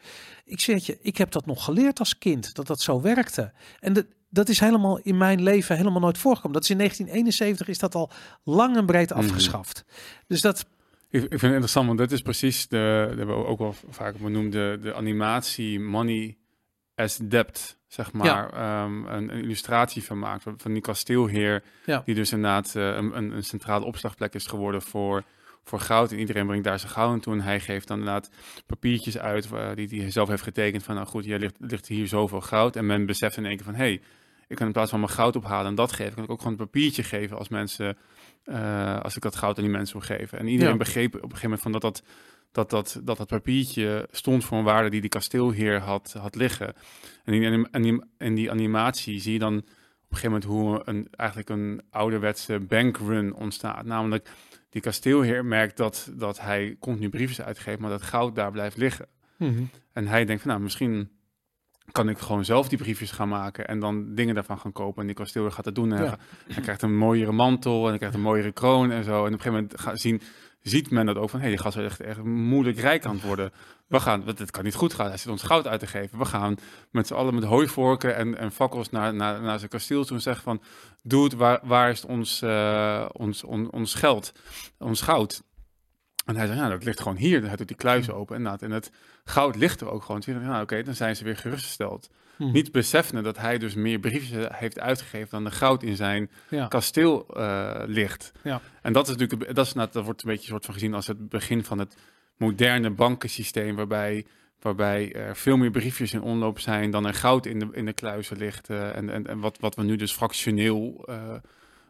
Ik 0.45 0.60
zeg 0.60 0.86
je, 0.86 0.97
ik 1.01 1.17
heb 1.17 1.32
dat 1.32 1.45
nog 1.45 1.63
geleerd 1.63 1.99
als 1.99 2.17
kind, 2.17 2.56
dat 2.56 2.67
dat 2.67 2.82
zo 2.82 3.01
werkte. 3.01 3.51
En 3.79 3.93
dat, 3.93 4.06
dat 4.29 4.49
is 4.49 4.60
helemaal 4.60 4.99
in 4.99 5.17
mijn 5.17 5.41
leven 5.43 5.77
helemaal 5.77 6.01
nooit 6.01 6.17
voorgekomen. 6.17 6.53
Dat 6.53 6.63
is 6.63 6.69
in 6.69 6.77
1971 6.77 7.67
is 7.67 7.79
dat 7.79 7.95
al 7.95 8.10
lang 8.43 8.77
en 8.77 8.86
breed 8.86 9.10
Mhm. 9.10 9.19
afgeschaft. 9.19 9.86
Dus 10.27 10.41
dat, 10.41 10.65
Ik, 11.13 11.19
vind 11.19 11.41
het 11.41 11.52
interessant, 11.52 11.88
want 11.88 11.97
dat 11.97 12.12
is 12.12 12.21
precies 12.21 12.67
de, 12.67 13.06
dat 13.08 13.17
hebben 13.17 13.38
we 13.38 13.45
ook 13.45 13.60
wel 13.60 13.76
vaak 13.89 14.17
benoemd, 14.17 14.52
de, 14.52 14.78
de 14.82 14.93
animatie 14.93 15.80
Money 15.80 16.38
as 16.95 17.17
Debt, 17.17 17.78
zeg 17.88 18.13
maar. 18.13 18.49
Ehm, 18.54 19.06
een, 19.06 19.36
een 19.36 19.43
illustratie 19.43 20.04
van 20.04 20.19
maakt, 20.19 20.43
van 20.58 20.73
die 20.73 20.82
kasteelheer, 20.82 21.63
Ja. 21.86 22.02
die 22.06 22.15
dus 22.15 22.32
inderdaad 22.32 22.76
eh, 22.76 22.84
een, 22.95 23.17
een, 23.17 23.32
een 23.32 23.43
centrale 23.43 23.86
opslagplek 23.86 24.34
is 24.34 24.45
geworden 24.45 24.82
voor, 24.82 25.23
voor 25.63 25.80
goud. 25.80 26.12
En 26.12 26.19
iedereen 26.19 26.45
brengt 26.45 26.63
daar 26.63 26.80
zijn 26.80 26.91
goud 26.91 27.10
naartoe 27.12 27.34
en 27.34 27.41
hij 27.41 27.60
geeft 27.60 27.88
dan 27.88 27.99
inderdaad 27.99 28.30
papiertjes 28.65 29.17
uit 29.17 29.52
eh, 29.52 29.69
die, 29.76 29.88
die 29.88 30.02
hij 30.02 30.12
zelf 30.12 30.30
heeft 30.30 30.43
getekend 30.43 30.84
van, 30.84 30.95
nou 30.95 31.08
goed, 31.08 31.26
hier 31.26 31.39
ligt, 31.39 31.56
ligt 31.60 31.88
hier 31.88 32.08
zoveel 32.08 32.41
goud. 32.41 32.76
En 32.76 32.86
men 32.86 33.06
beseft 33.06 33.38
in 33.38 33.45
één 33.45 33.56
keer 33.56 33.65
van, 33.65 33.76
hé, 33.76 33.84
hey, 33.84 34.02
ik 34.54 34.60
kan 34.60 34.68
in 34.68 34.74
plaats 34.74 34.89
van 34.92 35.00
mijn 35.00 35.12
goud 35.12 35.36
ophalen 35.36 35.66
en 35.68 35.76
dat 35.76 35.92
geven, 35.92 36.13
kan 36.13 36.24
ik 36.24 36.30
ook 36.30 36.38
gewoon 36.38 36.54
een 36.54 36.66
papiertje 36.66 37.04
geven 37.04 37.38
als 37.38 37.50
mensen, 37.50 37.98
eh, 38.44 39.00
als 39.00 39.16
ik 39.16 39.22
dat 39.22 39.36
goud 39.36 39.58
aan 39.58 39.63
die 39.63 39.74
mensen 39.74 39.98
wil 40.00 40.18
geven. 40.18 40.39
En 40.39 40.48
iedereen 40.48 40.72
Ja. 40.74 40.78
begreep 40.80 41.16
op 41.16 41.24
een 41.24 41.30
gegeven 41.30 41.44
moment 41.44 41.62
van 41.62 41.72
dat 41.72 41.82
dat, 41.82 42.04
dat, 42.52 42.70
dat, 42.70 43.02
dat 43.04 43.18
dat 43.18 43.28
papiertje 43.28 44.08
stond 44.12 44.44
voor 44.44 44.58
een 44.58 44.63
waarde 44.63 44.89
die 44.89 45.02
die 45.02 45.10
kasteelheer 45.10 45.80
had, 45.80 46.16
had 46.20 46.36
liggen. 46.36 46.74
En 47.24 47.34
in 47.34 47.82
die, 47.82 48.34
die 48.34 48.52
animatie 48.52 49.20
zie 49.20 49.34
je 49.34 49.39
dan 49.39 49.58
op 49.58 49.63
een 50.10 50.18
gegeven 50.18 50.32
moment 50.32 50.44
hoe 50.44 50.82
een, 50.86 51.08
eigenlijk 51.12 51.50
een 51.50 51.82
ouderwetse 51.89 52.60
bankrun 52.60 53.34
ontstaat. 53.34 53.86
Namelijk, 53.86 54.30
die 54.70 54.82
kasteelheer 54.82 55.46
merkt 55.46 55.78
dat, 55.78 56.12
dat 56.13 56.39
hij 56.39 56.76
continu 56.80 57.10
briefjes 57.10 57.42
uitgeeft, 57.42 57.80
maar 57.80 57.89
dat 57.89 58.02
goud 58.02 58.36
daar 58.36 58.52
blijft 58.52 58.78
liggen. 58.78 59.08
Mhm. 59.38 59.63
En 59.94 60.08
hij 60.08 60.26
denkt 60.26 60.42
van, 60.42 60.52
nou, 60.52 60.63
misschien 60.63 61.10
kan 61.91 62.10
ik 62.10 62.17
gewoon 62.17 62.46
zelf 62.46 62.67
die 62.69 62.78
briefjes 62.78 63.12
gaan 63.12 63.30
maken 63.30 63.67
en 63.67 63.80
dan 63.80 64.15
dingen 64.15 64.36
daarvan 64.36 64.60
gaan 64.60 64.72
kopen. 64.72 65.02
En 65.02 65.08
die 65.08 65.15
kasteel 65.15 65.52
gaat 65.52 65.65
dat 65.65 65.76
doen. 65.76 65.93
En 65.93 66.04
Ja. 66.04 66.17
hij, 66.48 66.62
krijgt 66.63 66.82
een 66.82 66.98
mooiere 66.98 67.32
mantel 67.32 67.82
en 67.84 67.89
hij 67.89 67.98
krijgt 67.98 68.15
een 68.15 68.22
mooiere 68.22 68.52
kroon 68.52 68.91
en 68.91 69.04
zo. 69.04 69.12
En 69.12 69.17
op 69.19 69.26
een 69.26 69.32
gegeven 69.41 69.54
moment 69.54 69.80
ga, 69.80 69.96
zien, 69.96 70.22
ziet 70.62 70.91
men 70.91 71.06
dat 71.06 71.17
ook 71.17 71.30
van, 71.30 71.39
hé, 71.39 71.46
hey, 71.46 71.56
die 71.56 71.63
gast 71.63 71.78
is 71.78 71.84
echt, 71.86 72.00
echt 72.00 72.24
moeilijk 72.24 72.78
rijk 72.80 73.06
aan 73.06 73.15
het 73.15 73.24
worden. 73.24 73.52
We 73.88 74.00
gaan, 74.00 74.24
want 74.24 74.39
het 74.39 74.52
kan 74.52 74.63
niet 74.63 74.76
goed 74.76 74.93
gaan. 74.93 75.08
Hij 75.08 75.17
zit 75.17 75.32
ons 75.32 75.43
goud 75.43 75.67
uit 75.67 75.80
te 75.80 75.88
geven. 75.88 76.17
We 76.19 76.26
gaan 76.26 76.56
met 76.91 77.08
z'n 77.08 77.13
allen 77.13 77.34
met 77.36 77.43
hooivorken 77.43 78.15
en, 78.15 78.38
en 78.38 78.52
fakkels 78.52 78.89
naar, 78.89 79.13
naar, 79.13 79.41
naar 79.41 79.58
zijn 79.58 79.69
kasteel 79.69 80.06
toe 80.06 80.15
en 80.15 80.22
zeggen 80.22 80.43
van, 80.43 80.62
dude, 81.02 81.36
waar, 81.38 81.60
waar 81.63 81.89
is 81.89 82.06
ons, 82.06 82.41
eh, 82.41 83.06
ons, 83.12 83.43
on- 83.43 83.72
ons 83.72 83.93
geld, 83.93 84.32
ons 84.80 85.02
goud? 85.02 85.43
En 86.26 86.36
hij 86.36 86.48
zegt, 86.48 86.60
ja, 86.60 86.70
dat 86.70 86.84
ligt 86.84 87.02
gewoon 87.02 87.18
hier. 87.18 87.48
Hij 87.48 87.56
doet 87.56 87.68
die 87.68 87.78
kluis 87.78 88.10
open 88.10 88.36
inderdaad. 88.36 88.62
En 88.62 88.72
het 88.72 88.92
goud 89.24 89.56
ligt 89.56 89.82
er 89.82 89.90
ook 89.90 90.04
gewoon. 90.04 90.22
Dus 90.26 90.36
ja, 90.42 90.62
oké, 90.62 90.84
dan 90.84 90.96
zijn 90.96 91.16
ze 91.16 91.24
weer 91.24 91.38
gerustgesteld. 91.38 92.10
Mhm. 92.38 92.52
Niet 92.52 92.72
beseffende 92.72 93.22
dat 93.22 93.38
hij 93.38 93.58
dus 93.58 93.74
meer 93.74 94.00
briefjes 94.00 94.48
heeft 94.54 94.80
uitgegeven 94.80 95.30
dan 95.30 95.44
de 95.44 95.52
goud 95.52 95.84
in 95.84 95.96
zijn 95.96 96.30
Ja. 96.50 96.68
kasteel 96.68 97.28
eh, 97.28 97.82
ligt. 97.86 98.32
Ja. 98.44 98.62
En 98.82 98.94
dat 98.94 99.08
is 99.10 99.16
natuurlijk, 99.16 99.56
dat, 99.56 99.66
is, 99.66 99.74
dat 99.74 99.94
wordt 99.94 100.24
een 100.24 100.30
beetje 100.30 100.48
soort 100.48 100.66
van 100.66 100.74
gezien 100.74 100.94
als 100.94 101.08
het 101.08 101.30
begin 101.30 101.64
van 101.64 101.80
het 101.80 101.96
moderne 102.38 102.90
bankensysteem, 102.90 103.76
waarbij, 103.76 104.26
waarbij 104.60 105.14
er 105.14 105.36
veel 105.36 105.58
meer 105.58 105.72
briefjes 105.72 106.14
in 106.14 106.22
omloop 106.22 106.60
zijn 106.60 106.92
dan 106.92 107.06
er 107.06 107.14
goud 107.14 107.46
in 107.46 107.60
de, 107.60 107.68
in 107.72 107.86
de 107.86 107.94
kluizen 107.94 108.38
ligt. 108.38 108.70
eh, 108.70 108.96
en, 108.96 109.10
en, 109.10 109.28
en 109.28 109.40
wat, 109.40 109.58
wat 109.60 109.76
we 109.76 109.84
nu 109.84 109.96
dus 109.96 110.12
fractioneel 110.14 111.04
eh 111.10 111.34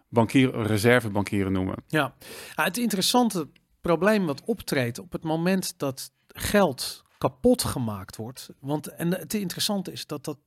bankier, 0.10 0.62
reservebankieren 0.62 1.52
noemen. 1.52 1.76
Ja, 1.88 2.13
Ah, 2.56 2.65
het 2.65 2.78
interessante 2.78 3.48
probleem 3.84 4.26
wat 4.26 4.43
optreedt 4.43 5.00
op 5.00 5.12
het 5.12 5.24
moment 5.24 5.74
dat 5.78 6.12
geld 6.28 7.04
kapot 7.17 7.63
gemaakt 7.63 8.15
wordt. 8.15 8.50
Want 8.60 8.88
en 8.88 9.12
het 9.12 9.34
interessante 9.34 9.91
is 9.91 10.06
dat 10.06 10.26
dat 10.26 10.38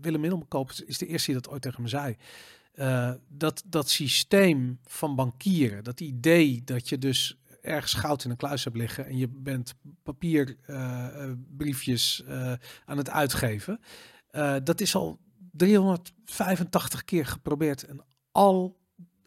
Willem 0.00 0.20
Middelkoop 0.20 0.72
is 0.86 0.98
de 0.98 1.06
eerste 1.06 1.32
die 1.32 1.40
dat 1.40 1.50
ooit 1.52 1.62
tegen 1.62 1.82
me 1.82 1.88
zei. 1.88 2.16
eh, 2.72 3.12
dat 3.28 3.62
dat 3.66 3.90
systeem 3.90 4.78
van 4.84 5.14
bankieren, 5.14 5.84
dat 5.84 6.00
idee 6.00 6.62
dat 6.64 6.88
je 6.88 6.98
dus 6.98 7.38
ergens 7.60 7.94
goud 7.94 8.24
in 8.24 8.30
een 8.30 8.36
kluis 8.36 8.64
hebt 8.64 8.76
liggen 8.76 9.06
en 9.06 9.16
je 9.16 9.28
bent 9.28 9.74
papierbriefjes 10.02 12.24
aan 12.84 12.96
het 12.96 13.10
uitgeven, 13.10 13.80
eh, 14.30 14.56
dat 14.64 14.80
is 14.80 14.94
al 14.94 15.18
385 15.52 17.04
keer 17.04 17.26
geprobeerd 17.26 17.86
en 17.86 18.04
al 18.32 18.76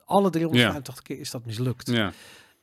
alle 0.05 0.29
385 0.29 1.03
keer 1.03 1.19
is 1.19 1.31
dat 1.31 1.45
mislukt. 1.45 1.87
Ja, 1.87 2.13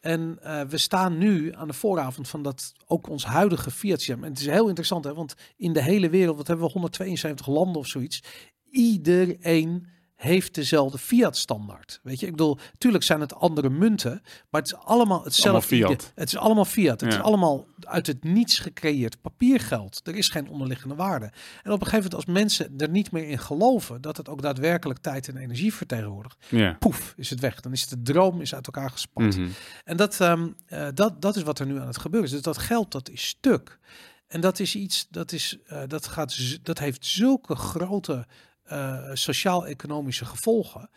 En 0.00 0.38
eh, 0.42 0.60
we 0.60 0.78
staan 0.78 1.18
nu 1.18 1.54
aan 1.54 1.68
de 1.68 1.74
vooravond 1.74 2.28
van 2.28 2.42
dat 2.42 2.72
ook 2.86 3.08
ons 3.08 3.24
huidige 3.24 3.70
fiat. 3.70 4.06
En 4.06 4.22
het 4.22 4.38
is 4.38 4.46
heel 4.46 4.66
interessant, 4.68 5.04
hè, 5.04 5.14
want 5.14 5.34
in 5.56 5.72
de 5.72 5.82
hele 5.82 6.08
wereld, 6.10 6.36
wat 6.36 6.46
hebben 6.46 6.66
we 6.66 6.72
172 6.72 7.46
landen 7.46 7.80
of 7.80 7.86
zoiets, 7.86 8.22
iedereen 8.70 9.86
heeft 10.18 10.54
dezelfde 10.54 10.98
fiat 10.98 11.36
standaard. 11.36 12.00
Weet 12.02 12.20
je, 12.20 12.26
ik 12.26 12.32
bedoel, 12.32 12.58
tuurlijk 12.78 13.04
zijn 13.04 13.20
het 13.20 13.34
andere 13.34 13.70
munten, 13.70 14.22
maar 14.50 14.60
het 14.60 14.70
is 14.72 14.76
allemaal 14.76 15.24
hetzelfde. 15.24 15.76
Allemaal 15.76 15.96
fiat. 15.96 16.12
Het 16.14 16.28
is 16.28 16.36
allemaal 16.36 16.64
fiat. 16.64 17.00
Het 17.00 17.12
Ja. 17.12 17.18
is 17.18 17.24
allemaal 17.24 17.66
uit 17.80 18.06
het 18.06 18.24
niets 18.24 18.58
gecreëerd 18.58 19.20
papiergeld. 19.20 20.00
Er 20.04 20.16
is 20.16 20.28
geen 20.28 20.48
onderliggende 20.48 20.94
waarde. 20.94 21.24
En 21.62 21.72
op 21.72 21.80
een 21.80 21.86
gegeven 21.86 21.94
moment, 21.96 22.14
als 22.14 22.24
mensen 22.24 22.72
er 22.78 22.88
niet 22.88 23.10
meer 23.10 23.28
in 23.28 23.38
geloven 23.38 24.00
dat 24.00 24.16
het 24.16 24.28
ook 24.28 24.42
daadwerkelijk 24.42 24.98
tijd 24.98 25.28
en 25.28 25.36
energie 25.36 25.74
vertegenwoordigt, 25.74 26.36
ja. 26.48 26.76
poef, 26.78 27.14
is 27.16 27.30
het 27.30 27.40
weg. 27.40 27.60
Dan 27.60 27.72
is 27.72 27.80
het 27.80 27.90
de 27.90 28.12
droom 28.12 28.40
is 28.40 28.54
uit 28.54 28.66
elkaar 28.66 28.90
gespat. 28.90 29.36
Mhm. 29.36 29.48
En 29.84 29.96
dat, 29.96 30.20
ehm, 30.20 30.48
eh, 30.66 30.88
dat, 30.94 31.22
dat 31.22 31.36
is 31.36 31.42
wat 31.42 31.58
er 31.58 31.66
nu 31.66 31.80
aan 31.80 31.86
het 31.86 31.98
gebeuren 31.98 32.28
is. 32.28 32.34
Dus 32.34 32.44
dat 32.44 32.58
geld, 32.58 32.92
dat 32.92 33.10
is 33.10 33.26
stuk. 33.26 33.78
En 34.26 34.40
dat 34.40 34.58
is 34.58 34.74
iets, 34.74 35.06
dat, 35.10 35.32
is, 35.32 35.58
eh, 35.66 35.82
dat, 35.86 36.06
gaat, 36.06 36.58
dat 36.64 36.78
heeft 36.78 37.06
zulke 37.06 37.54
grote 37.56 38.26
eh, 38.68 39.10
sociaal-economische 39.12 40.24
gevolgen. 40.24 40.90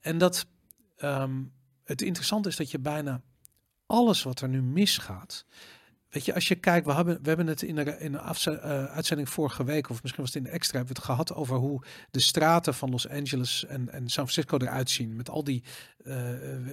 En 0.00 0.18
dat 0.18 0.46
ehm, 0.96 1.42
het 1.84 2.02
interessante 2.02 2.48
is 2.48 2.56
dat 2.56 2.70
je 2.70 2.78
bijna 2.78 3.20
alles 3.86 4.22
wat 4.22 4.40
er 4.40 4.48
nu 4.48 4.62
misgaat. 4.62 5.44
Weet 6.14 6.24
je, 6.24 6.34
als 6.34 6.48
je 6.48 6.54
kijkt, 6.54 6.86
we 6.86 6.92
hebben, 6.92 7.18
we 7.22 7.28
hebben 7.28 7.46
het 7.46 7.62
in 7.62 7.74
de, 7.74 7.98
in 7.98 8.12
de 8.12 8.18
eh, 8.18 8.84
uitzending 8.84 9.28
vorige 9.28 9.64
week, 9.64 9.90
of 9.90 10.02
misschien 10.02 10.24
was 10.24 10.34
het 10.34 10.44
in 10.44 10.50
de 10.50 10.56
extra, 10.56 10.76
hebben 10.76 10.94
we 10.94 11.00
het 11.00 11.10
gehad 11.10 11.34
over 11.34 11.56
hoe 11.56 11.82
de 12.10 12.20
straten 12.20 12.74
van 12.74 12.90
Los 12.90 13.08
Angeles 13.08 13.64
en, 13.64 13.92
en 13.92 14.08
San 14.08 14.28
Francisco 14.28 14.58
eruit 14.58 14.90
zien. 14.90 15.16
Met 15.16 15.30
al 15.30 15.44
die, 15.44 15.62
eh, 16.04 16.16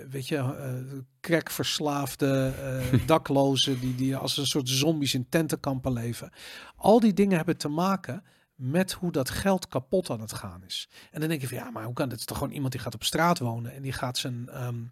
weet 0.09 0.27
je, 0.27 0.35
eh 0.35 0.99
crackverslaafde, 1.19 2.53
daklozen, 3.05 3.79
die, 3.79 3.95
die 3.95 4.15
als 4.15 4.37
een 4.37 4.45
soort 4.45 4.69
zombies 4.69 5.13
in 5.13 5.29
tentenkampen 5.29 5.93
leven. 5.93 6.31
Al 6.75 6.99
die 6.99 7.13
dingen 7.13 7.37
hebben 7.37 7.57
te 7.57 7.69
maken 7.69 8.23
met 8.61 8.91
hoe 8.91 9.11
dat 9.11 9.29
geld 9.29 9.67
kapot 9.67 10.09
aan 10.09 10.21
het 10.21 10.33
gaan 10.33 10.63
is. 10.63 10.89
En 11.11 11.19
dan 11.19 11.29
denk 11.29 11.41
je 11.41 11.47
van, 11.47 11.57
ja, 11.57 11.69
maar 11.69 11.83
hoe 11.83 11.93
kan 11.93 12.09
dit? 12.09 12.11
Het 12.11 12.19
is 12.19 12.25
toch 12.25 12.37
gewoon 12.37 12.53
iemand 12.53 12.71
die 12.71 12.81
gaat 12.81 12.93
op 12.93 13.03
straat 13.03 13.39
wonen 13.39 13.73
en 13.73 13.81
die 13.81 13.93
gaat 13.93 14.17
zijn... 14.17 14.49
ehm, 14.49 14.83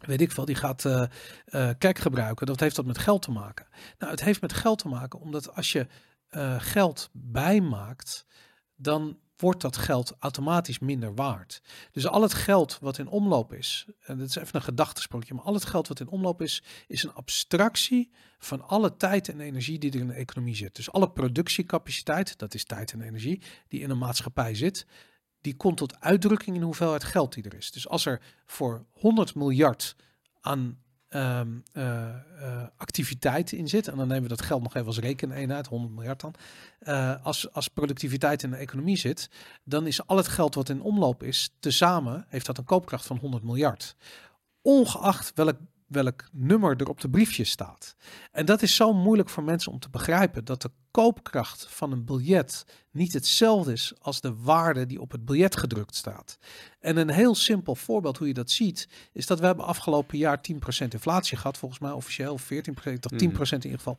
weet 0.00 0.20
ik 0.20 0.32
veel, 0.32 0.44
die 0.44 0.54
gaat 0.54 0.84
eh 0.84 1.02
eh, 1.46 1.70
kijk 1.78 1.98
gebruiken. 1.98 2.46
Dat 2.46 2.60
heeft 2.60 2.76
dat 2.76 2.86
met 2.86 2.98
geld 2.98 3.22
te 3.22 3.30
maken. 3.30 3.66
Nou, 3.98 4.10
het 4.10 4.22
heeft 4.22 4.40
met 4.40 4.52
geld 4.52 4.78
te 4.78 4.88
maken 4.88 5.20
omdat 5.20 5.54
als 5.54 5.72
je 5.72 5.86
eh, 6.28 6.54
geld 6.58 7.10
bijmaakt, 7.12 8.26
dan 8.74 9.18
wordt 9.36 9.60
dat 9.60 9.76
geld 9.76 10.16
automatisch 10.18 10.78
minder 10.78 11.14
waard. 11.14 11.62
Dus 11.92 12.06
al 12.06 12.22
het 12.22 12.34
geld 12.34 12.78
wat 12.80 12.98
in 12.98 13.08
omloop 13.08 13.52
is, 13.52 13.86
en 14.00 14.18
dat 14.18 14.28
is 14.28 14.36
even 14.36 14.56
een 14.56 14.62
gedachtesprookje, 14.62 15.34
maar 15.34 15.44
al 15.44 15.54
het 15.54 15.64
geld 15.64 15.88
wat 15.88 16.00
in 16.00 16.08
omloop 16.08 16.42
is, 16.42 16.62
is 16.86 17.02
een 17.02 17.14
abstractie 17.14 18.10
van 18.38 18.68
alle 18.68 18.96
tijd 18.96 19.28
en 19.28 19.40
energie 19.40 19.78
die 19.78 19.92
er 19.92 20.00
in 20.00 20.06
de 20.06 20.12
economie 20.12 20.56
zit. 20.56 20.76
Dus 20.76 20.92
alle 20.92 21.10
productiecapaciteit, 21.10 22.38
dat 22.38 22.54
is 22.54 22.64
tijd 22.64 22.92
en 22.92 23.00
energie, 23.00 23.42
die 23.68 23.80
in 23.80 23.90
een 23.90 23.98
maatschappij 23.98 24.54
zit, 24.54 24.86
die 25.40 25.56
komt 25.56 25.76
tot 25.76 26.00
uitdrukking 26.00 26.56
in 26.56 26.62
hoeveelheid 26.62 27.04
geld 27.04 27.34
die 27.34 27.44
er 27.44 27.54
is. 27.54 27.70
Dus 27.70 27.88
als 27.88 28.06
er 28.06 28.22
voor 28.46 28.86
100 28.92 29.34
miljard 29.34 29.96
aan 30.40 30.78
ehm, 31.08 31.48
eh, 31.72 32.08
eh, 32.08 32.66
activiteit 32.76 33.52
in 33.52 33.68
zit, 33.68 33.88
en 33.88 33.96
dan 33.96 34.08
nemen 34.08 34.22
we 34.22 34.28
dat 34.28 34.42
geld 34.42 34.62
nog 34.62 34.74
even 34.74 34.86
als 34.86 34.98
rekeneenheid, 34.98 35.66
100 35.66 35.94
miljard 35.94 36.20
dan, 36.20 36.34
eh, 36.78 37.24
als, 37.24 37.52
als 37.52 37.68
productiviteit 37.68 38.42
in 38.42 38.50
de 38.50 38.56
economie 38.56 38.96
zit, 38.96 39.30
dan 39.64 39.86
is 39.86 40.06
al 40.06 40.16
het 40.16 40.28
geld 40.28 40.54
wat 40.54 40.68
in 40.68 40.82
omloop 40.82 41.22
is, 41.22 41.54
tezamen 41.58 42.24
heeft 42.28 42.46
dat 42.46 42.58
een 42.58 42.64
koopkracht 42.64 43.06
van 43.06 43.18
100 43.18 43.42
miljard. 43.42 43.96
Ongeacht 44.62 45.32
welk, 45.34 45.58
welk 45.86 46.28
nummer 46.32 46.76
er 46.76 46.88
op 46.88 47.00
de 47.00 47.10
briefje 47.10 47.44
staat. 47.44 47.96
En 48.32 48.46
dat 48.46 48.62
is 48.62 48.74
zo 48.74 48.92
moeilijk 48.92 49.28
voor 49.28 49.44
mensen 49.44 49.72
om 49.72 49.78
te 49.78 49.90
begrijpen, 49.90 50.44
dat 50.44 50.62
de 50.62 50.70
koopkracht 50.96 51.66
van 51.68 51.92
een 51.92 52.04
biljet 52.04 52.66
niet 52.90 53.12
hetzelfde 53.12 53.72
is 53.72 53.92
als 53.98 54.20
de 54.20 54.34
waarde 54.34 54.86
die 54.86 55.00
op 55.00 55.10
het 55.10 55.24
biljet 55.24 55.56
gedrukt 55.56 55.94
staat. 55.94 56.38
En 56.80 56.96
een 56.96 57.10
heel 57.10 57.34
simpel 57.34 57.74
voorbeeld 57.74 58.18
hoe 58.18 58.26
je 58.26 58.34
dat 58.34 58.50
ziet, 58.50 58.88
is 59.12 59.26
dat 59.26 59.40
we 59.40 59.46
hebben 59.46 59.64
afgelopen 59.64 60.18
jaar 60.18 60.40
10% 60.52 60.58
inflatie 60.88 61.36
gehad, 61.36 61.58
volgens 61.58 61.80
mij 61.80 61.90
officieel 61.90 62.38
14%, 62.38 62.44
toch 63.00 63.12
10% 63.12 63.16
in 63.18 63.62
ieder 63.62 63.78
geval. 63.78 63.98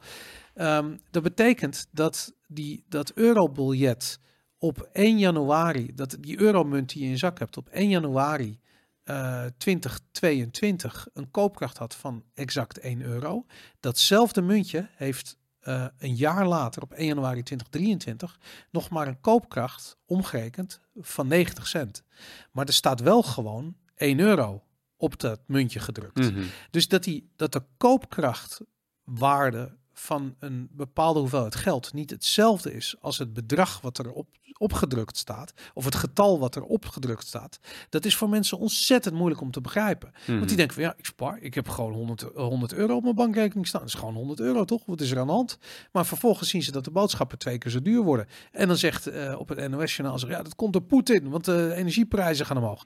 Ehm, 0.53 0.97
dat 1.11 1.23
betekent 1.23 1.87
dat 1.91 2.33
die, 2.47 2.83
dat 2.89 3.11
eurobiljet 3.11 4.19
op 4.57 4.89
1 4.93 5.17
januari, 5.17 5.91
dat 5.95 6.17
die 6.19 6.39
euromunt 6.39 6.89
die 6.89 6.99
je 6.99 7.05
in 7.05 7.11
je 7.11 7.17
zak 7.17 7.39
hebt 7.39 7.57
op 7.57 7.69
1 7.69 7.89
januari 7.89 8.59
uh, 9.05 9.45
2022 9.57 11.07
een 11.13 11.31
koopkracht 11.31 11.77
had 11.77 11.95
van 11.95 12.23
exact 12.33 12.79
1 12.79 13.01
euro. 13.01 13.45
Datzelfde 13.79 14.41
muntje 14.41 14.87
heeft 14.95 15.37
uh, 15.68 15.86
een 15.97 16.15
jaar 16.15 16.47
later, 16.47 16.82
op 16.82 16.91
1 16.91 17.07
januari 17.07 17.43
2023, 17.43 18.39
nog 18.72 18.89
maar 18.89 19.07
een 19.07 19.22
koopkracht 19.22 19.97
omgerekend 20.05 20.82
van 20.95 21.28
90 21.28 21.68
cent. 21.68 22.03
Maar 22.51 22.65
er 22.65 22.74
staat 22.74 22.99
wel 22.99 23.24
gewoon 23.24 23.76
1 23.95 24.20
euro 24.20 24.63
op 24.97 25.20
dat 25.20 25.39
muntje 25.45 25.80
gedrukt. 25.80 26.32
Mhm. 26.32 26.43
Dus 26.72 26.88
dat, 26.88 27.03
die, 27.03 27.32
dat 27.36 27.51
de 27.51 27.63
koopkrachtwaarde 27.78 29.76
van 29.99 30.35
een 30.39 30.67
bepaalde 30.71 31.19
hoeveelheid 31.19 31.55
geld 31.55 31.93
niet 31.93 32.09
hetzelfde 32.09 32.73
is 32.73 32.95
als 33.01 33.17
het 33.17 33.33
bedrag 33.33 33.81
wat 33.81 33.97
er 33.97 34.11
op, 34.11 34.27
opgedrukt 34.57 35.17
staat, 35.17 35.53
of 35.73 35.85
het 35.85 35.95
getal 35.95 36.39
wat 36.39 36.55
er 36.55 36.63
opgedrukt 36.63 37.27
staat, 37.27 37.59
dat 37.89 38.05
is 38.05 38.15
voor 38.15 38.29
mensen 38.29 38.57
ontzettend 38.57 39.15
moeilijk 39.15 39.41
om 39.41 39.51
te 39.51 39.61
begrijpen. 39.61 40.11
Want 40.11 40.39
Mhm. 40.39 40.47
die 40.47 40.55
denken 40.55 40.75
van 40.75 40.83
ja, 40.83 40.93
ik 40.97 41.05
spaar, 41.05 41.39
ik 41.39 41.53
heb 41.53 41.67
gewoon 41.69 41.93
100, 41.93 42.21
eh, 42.21 42.29
100 42.43 42.73
euro 42.73 42.95
op 42.95 43.03
mijn 43.03 43.15
bankrekening 43.15 43.67
staan. 43.67 43.81
Dat 43.81 43.89
is 43.89 43.95
gewoon 43.95 44.13
100 44.13 44.39
euro 44.39 44.65
toch? 44.65 44.85
Wat 44.85 45.01
is 45.01 45.11
er 45.11 45.19
aan 45.19 45.27
de 45.27 45.33
hand? 45.33 45.57
Maar 45.91 46.05
vervolgens 46.05 46.49
zien 46.49 46.63
ze 46.63 46.71
dat 46.71 46.83
de 46.83 46.91
boodschappen 46.91 47.37
twee 47.37 47.57
keer 47.57 47.71
zo 47.71 47.81
duur 47.81 48.01
worden. 48.01 48.27
En 48.51 48.67
dan 48.67 48.77
zegt 48.77 49.07
eh, 49.07 49.39
op 49.39 49.49
het 49.49 49.69
NOS-journaal, 49.69 50.27
ja, 50.27 50.43
dat 50.43 50.55
komt 50.55 50.73
door 50.73 50.81
Poetin, 50.81 51.29
want 51.29 51.45
de 51.45 51.73
energieprijzen 51.75 52.45
gaan 52.45 52.57
omhoog. 52.57 52.85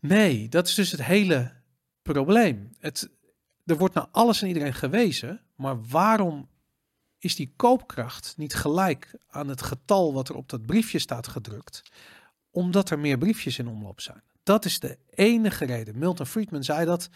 Nee, 0.00 0.48
dat 0.48 0.68
is 0.68 0.74
dus 0.74 0.90
het 0.90 1.02
hele 1.02 1.52
probleem. 2.02 2.70
Het, 2.78 3.10
er 3.66 3.78
wordt 3.78 3.94
naar 3.94 4.08
alles 4.10 4.42
en 4.42 4.48
iedereen 4.48 4.74
gewezen, 4.74 5.40
maar 5.54 5.82
waarom 5.84 6.48
is 7.18 7.36
die 7.36 7.52
koopkracht 7.56 8.34
niet 8.36 8.54
gelijk 8.54 9.14
aan 9.28 9.48
het 9.48 9.62
getal 9.62 10.12
wat 10.12 10.28
er 10.28 10.34
op 10.34 10.48
dat 10.48 10.66
briefje 10.66 10.98
staat 10.98 11.26
gedrukt? 11.26 11.82
Omdat 12.50 12.90
er 12.90 12.98
meer 12.98 13.18
briefjes 13.18 13.58
in 13.58 13.68
omloop 13.68 14.00
zijn. 14.00 14.22
Dat 14.42 14.64
is 14.64 14.80
de 14.80 14.98
enige 15.10 15.64
reden. 15.64 15.98
Milton 15.98 16.26
Friedman 16.26 16.64
zei 16.64 16.84
dat 16.84 17.08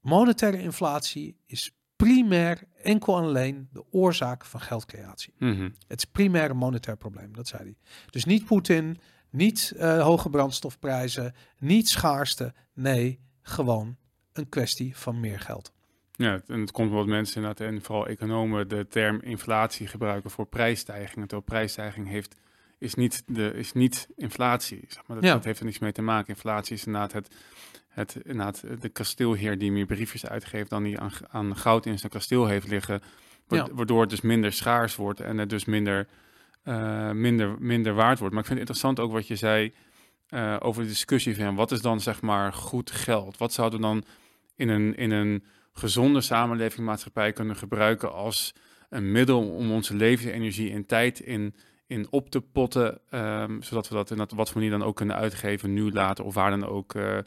monetaire 0.00 0.62
inflatie 0.62 1.36
is 1.46 1.74
primair 1.96 2.62
enkel 2.82 3.16
en 3.16 3.22
alleen 3.22 3.68
de 3.72 3.84
oorzaak 3.90 4.44
van 4.44 4.60
geldcreatie. 4.60 5.34
Mhm. 5.38 5.70
Het 5.86 5.98
is 5.98 6.04
primair 6.04 6.50
een 6.50 6.56
monetair 6.56 6.96
probleem, 6.96 7.34
dat 7.34 7.48
zei 7.48 7.62
hij. 7.62 7.76
Dus 8.10 8.24
niet 8.24 8.44
Poetin, 8.44 9.00
niet 9.30 9.72
eh, 9.76 10.02
hoge 10.02 10.30
brandstofprijzen, 10.30 11.34
niet 11.58 11.88
schaarste. 11.88 12.54
Nee, 12.74 13.20
gewoon 13.42 13.96
een 14.40 14.48
kwestie 14.48 14.96
van 14.96 15.20
meer 15.20 15.40
geld. 15.40 15.72
Ja, 16.12 16.32
het- 16.32 16.48
en 16.48 16.60
het 16.60 16.70
komt 16.70 16.90
omdat 16.90 17.06
mensen 17.06 17.36
inderdaad, 17.42 17.66
en 17.66 17.82
vooral 17.82 18.06
economen, 18.06 18.68
de 18.68 18.86
term 18.88 19.20
inflatie 19.22 19.86
gebruiken 19.86 20.30
voor 20.30 20.46
prijsstijging. 20.46 21.20
Terwijl 21.20 21.42
prijsstijging 21.42 22.08
heeft, 22.08 22.36
is, 22.78 22.94
niet 22.94 23.22
de, 23.26 23.52
is 23.54 23.72
niet 23.72 24.08
inflatie. 24.16 24.84
Zeg 24.88 25.02
maar. 25.06 25.16
dat, 25.16 25.26
Ja. 25.26 25.32
dat 25.34 25.44
heeft 25.44 25.58
er 25.58 25.64
niks 25.64 25.78
mee 25.78 25.92
te 25.92 26.02
maken. 26.02 26.28
Inflatie 26.34 26.74
is 26.76 26.86
inderdaad, 26.86 27.12
het, 27.12 27.34
het, 27.88 28.16
inderdaad 28.22 28.64
de 28.80 28.88
kasteelheer 28.88 29.58
die 29.58 29.72
meer 29.72 29.86
briefjes 29.86 30.26
uitgeeft 30.26 30.70
dan 30.70 30.82
die 30.82 30.98
aan, 30.98 31.10
aan 31.30 31.56
goud 31.56 31.86
in 31.86 31.98
zijn 31.98 32.12
kasteel 32.12 32.46
heeft 32.46 32.68
liggen. 32.68 33.02
Waardoor 33.72 34.00
het 34.00 34.10
dus 34.10 34.20
minder 34.20 34.52
schaars 34.52 34.96
wordt 34.96 35.20
en 35.20 35.38
het 35.38 35.48
dus 35.50 35.64
minder, 35.64 36.08
eh, 36.62 37.10
minder, 37.10 37.56
minder 37.58 37.94
waard 37.94 38.18
wordt. 38.18 38.34
Maar 38.34 38.42
ik 38.42 38.48
vind 38.48 38.60
het 38.60 38.68
interessant 38.68 39.00
ook 39.00 39.12
wat 39.12 39.26
je 39.26 39.36
zei 39.36 39.72
eh, 40.28 40.56
over 40.60 40.82
de 40.82 40.88
discussie 40.88 41.36
van 41.36 41.54
wat 41.54 41.70
is 41.72 41.80
dan 41.80 42.00
zeg 42.00 42.20
maar 42.22 42.52
goed 42.52 42.90
geld? 42.90 43.36
Wat 43.38 43.52
zouden 43.52 43.80
we 43.80 43.86
dan 43.86 44.04
in 44.60 44.68
een, 44.68 44.96
in 44.96 45.10
een 45.10 45.44
gezonde 45.72 46.20
samenleving, 46.20 46.86
maatschappij 46.86 47.32
kunnen 47.32 47.56
gebruiken 47.56 48.12
als 48.12 48.54
een 48.88 49.12
middel 49.12 49.50
om 49.50 49.70
onze 49.72 49.94
levensenergie 49.96 50.72
en 50.72 50.86
tijd 50.86 51.20
in, 51.20 51.54
in 51.86 52.06
op 52.10 52.30
te 52.30 52.40
potten, 52.40 52.98
ehm, 53.10 53.60
zodat 53.60 53.88
we 53.88 53.94
dat 53.94 54.10
in 54.10 54.16
dat 54.16 54.32
wat 54.32 54.50
voor 54.50 54.60
manier 54.60 54.78
dan 54.78 54.86
ook 54.86 54.96
kunnen 54.96 55.16
uitgeven, 55.16 55.72
nu, 55.72 55.92
later 55.92 56.24
of 56.24 56.34
waar 56.34 56.50
dan 56.50 56.66
ook, 56.66 56.94
eh, 56.94 57.18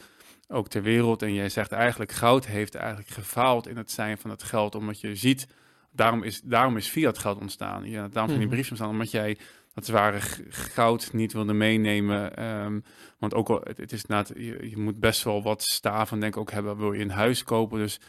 ook 0.48 0.68
ter 0.68 0.82
wereld. 0.82 1.22
En 1.22 1.34
jij 1.34 1.50
zegt 1.50 1.72
eigenlijk, 1.72 2.12
goud 2.12 2.46
heeft 2.46 2.76
eigenlijk 2.76 3.10
gefaald 3.10 3.68
in 3.68 3.78
het 3.78 3.92
zijn 3.92 4.18
van 4.18 4.30
het 4.30 4.44
geld, 4.44 4.76
omdat 4.76 5.00
je 5.00 5.16
ziet, 5.16 5.48
daarom 5.92 6.24
is, 6.24 6.42
daarom 6.42 6.78
is 6.78 6.88
fiat 6.88 7.18
geld 7.18 7.40
ontstaan. 7.40 7.90
Ja, 7.90 8.08
daarom 8.08 8.12
zijn 8.12 8.28
die 8.28 8.38
Mhm. 8.38 8.48
briefjes 8.48 8.70
ontstaan, 8.70 8.90
omdat 8.90 9.12
jij 9.12 9.38
dat 9.74 9.86
zware 9.86 10.20
goud 10.50 11.14
niet 11.14 11.34
wilde 11.34 11.54
meenemen. 11.54 12.36
ehm, 12.36 12.80
want 13.20 13.34
ook 13.34 13.50
al, 13.50 13.62
het, 13.64 13.78
het 13.78 13.92
is 13.92 14.02
inderdaad, 14.02 14.32
je, 14.38 14.70
je 14.70 14.78
moet 14.78 15.00
best 15.00 15.24
wel 15.24 15.44
wat 15.44 15.64
staven 15.64 16.20
denk 16.20 16.34
ik 16.36 16.40
ook 16.42 16.52
hebben, 16.52 16.78
wil 16.78 16.94
je 16.94 17.02
een 17.02 17.10
huis 17.12 17.44
kopen. 17.44 17.80
Dus 17.80 18.00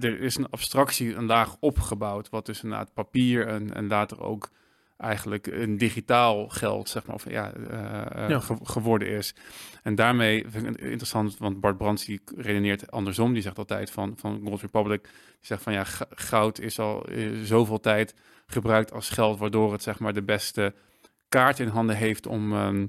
er 0.00 0.20
is 0.20 0.36
een 0.36 0.50
abstractie, 0.50 1.14
een 1.14 1.26
laag 1.26 1.56
opgebouwd, 1.60 2.28
wat 2.28 2.46
dus 2.46 2.62
inderdaad 2.62 2.94
papier 2.94 3.46
en, 3.46 3.74
en 3.74 3.86
later 3.88 4.20
ook 4.22 4.48
eigenlijk 4.96 5.46
een 5.46 5.78
digitaal 5.78 6.48
geld, 6.48 6.88
zeg 6.88 7.06
maar, 7.06 7.14
of 7.14 7.30
ja, 7.30 7.52
eh, 7.52 8.22
eh, 8.24 8.28
Ja. 8.30 8.40
ge- 8.40 8.56
geworden 8.62 9.08
is. 9.08 9.34
En 9.82 9.94
daarmee 9.94 10.44
vind 10.48 10.62
ik 10.66 10.68
het 10.72 10.80
interessant, 10.80 11.38
want 11.38 11.60
Bart 11.60 11.76
Brands 11.78 12.04
die 12.04 12.20
redeneert 12.36 12.90
andersom. 12.90 13.32
Die 13.32 13.42
zegt 13.42 13.58
altijd 13.58 13.90
van, 13.90 14.12
van 14.16 14.40
Gold 14.44 14.60
Republic, 14.60 15.02
die 15.02 15.12
zegt 15.40 15.62
van 15.62 15.72
ja, 15.72 15.84
goud 16.10 16.58
is 16.58 16.78
al 16.78 17.04
eh, 17.06 17.28
zoveel 17.42 17.80
tijd 17.80 18.14
gebruikt 18.46 18.92
als 18.92 19.08
geld, 19.10 19.38
waardoor 19.38 19.72
het 19.72 19.82
zeg 19.82 19.98
maar 19.98 20.12
de 20.12 20.22
beste 20.22 20.74
kaart 21.28 21.58
in 21.60 21.68
handen 21.68 21.96
heeft 21.96 22.26
om, 22.26 22.52
ehm, 22.52 22.86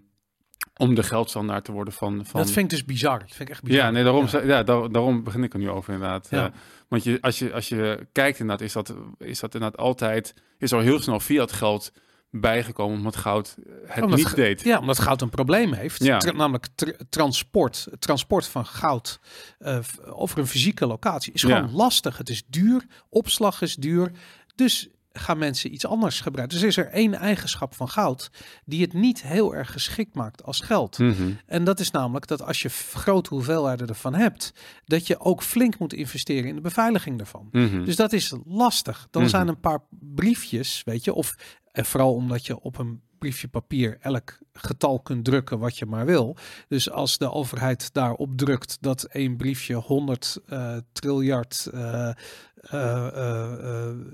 om 0.77 0.95
de 0.95 1.03
geldstandaard 1.03 1.65
te 1.65 1.71
worden 1.71 1.93
van... 1.93 2.25
van 2.25 2.41
Dat 2.41 2.51
vind 2.51 2.65
ik 2.65 2.77
dus 2.77 2.85
bizar. 2.85 3.19
Dat 3.19 3.27
vind 3.29 3.41
ik 3.41 3.49
echt 3.49 3.63
bizar. 3.63 3.83
ja, 3.85 3.91
nee, 3.91 4.03
daarom, 4.03 4.25
Ja. 4.31 4.39
ja. 4.39 4.45
ja 4.47 4.63
daar- 4.63 4.91
daarom 4.91 5.23
begin 5.23 5.43
ik 5.43 5.53
er 5.53 5.59
nu 5.59 5.69
over 5.69 5.93
inderdaad. 5.93 6.27
Ja. 6.29 6.51
Want 6.87 7.03
je, 7.03 7.17
als, 7.21 7.39
je, 7.39 7.53
als 7.53 7.69
je 7.69 8.07
kijkt 8.11 8.39
inderdaad, 8.39 8.65
is 8.67 8.73
dat, 8.73 8.93
is 9.17 9.39
dat 9.39 9.53
inderdaad 9.53 9.79
altijd... 9.79 10.33
Is 10.57 10.71
er 10.71 10.77
al 10.77 10.83
heel 10.83 10.99
snel 10.99 11.19
fiat 11.19 11.51
geld 11.51 11.91
bijgekomen 12.31 12.97
omdat 12.97 13.15
goud 13.15 13.55
het 13.85 14.03
Omdat 14.03 14.17
niet 14.19 14.35
deed. 14.35 14.61
Ja, 14.63 14.79
omdat 14.79 14.99
goud 14.99 15.21
een 15.21 15.29
probleem 15.29 15.73
heeft. 15.73 16.03
Ja. 16.03 16.17
Tra- 16.17 16.31
namelijk 16.31 16.67
tr- 16.75 16.89
transport. 17.09 17.87
Transport 17.99 18.47
van 18.47 18.65
goud 18.65 19.19
eh, 19.59 19.79
over 20.05 20.39
een 20.39 20.47
fysieke 20.47 20.85
locatie 20.87 21.33
is 21.33 21.41
Ja. 21.41 21.55
gewoon 21.57 21.75
lastig. 21.75 22.17
Het 22.17 22.29
is 22.29 22.43
duur. 22.47 22.85
Opslag 23.09 23.61
is 23.61 23.75
duur. 23.75 24.11
Dus 24.55 24.89
gaan 25.19 25.37
mensen 25.37 25.73
iets 25.73 25.85
anders 25.85 26.21
gebruiken. 26.21 26.57
Dus 26.57 26.67
is 26.67 26.77
er 26.77 26.87
één 26.91 27.13
eigenschap 27.13 27.75
van 27.75 27.89
goud 27.89 28.29
die 28.65 28.81
het 28.81 28.93
niet 28.93 29.21
heel 29.21 29.55
erg 29.55 29.71
geschikt 29.71 30.15
maakt 30.15 30.43
als 30.43 30.59
geld. 30.59 30.97
Mhm. 30.97 31.31
En 31.45 31.63
dat 31.63 31.79
is 31.79 31.91
namelijk 31.91 32.27
dat 32.27 32.41
als 32.41 32.61
je 32.61 32.69
grote 32.93 33.29
hoeveelheden 33.29 33.87
ervan 33.87 34.13
hebt, 34.13 34.53
dat 34.85 35.07
je 35.07 35.19
ook 35.19 35.43
flink 35.43 35.79
moet 35.79 35.93
investeren 35.93 36.49
in 36.49 36.55
de 36.55 36.61
beveiliging 36.61 37.17
daarvan. 37.17 37.49
Mhm. 37.51 37.83
Dus 37.83 37.95
dat 37.95 38.13
is 38.13 38.33
lastig. 38.45 39.07
Dan 39.11 39.21
Mhm. 39.21 39.31
zijn 39.31 39.47
een 39.47 39.59
paar 39.59 39.79
briefjes, 39.89 40.81
weet 40.85 41.03
je, 41.03 41.13
of 41.13 41.35
en 41.71 41.85
vooral 41.85 42.13
omdat 42.13 42.45
je 42.45 42.59
op 42.59 42.77
een 42.77 43.01
briefje 43.19 43.47
papier 43.47 43.97
elk 44.01 44.37
getal 44.53 44.99
kunt 44.99 45.25
drukken 45.25 45.59
wat 45.59 45.77
je 45.77 45.85
maar 45.85 46.05
wil. 46.05 46.37
Dus 46.67 46.91
als 46.91 47.17
de 47.17 47.31
overheid 47.31 47.93
daarop 47.93 48.37
drukt 48.37 48.77
dat 48.81 49.03
één 49.03 49.37
briefje 49.37 49.75
100 49.75 50.37
eh, 50.45 50.77
triljard 50.91 51.69
eh, 51.73 52.09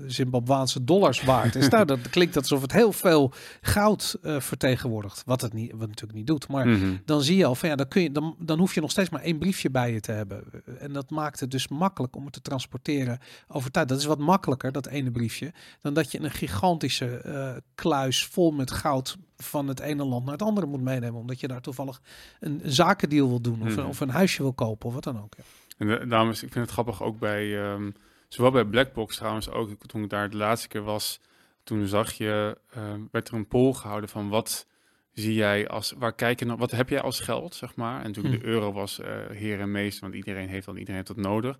Zimbabwaanse 0.06 0.84
dollars 0.84 1.22
waard 1.24 1.54
is, 1.54 1.68
nou, 1.68 1.84
dat 1.84 2.10
klinkt 2.16 2.36
alsof 2.36 2.62
het 2.62 2.72
heel 2.72 2.92
veel 2.92 3.32
goud 3.60 4.16
eh, 4.22 4.40
vertegenwoordigt. 4.40 5.22
Wat 5.26 5.40
het 5.40 5.52
niet, 5.52 5.70
wat 5.70 5.80
het 5.80 5.88
natuurlijk 5.88 6.18
niet 6.18 6.26
doet, 6.26 6.48
maar 6.48 6.66
Mhm. 6.68 6.94
dan 7.04 7.22
zie 7.22 7.36
je 7.36 7.44
al 7.44 7.54
van 7.54 7.68
ja, 7.68 7.76
dan, 7.76 7.88
kun 7.88 8.02
je, 8.02 8.12
dan, 8.12 8.36
dan 8.38 8.58
hoef 8.58 8.74
je 8.74 8.80
nog 8.80 8.90
steeds 8.90 9.10
maar 9.10 9.20
één 9.22 9.38
briefje 9.38 9.70
bij 9.70 9.92
je 9.92 10.00
te 10.00 10.12
hebben. 10.12 10.44
En 10.78 10.92
dat 10.92 11.10
maakt 11.10 11.40
het 11.40 11.50
dus 11.50 11.68
makkelijk 11.68 12.16
om 12.16 12.24
het 12.24 12.32
te 12.32 12.40
transporteren 12.42 13.18
over 13.48 13.70
tijd. 13.70 13.88
Dat 13.88 13.98
is 13.98 14.04
wat 14.04 14.18
makkelijker, 14.18 14.72
dat 14.72 14.86
ene 14.86 15.10
briefje, 15.10 15.52
dan 15.80 15.94
dat 15.94 16.12
je 16.12 16.20
een 16.20 16.30
gigantische 16.30 17.06
eh, 17.16 17.50
kluis 17.74 18.24
vol 18.26 18.50
met 18.50 18.70
goud 18.70 19.16
van 19.36 19.68
het 19.68 19.80
ene 19.80 20.04
land 20.04 20.24
naar 20.24 20.32
het 20.32 20.42
andere 20.42 20.66
moet 20.66 20.80
meenemen. 20.82 21.20
Omdat 21.20 21.40
je 21.40 21.48
daar 21.48 21.60
toevallig 21.60 22.00
een, 22.40 22.60
zakendeal 22.64 23.28
wil 23.28 23.40
doen 23.40 23.60
of, 23.62 23.66
een, 23.68 23.72
Mhm. 23.82 23.88
of 23.88 24.00
een 24.00 24.08
huisje 24.10 24.42
wil 24.42 24.52
kopen 24.52 24.88
of 24.88 24.94
wat 24.94 25.04
dan 25.04 25.22
ook. 25.22 25.34
Ja. 25.36 25.42
En 25.78 25.86
de- 26.08 26.28
is, 26.30 26.42
ik 26.42 26.52
vind 26.52 26.64
het 26.64 26.70
grappig 26.70 27.02
ook 27.02 27.18
bij, 27.18 27.62
ehm, 27.62 27.90
zowel 28.34 28.50
bij 28.50 28.64
Blackbox 28.64 29.16
trouwens 29.16 29.50
ook, 29.50 29.70
toen 29.86 30.02
ik 30.02 30.10
daar 30.10 30.30
de 30.30 30.36
laatste 30.36 30.68
keer 30.68 30.82
was, 30.82 31.20
toen 31.64 31.86
zag 31.86 32.12
je, 32.12 32.58
ehm, 32.70 33.00
werd 33.10 33.28
er 33.28 33.34
een 33.34 33.48
poll 33.48 33.72
gehouden 33.72 34.08
van 34.10 34.28
wat 34.28 34.66
zie 35.12 35.34
jij 35.34 35.68
als, 35.68 35.94
waar 35.98 36.14
kijk 36.14 36.38
je 36.38 36.44
naar, 36.44 36.56
wat 36.56 36.70
heb 36.70 36.88
jij 36.88 37.00
als 37.00 37.20
geld, 37.20 37.54
zeg 37.54 37.74
maar. 37.76 38.00
En 38.00 38.06
natuurlijk 38.06 38.34
Hm. 38.34 38.40
de 38.40 38.46
euro 38.46 38.72
was 38.72 39.00
eh 39.00 39.26
heer 39.30 39.60
en 39.60 39.70
meester, 39.70 40.02
want 40.02 40.14
iedereen 40.14 40.48
heeft 40.48 40.66
dan, 40.66 40.76
iedereen 40.76 40.94
heeft 40.94 41.14
dat 41.14 41.26
nodig. 41.26 41.58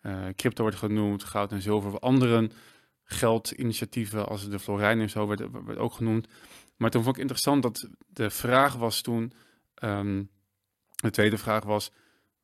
Eh, 0.00 0.26
crypto 0.36 0.62
wordt 0.62 0.76
genoemd, 0.78 1.24
goud 1.24 1.52
en 1.52 1.62
zilver, 1.62 1.98
andere 1.98 2.50
geldinitiatieven 3.04 4.28
als 4.28 4.48
de 4.48 4.58
Florijn 4.58 5.00
en 5.00 5.10
zo 5.10 5.26
werd, 5.26 5.42
werd 5.64 5.78
ook 5.78 5.92
genoemd. 5.92 6.28
Maar 6.76 6.90
toen 6.90 7.02
vond 7.02 7.14
ik 7.14 7.20
interessant 7.20 7.62
dat 7.62 7.88
de 8.06 8.30
vraag 8.30 8.74
was 8.76 9.00
toen, 9.00 9.32
ehm, 9.74 10.22
de 10.94 11.10
tweede 11.10 11.38
vraag 11.38 11.64
was, 11.64 11.92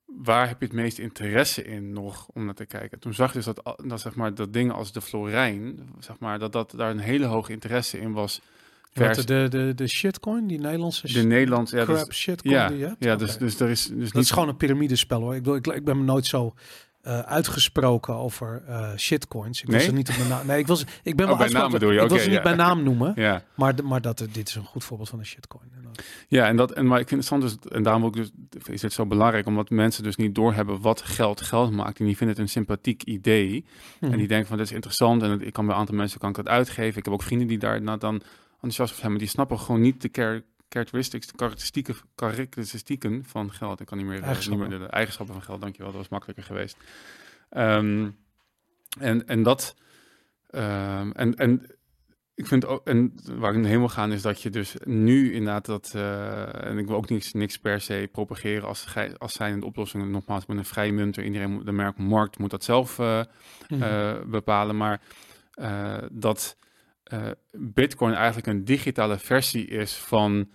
waar 0.07 0.49
heb 0.49 0.61
je 0.61 0.67
het 0.67 0.75
meeste 0.75 1.03
interesse 1.03 1.65
in 1.65 1.93
nog 1.93 2.29
om 2.33 2.45
naar 2.45 2.55
te 2.55 2.67
kijken? 2.67 2.99
Toen 2.99 3.15
zag 3.15 3.29
je 3.29 3.35
dus 3.35 3.45
dat, 3.45 3.77
dat, 3.85 4.01
zeg 4.01 4.15
maar, 4.15 4.35
dat 4.35 4.53
dingen 4.53 4.75
als 4.75 4.93
de 4.93 5.01
Florijn, 5.01 5.89
zeg 5.99 6.19
maar, 6.19 6.39
dat, 6.39 6.53
dat 6.53 6.75
daar 6.77 6.91
een 6.91 6.99
hele 6.99 7.27
hoge 7.27 7.53
interesse 7.53 8.01
in 8.01 8.13
was. 8.13 8.41
Wat, 8.93 9.15
Vers, 9.15 9.27
de, 9.27 9.47
de, 9.51 9.73
de 9.75 9.87
shitcoin, 9.87 10.47
die 10.47 10.59
Nederlandse 10.59 11.13
de 11.13 11.23
Nederlands, 11.23 11.71
ja, 11.71 11.85
crap 11.85 12.07
dus, 12.07 12.17
shitcoin 12.17 12.55
ja, 12.55 12.69
die 12.69 12.79
je 12.79 12.87
hebt? 12.87 13.05
ja 13.05 13.17
dus, 13.17 13.37
dus 13.37 13.61
er 13.61 13.69
is 13.69 13.87
dus 13.87 14.05
Dat 14.05 14.15
niet 14.15 14.23
is 14.23 14.31
gewoon 14.31 14.49
een 14.49 14.57
piramidespel 14.57 15.21
hoor. 15.21 15.35
Ik, 15.35 15.43
bedoel, 15.43 15.57
ik, 15.57 15.67
ik 15.67 15.85
ben 15.85 15.99
me 15.99 16.05
nooit 16.05 16.27
zo 16.27 16.55
eh, 17.07 17.19
uitgesproken 17.21 18.15
over 18.15 18.63
eh, 18.67 18.97
shitcoins. 18.97 19.63
Ik 19.63 19.69
Nee? 19.69 19.81
ze 19.81 19.93
niet 19.93 20.09
op 20.09 20.17
mijn 20.17 20.29
naam. 20.29 20.47
Nee, 20.47 20.59
ik, 20.59 20.67
ze, 20.67 20.85
ik 21.03 21.17
ben 21.17 21.25
Oh, 21.31 21.39
wel 21.39 21.47
bij 21.47 21.61
naam 21.61 21.71
bedoel 21.71 21.91
je, 21.91 22.01
Ik 22.01 22.29
niet 22.31 22.43
bij 22.43 22.55
naam 22.55 22.83
noemen. 22.83 23.13
Ja, 23.27 23.43
Maar, 23.55 23.75
maar 23.85 24.01
dat, 24.01 24.19
dit 24.33 24.49
is 24.49 24.55
een 24.55 24.65
goed 24.65 24.85
voorbeeld 24.85 25.09
van 25.09 25.19
een 25.19 25.27
shitcoin. 25.27 25.71
ja 26.29 26.47
en, 26.47 26.57
dat, 26.57 26.73
en 26.73 26.87
maar 26.87 27.01
ik 27.01 27.09
vind 27.09 27.23
het 27.23 27.33
interessant, 27.33 27.63
dus, 27.63 27.77
en 27.77 27.83
daarom 27.83 28.05
ook 28.05 28.15
dus, 28.15 28.31
is 28.65 28.83
het 28.83 28.93
zo 28.93 29.07
belangrijk, 29.07 29.47
omdat 29.47 29.71
mensen 29.71 30.03
dus 30.03 30.17
niet 30.17 30.35
doorhebben 30.35 30.81
wat 30.81 31.03
geld 31.03 31.41
geld 31.41 31.71
maakt. 31.71 31.99
En 31.99 32.05
die 32.07 32.17
vinden 32.17 32.37
het 32.37 32.45
een 32.45 32.51
sympathiek 32.51 33.03
idee. 33.03 33.65
Mhm. 34.01 34.13
En 34.13 34.19
die 34.19 34.29
denken 34.29 34.49
van, 34.49 34.57
dit 34.57 34.67
is 34.67 34.73
interessant 34.73 35.23
en 35.23 35.47
ik 35.47 35.53
kan 35.53 35.65
bij 35.67 35.75
een 35.75 35.81
aantal 35.81 35.97
mensen 35.97 36.19
kan 36.21 36.29
ik 36.31 36.37
dat 36.37 36.49
uitgeven. 36.49 36.99
Ik 36.99 37.05
heb 37.05 37.13
ook 37.15 37.23
vrienden 37.23 37.47
die 37.49 37.59
daar 37.59 37.83
nou, 37.83 37.99
dan 37.99 38.15
enthousiast 38.55 38.91
over 38.91 38.97
zijn, 39.01 39.11
maar 39.11 39.21
die 39.21 39.29
snappen 39.29 39.59
gewoon 39.59 39.81
niet 39.81 40.03
de 40.03 40.09
char- 40.13 40.43
characteristics, 40.69 41.27
de 41.27 41.37
karakteristieken, 41.37 41.95
karakteristieken 42.14 43.25
van 43.25 43.53
geld. 43.53 43.81
Ik 43.81 43.87
kan 43.87 43.99
niet 43.99 44.07
meer, 44.07 44.14
eh, 44.17 44.21
niet 44.21 44.29
Eigenschappen. 44.31 44.69
meer 44.69 44.79
de, 44.79 44.87
eigenschappen 44.87 45.35
van 45.35 45.45
geld, 45.45 45.61
dankjewel, 45.61 45.91
dat 45.91 46.01
was 46.01 46.09
makkelijker 46.11 46.45
geweest. 46.45 46.77
Ehm, 47.51 48.11
en, 48.99 49.27
en 49.27 49.43
dat, 49.43 49.77
ehm, 50.51 51.11
en, 51.11 51.35
en 51.35 51.67
ik 52.35 52.47
vind 52.47 52.67
ook, 52.67 52.87
en 52.87 53.14
waar 53.39 53.55
ik 53.55 53.64
heen 53.64 53.79
wil 53.79 53.89
gaan 53.89 54.12
is 54.12 54.23
dat 54.23 54.43
je 54.43 54.51
dus 54.51 54.75
nu 54.85 55.33
inderdaad 55.33 55.64
dat, 55.67 55.93
eh, 55.95 56.64
en 56.64 56.79
ik 56.79 56.87
wil 56.87 56.97
ook 56.97 57.09
niks, 57.09 57.33
niks 57.33 57.59
per 57.59 57.81
se 57.81 58.09
propageren 58.12 58.69
als, 58.69 58.87
als 59.19 59.33
zijn 59.33 59.61
de 59.61 59.67
oplossingen, 59.67 60.11
nogmaals, 60.11 60.47
met 60.47 60.57
een 60.57 60.64
vrije 60.64 60.93
munt, 60.93 61.17
iedereen, 61.17 61.51
moet- 61.53 61.67
de 61.67 61.73
merk 61.73 61.99
markt 61.99 62.39
moet 62.39 62.51
dat 62.51 62.64
zelf 62.64 62.99
eh, 62.99 63.21
Mhm. 63.69 64.31
bepalen, 64.31 64.77
maar 64.77 65.01
dat 66.12 66.57
eh, 67.07 67.27
Bitcoin 67.53 68.15
eigenlijk 68.15 68.47
een 68.47 68.65
digitale 68.65 69.19
versie 69.19 69.67
is 69.67 69.95
van 69.95 70.51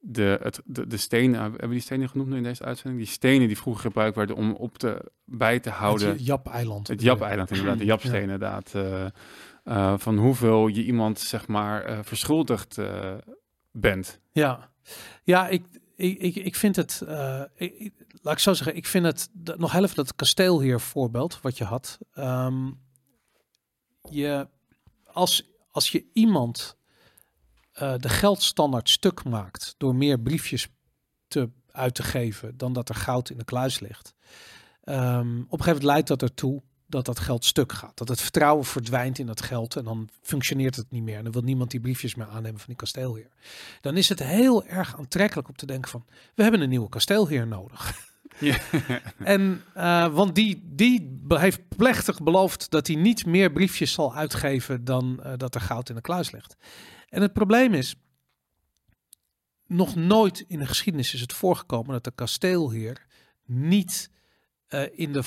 de, 0.00 0.38
het, 0.42 0.60
de, 0.64 0.86
de 0.86 0.96
stenen. 0.96 1.40
Hebben 1.40 1.60
we 1.60 1.68
die 1.68 1.80
stenen 1.80 2.08
genoemd 2.08 2.28
nu 2.30 2.36
in 2.36 2.42
deze 2.42 2.64
uitzending? 2.64 3.02
Die 3.02 3.12
stenen 3.12 3.46
die 3.46 3.56
vroeger 3.56 3.82
gebruikt 3.82 4.16
werden 4.16 4.36
om 4.36 4.52
op 4.52 4.78
te, 4.78 5.10
bij 5.24 5.60
te 5.60 5.70
houden. 5.70 6.08
Het 6.08 6.26
Jap-eiland. 6.26 6.88
Het 6.88 7.02
Jap-eiland 7.02 7.50
inderdaad, 7.50 7.78
de 7.78 7.84
Japsteen 7.84 8.14
Ja. 8.14 8.20
inderdaad. 8.20 8.74
eh, 8.74 9.06
eh, 9.64 9.94
van 9.98 10.18
hoeveel 10.18 10.66
je 10.66 10.84
iemand 10.84 11.18
zeg 11.20 11.46
maar 11.46 12.04
verschuldigd 12.04 12.78
bent. 13.70 14.20
Ja, 14.32 14.70
ja 15.22 15.48
ik, 15.48 15.64
ik, 15.96 16.18
ik, 16.18 16.34
ik 16.36 16.56
vind 16.56 16.76
het, 16.76 17.02
ik, 17.54 17.92
laat 18.22 18.34
ik 18.34 18.38
zo 18.40 18.52
zeggen, 18.52 18.76
ik 18.76 18.86
vind 18.86 19.04
het, 19.06 19.30
nog 19.56 19.72
heel 19.72 19.82
even 19.82 19.96
dat 19.96 20.14
kasteel 20.14 20.60
hier 20.60 20.80
voorbeeld 20.80 21.40
wat 21.40 21.58
je 21.58 21.64
had. 21.64 21.98
Ehm, 22.12 22.70
je, 24.10 24.48
als, 25.04 25.50
als 25.76 25.90
je 25.90 26.04
iemand 26.12 26.76
eh, 27.72 27.94
de 27.96 28.08
geldstandaard 28.08 28.88
stuk 28.88 29.24
maakt 29.24 29.74
door 29.78 29.94
meer 29.94 30.20
briefjes 30.20 30.68
te, 31.28 31.50
uit 31.70 31.94
te 31.94 32.02
geven 32.02 32.56
dan 32.56 32.72
dat 32.72 32.88
er 32.88 32.94
goud 32.94 33.30
in 33.30 33.38
de 33.38 33.44
kluis 33.44 33.80
ligt. 33.80 34.14
ehm, 34.82 35.18
op 35.18 35.18
een 35.28 35.46
gegeven 35.46 35.64
moment 35.64 35.82
leidt 35.82 36.08
dat 36.08 36.22
ertoe 36.22 36.62
dat 36.86 37.04
dat 37.04 37.18
geld 37.18 37.44
stuk 37.44 37.72
gaat. 37.72 37.96
Dat 37.96 38.08
het 38.08 38.20
vertrouwen 38.20 38.64
verdwijnt 38.64 39.18
in 39.18 39.26
dat 39.26 39.42
geld 39.42 39.76
en 39.76 39.84
dan 39.84 40.08
functioneert 40.22 40.76
het 40.76 40.90
niet 40.90 41.02
meer. 41.02 41.16
En 41.16 41.24
dan 41.24 41.32
wil 41.32 41.42
niemand 41.42 41.70
die 41.70 41.80
briefjes 41.80 42.14
meer 42.14 42.28
aannemen 42.28 42.58
van 42.58 42.68
die 42.68 42.76
kasteelheer. 42.76 43.30
Dan 43.80 43.96
is 43.96 44.08
het 44.08 44.22
heel 44.22 44.64
erg 44.64 44.98
aantrekkelijk 44.98 45.48
om 45.48 45.56
te 45.56 45.66
denken 45.66 45.90
van, 45.90 46.04
we 46.34 46.42
hebben 46.42 46.60
een 46.60 46.68
nieuwe 46.68 46.88
kasteelheer 46.88 47.46
nodig. 47.46 47.92
En, 49.18 49.62
eh, 49.74 50.14
want 50.14 50.34
die, 50.34 50.62
die 50.64 51.18
heeft 51.28 51.68
plechtig 51.76 52.22
beloofd 52.22 52.70
dat 52.70 52.86
hij 52.86 52.96
niet 52.96 53.26
meer 53.26 53.52
briefjes 53.52 53.92
zal 53.92 54.14
uitgeven 54.14 54.84
dan 54.84 55.22
eh, 55.22 55.32
dat 55.36 55.54
er 55.54 55.60
goud 55.60 55.88
in 55.88 55.94
de 55.94 56.00
kluis 56.00 56.30
ligt. 56.30 56.56
En 57.08 57.22
het 57.22 57.32
probleem 57.32 57.74
is, 57.74 57.94
nog 59.66 59.94
nooit 59.94 60.44
in 60.48 60.58
de 60.58 60.66
geschiedenis 60.66 61.14
is 61.14 61.20
het 61.20 61.32
voorgekomen 61.32 61.92
dat 61.92 62.04
de 62.04 62.12
kasteelheer 62.14 63.06
niet 63.44 64.10
eh, 64.66 64.82
in 64.92 65.12
de 65.12 65.22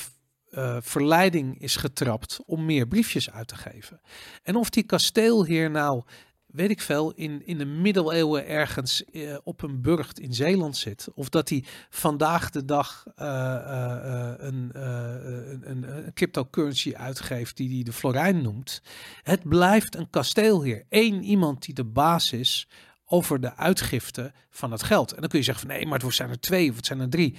verleiding 0.81 1.61
is 1.61 1.75
getrapt 1.75 2.39
om 2.45 2.65
meer 2.65 2.87
briefjes 2.87 3.31
uit 3.31 3.47
te 3.47 3.55
geven. 3.55 4.01
En 4.43 4.55
of 4.55 4.69
die 4.69 4.83
kasteelheer 4.83 5.71
nou, 5.71 6.03
weet 6.51 6.69
ik 6.69 6.81
veel, 6.81 7.11
in, 7.11 7.45
in 7.45 7.57
de 7.57 7.65
middeleeuwen 7.65 8.47
ergens 8.47 9.05
eh, 9.05 9.37
op 9.43 9.61
een 9.61 9.81
burcht 9.81 10.19
in 10.19 10.33
Zeeland 10.33 10.77
zit, 10.77 11.07
of 11.13 11.29
dat 11.29 11.49
hij 11.49 11.63
vandaag 11.89 12.49
de 12.49 12.65
dag 12.65 13.05
eh, 13.15 13.55
eh, 13.55 14.33
een, 14.37 14.71
een, 14.73 15.69
een, 15.69 16.13
cryptocurrency 16.13 16.93
uitgeeft 16.95 17.57
die 17.57 17.73
hij 17.73 17.83
de 17.83 17.93
Florijn 17.93 18.41
noemt. 18.41 18.81
Het 19.23 19.43
blijft 19.43 19.95
een 19.95 20.09
kasteelheer. 20.09 20.85
Eén 20.89 21.23
iemand 21.23 21.65
die 21.65 21.73
de 21.73 21.85
baas 21.85 22.31
is 22.31 22.67
over 23.05 23.41
de 23.41 23.55
uitgifte 23.55 24.33
van 24.49 24.71
het 24.71 24.83
geld. 24.83 25.13
En 25.13 25.19
dan 25.19 25.29
kun 25.29 25.39
je 25.39 25.45
zeggen 25.45 25.67
van 25.67 25.75
nee, 25.75 25.85
maar 25.85 25.99
het 25.99 26.13
zijn 26.13 26.29
er 26.29 26.39
twee 26.39 26.69
of 26.69 26.75
het 26.75 26.85
zijn 26.85 26.99
er 26.99 27.09
drie. 27.09 27.35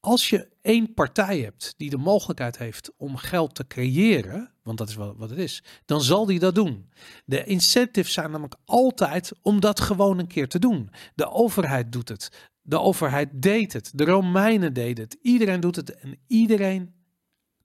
Als 0.00 0.28
je 0.28 0.48
één 0.62 0.94
partij 0.94 1.40
hebt 1.40 1.74
die 1.76 1.90
de 1.90 1.96
mogelijkheid 1.96 2.58
heeft 2.58 2.92
om 2.96 3.16
geld 3.16 3.54
te 3.54 3.66
creëren, 3.66 4.52
want 4.76 4.78
dat 4.78 4.88
is 4.88 4.94
wat 5.18 5.30
het 5.30 5.38
is, 5.38 5.62
dan 5.84 6.02
zal 6.02 6.26
die 6.26 6.38
dat 6.38 6.54
doen. 6.54 6.90
De 7.24 7.44
incentives 7.44 8.12
zijn 8.12 8.30
namelijk 8.30 8.56
altijd 8.64 9.32
om 9.42 9.60
dat 9.60 9.80
gewoon 9.80 10.18
een 10.18 10.26
keer 10.26 10.48
te 10.48 10.58
doen. 10.58 10.90
De 11.14 11.30
overheid 11.30 11.92
doet 11.92 12.08
het. 12.08 12.50
De 12.62 12.80
overheid 12.80 13.28
deed 13.32 13.72
het. 13.72 13.90
De 13.94 14.04
Romeinen 14.04 14.72
deden 14.72 15.04
het. 15.04 15.18
Iedereen 15.22 15.60
doet 15.60 15.76
het 15.76 15.94
en 15.94 16.18
iedereen 16.26 16.94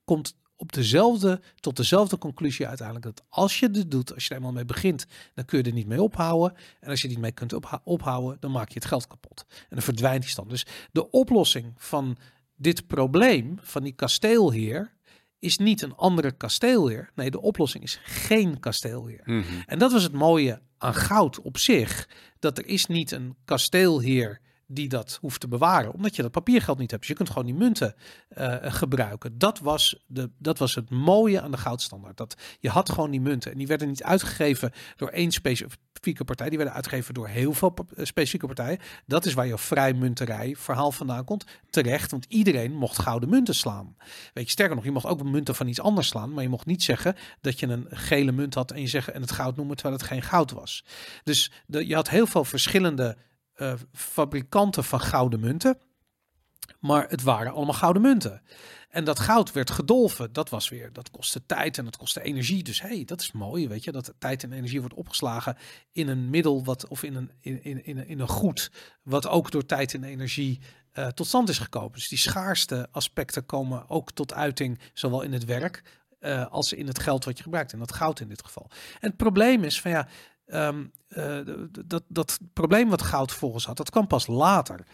komt 0.03 0.35
op 0.55 0.73
dezelfde, 0.73 1.41
tot 1.59 1.75
dezelfde 1.75 2.17
conclusie 2.17 2.67
uiteindelijk. 2.67 3.05
Dat 3.05 3.25
als 3.29 3.59
je 3.59 3.71
dit 3.71 3.91
doet, 3.91 4.13
als 4.13 4.23
je 4.23 4.29
er 4.29 4.35
eenmaal 4.35 4.51
mee 4.51 4.65
begint, 4.65 5.05
dan 5.33 5.45
kun 5.45 5.57
je 5.57 5.63
er 5.63 5.73
niet 5.73 5.87
mee 5.87 6.01
ophouden. 6.01 6.57
En 6.79 6.89
als 6.89 7.01
je 7.01 7.07
niet 7.07 7.19
mee 7.19 7.31
kunt 7.31 7.53
ophouden, 7.83 8.37
dan 8.39 8.51
maak 8.51 8.67
je 8.67 8.73
het 8.79 8.85
geld 8.85 9.07
kapot. 9.07 9.45
En 9.49 9.65
dan 9.69 9.81
verdwijnt 9.81 10.21
die 10.21 10.31
stand. 10.31 10.49
Dus 10.49 10.65
de 10.91 11.09
oplossing 11.09 11.73
van 11.77 12.17
dit 12.55 12.87
probleem, 12.87 13.57
van 13.61 13.83
die 13.83 13.93
kasteelheer, 13.93 14.93
is 15.45 15.57
niet 15.57 15.81
een 15.81 15.95
andere 15.95 16.31
kasteelheer. 16.31 17.09
Nee, 17.15 17.31
de 17.31 17.41
oplossing 17.41 17.83
is 17.83 17.99
geen 18.03 18.59
kasteelheer. 18.59 19.21
Mhm. 19.23 19.43
En 19.65 19.79
dat 19.79 19.91
was 19.91 20.03
het 20.03 20.13
mooie 20.13 20.61
aan 20.77 20.93
goud 20.93 21.41
op 21.41 21.57
zich. 21.57 22.09
Dat 22.39 22.57
er 22.57 22.65
is 22.65 22.85
niet 22.85 23.11
een 23.11 23.35
kasteelheer 23.45 24.41
die 24.67 24.89
dat 24.89 25.17
hoeft 25.21 25.39
te 25.39 25.47
bewaren. 25.47 25.93
Omdat 25.93 26.15
je 26.15 26.21
dat 26.21 26.31
papiergeld 26.31 26.77
niet 26.77 26.89
hebt. 26.91 27.01
Dus 27.01 27.11
je 27.11 27.17
kunt 27.17 27.29
gewoon 27.29 27.45
die 27.45 27.55
munten 27.55 27.95
eh, 28.27 28.55
gebruiken. 28.61 29.37
Dat 29.37 29.59
was, 29.59 30.03
de, 30.07 30.29
dat 30.37 30.57
was 30.57 30.75
het 30.75 30.89
mooie 30.89 31.41
aan 31.41 31.51
de 31.51 31.57
goudstandaard. 31.57 32.17
Dat 32.17 32.35
je 32.59 32.69
had 32.69 32.89
gewoon 32.89 33.11
die 33.11 33.21
munten. 33.21 33.51
En 33.51 33.57
die 33.57 33.67
werden 33.67 33.87
niet 33.87 34.03
uitgegeven 34.03 34.71
door 34.95 35.09
één 35.09 35.31
specifieke 35.31 36.23
partij. 36.25 36.49
Die 36.49 36.57
werden 36.57 36.75
uitgegeven 36.75 37.13
door 37.13 37.27
heel 37.27 37.53
veel 37.53 37.73
eh, 37.73 38.05
specifieke 38.05 38.45
partijen. 38.45 38.79
Dat 39.05 39.25
is 39.25 39.33
waar 39.33 39.47
je 39.47 39.57
vrijmunterij 39.57 40.55
verhaal 40.55 40.91
vandaan 40.91 41.25
komt. 41.25 41.45
Terecht, 41.69 42.11
want 42.11 42.25
iedereen 42.27 42.73
mocht 42.73 42.99
gouden 42.99 43.29
munten 43.29 43.55
slaan. 43.55 43.95
Weet 44.33 44.45
je, 44.45 44.51
sterker 44.51 44.75
nog, 44.75 44.85
je 44.85 44.91
mocht 44.91 45.05
ook 45.05 45.23
munten 45.23 45.55
van 45.55 45.67
iets 45.67 45.81
anders 45.81 46.07
slaan. 46.07 46.33
Maar 46.33 46.43
je 46.43 46.49
mocht 46.49 46.65
niet 46.65 46.83
zeggen 46.83 47.15
dat 47.41 47.59
je 47.59 47.67
een 47.67 47.87
gele 47.89 48.31
munt 48.31 48.53
had 48.53 48.71
en 48.71 48.81
je 48.81 48.87
zeggen 48.87 49.13
en 49.13 49.21
het 49.21 49.31
goud 49.31 49.55
noemen 49.55 49.75
terwijl 49.75 49.99
het 49.99 50.07
geen 50.07 50.21
goud 50.21 50.51
was. 50.51 50.85
Dus 51.23 51.51
de, 51.65 51.87
je 51.87 51.95
had 51.95 52.09
heel 52.09 52.27
veel 52.27 52.45
verschillende 52.45 53.17
eh, 53.55 53.73
fabrikanten 53.93 54.83
van 54.83 54.99
gouden 54.99 55.39
munten. 55.39 55.77
Maar 56.79 57.09
het 57.09 57.21
waren 57.21 57.53
allemaal 57.53 57.73
gouden 57.73 58.01
munten. 58.01 58.41
En 58.89 59.03
dat 59.03 59.19
goud 59.19 59.51
werd 59.51 59.71
gedolven. 59.71 60.33
Dat 60.33 60.49
was 60.49 60.69
weer, 60.69 60.93
dat 60.93 61.11
kostte 61.11 61.45
tijd 61.45 61.77
en 61.77 61.85
dat 61.85 61.97
kostte 61.97 62.21
energie. 62.21 62.63
Dus 62.63 62.81
hey, 62.81 63.05
dat 63.05 63.21
is 63.21 63.31
mooi, 63.31 63.67
weet 63.67 63.83
je, 63.83 63.91
dat 63.91 64.13
tijd 64.17 64.43
en 64.43 64.51
energie 64.51 64.79
wordt 64.79 64.95
opgeslagen 64.95 65.57
in 65.91 66.07
een 66.07 66.29
middel 66.29 66.63
wat 66.63 66.87
of 66.87 67.03
in 67.03 67.15
een, 67.15 67.31
in, 67.39 67.63
in, 67.63 67.85
in, 67.85 68.07
in 68.07 68.19
een 68.19 68.27
goed 68.27 68.71
wat 69.03 69.27
ook 69.27 69.51
door 69.51 69.65
tijd 69.65 69.93
en 69.93 70.03
energie 70.03 70.59
eh, 70.91 71.07
tot 71.07 71.27
stand 71.27 71.49
is 71.49 71.57
gekomen. 71.57 71.91
Dus 71.91 72.07
die 72.07 72.17
schaarste 72.17 72.87
aspecten 72.91 73.45
komen 73.45 73.89
ook 73.89 74.11
tot 74.11 74.33
uiting, 74.33 74.79
zowel 74.93 75.21
in 75.21 75.33
het 75.33 75.45
werk 75.45 75.83
eh, 76.19 76.47
als 76.47 76.73
in 76.73 76.87
het 76.87 76.99
geld 76.99 77.25
wat 77.25 77.37
je 77.37 77.43
gebruikt. 77.43 77.73
En 77.73 77.79
dat 77.79 77.93
goud 77.93 78.19
in 78.19 78.27
dit 78.27 78.43
geval. 78.43 78.69
En 78.99 79.09
het 79.09 79.17
probleem 79.17 79.63
is 79.63 79.81
van 79.81 79.91
ja, 79.91 80.07
ehm, 80.45 80.85
eh, 81.07 81.39
dat, 81.85 82.03
dat 82.07 82.39
probleem 82.53 82.89
wat 82.89 83.01
goud 83.01 83.31
volgens 83.31 83.65
had, 83.65 83.77
dat 83.77 83.89
kwam 83.89 84.07
pas 84.07 84.27
later. 84.27 84.85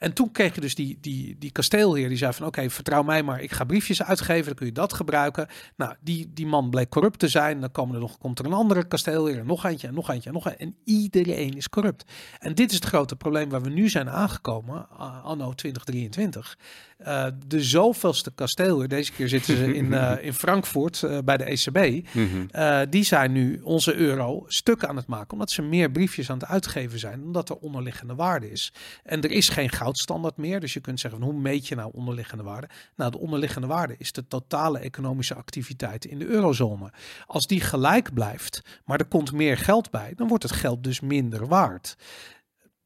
En 0.00 0.12
toen 0.12 0.32
kreeg 0.32 0.54
je 0.54 0.60
dus 0.60 0.74
die, 0.74 0.98
die, 1.00 1.36
die 1.38 1.50
kasteelheer 1.50 2.08
die 2.08 2.16
zei 2.16 2.32
van 2.32 2.46
oké, 2.46 2.70
vertrouw 2.70 3.02
mij 3.02 3.22
maar, 3.22 3.40
ik 3.40 3.52
ga 3.52 3.64
briefjes 3.64 4.02
uitgeven, 4.02 4.44
dan 4.44 4.54
kun 4.54 4.66
je 4.66 4.72
dat 4.72 4.92
gebruiken. 4.92 5.48
Nou, 5.76 5.94
die, 6.00 6.30
die 6.34 6.46
man 6.46 6.70
bleek 6.70 6.88
corrupt 6.88 7.18
te 7.18 7.28
zijn. 7.28 7.60
Dan 7.60 7.70
komen 7.70 7.94
er 7.94 8.00
nog, 8.00 8.18
komt 8.18 8.38
er 8.38 8.44
een 8.44 8.52
andere 8.52 8.86
kasteelheer, 8.86 9.44
nog 9.44 9.64
eentje, 9.64 9.86
en 9.86 9.94
nog 9.94 10.10
eentje, 10.10 10.28
en 10.28 10.34
nog 10.34 10.46
eentje. 10.46 10.64
En 10.64 10.76
iedereen 10.84 11.56
is 11.56 11.68
corrupt. 11.68 12.04
En 12.38 12.54
dit 12.54 12.70
is 12.70 12.76
het 12.76 12.84
grote 12.84 13.16
probleem 13.16 13.48
waar 13.48 13.62
we 13.62 13.70
nu 13.70 13.88
zijn 13.88 14.10
aangekomen, 14.10 14.88
anno 15.22 15.52
2023. 15.54 16.56
Eh, 17.00 17.26
de 17.46 17.62
zoveelste 17.62 18.32
kasteelheer, 18.34 18.88
deze 18.88 19.12
keer 19.12 19.28
zitten 19.28 19.56
ze 19.56 19.74
in, 19.74 19.92
eh, 19.94 20.12
in 20.20 20.34
Frankfurt 20.34 21.02
eh, 21.02 21.18
bij 21.24 21.36
de 21.36 21.44
ECB. 21.44 22.06
Mhm. 22.12 22.88
Die 22.90 23.04
zijn 23.04 23.32
nu 23.32 23.60
onze 23.62 23.94
euro 23.94 24.44
stuk 24.46 24.84
aan 24.84 24.96
het 24.96 25.06
maken, 25.06 25.32
omdat 25.32 25.50
ze 25.50 25.62
meer 25.62 25.90
briefjes 25.90 26.30
aan 26.30 26.38
het 26.38 26.48
uitgeven 26.48 26.98
zijn, 26.98 27.22
omdat 27.22 27.48
er 27.48 27.56
onderliggende 27.56 28.14
waarde 28.14 28.50
is. 28.50 28.72
En 29.04 29.22
er 29.22 29.30
is 29.30 29.48
geen 29.48 29.68
goud 29.70 29.89
goudstandaard 29.90 30.36
meer. 30.36 30.60
Dus 30.60 30.72
je 30.72 30.80
kunt 30.80 31.00
zeggen, 31.00 31.20
van, 31.20 31.30
hoe 31.30 31.40
meet 31.40 31.68
je 31.68 31.74
nou 31.74 31.90
onderliggende 31.94 32.42
waarde? 32.42 32.68
Nou, 32.96 33.10
de 33.10 33.18
onderliggende 33.18 33.66
waarde 33.66 33.94
is 33.98 34.12
de 34.12 34.26
totale 34.26 34.78
economische 34.78 35.34
activiteit 35.34 36.04
in 36.04 36.18
de 36.18 36.26
eurozone. 36.26 36.92
Als 37.26 37.46
die 37.46 37.60
gelijk 37.60 38.14
blijft, 38.14 38.80
maar 38.84 38.98
er 38.98 39.06
komt 39.06 39.32
meer 39.32 39.56
geld 39.56 39.90
bij, 39.90 40.12
dan 40.16 40.28
wordt 40.28 40.42
het 40.42 40.52
geld 40.52 40.84
dus 40.84 41.00
minder 41.00 41.46
waard. 41.46 41.96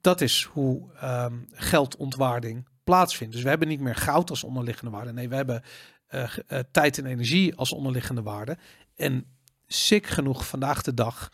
Dat 0.01 0.21
is 0.21 0.49
hoe 0.53 0.93
ehm, 0.95 1.35
geldontwaarding 1.53 2.69
plaatsvindt. 2.85 3.33
Dus 3.33 3.43
we 3.43 3.49
hebben 3.49 3.69
niet 3.69 3.81
meer 3.81 3.97
goud 3.97 4.31
als 4.31 4.45
onderliggende 4.45 4.91
waarde. 4.91 5.13
Nee, 5.13 5.29
we 5.29 5.35
hebben 5.35 5.63
uh, 6.11 6.37
uh, 6.49 6.59
tijd 6.71 6.99
en 6.99 7.07
energie 7.07 7.55
als 7.55 7.73
onderliggende 7.73 8.23
waarde. 8.23 8.57
En 8.97 9.27
sick 9.67 10.07
genoeg 10.07 10.47
vandaag 10.47 10.83
de 10.83 10.95
dag 10.95 11.31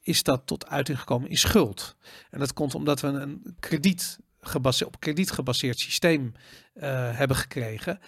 is 0.00 0.22
dat 0.22 0.46
tot 0.46 0.66
uiting 0.66 0.98
gekomen 0.98 1.30
in 1.30 1.36
schuld. 1.36 1.96
En 2.30 2.38
dat 2.38 2.52
komt 2.52 2.74
omdat 2.74 3.00
we 3.00 3.06
een 3.06 3.56
krediet 3.60 4.18
gebaseerd, 4.40 4.94
op 4.94 5.00
krediet 5.00 5.30
gebaseerd 5.30 5.78
systeem 5.78 6.32
uh, 6.74 6.82
hebben 7.16 7.36
gekregen. 7.36 8.00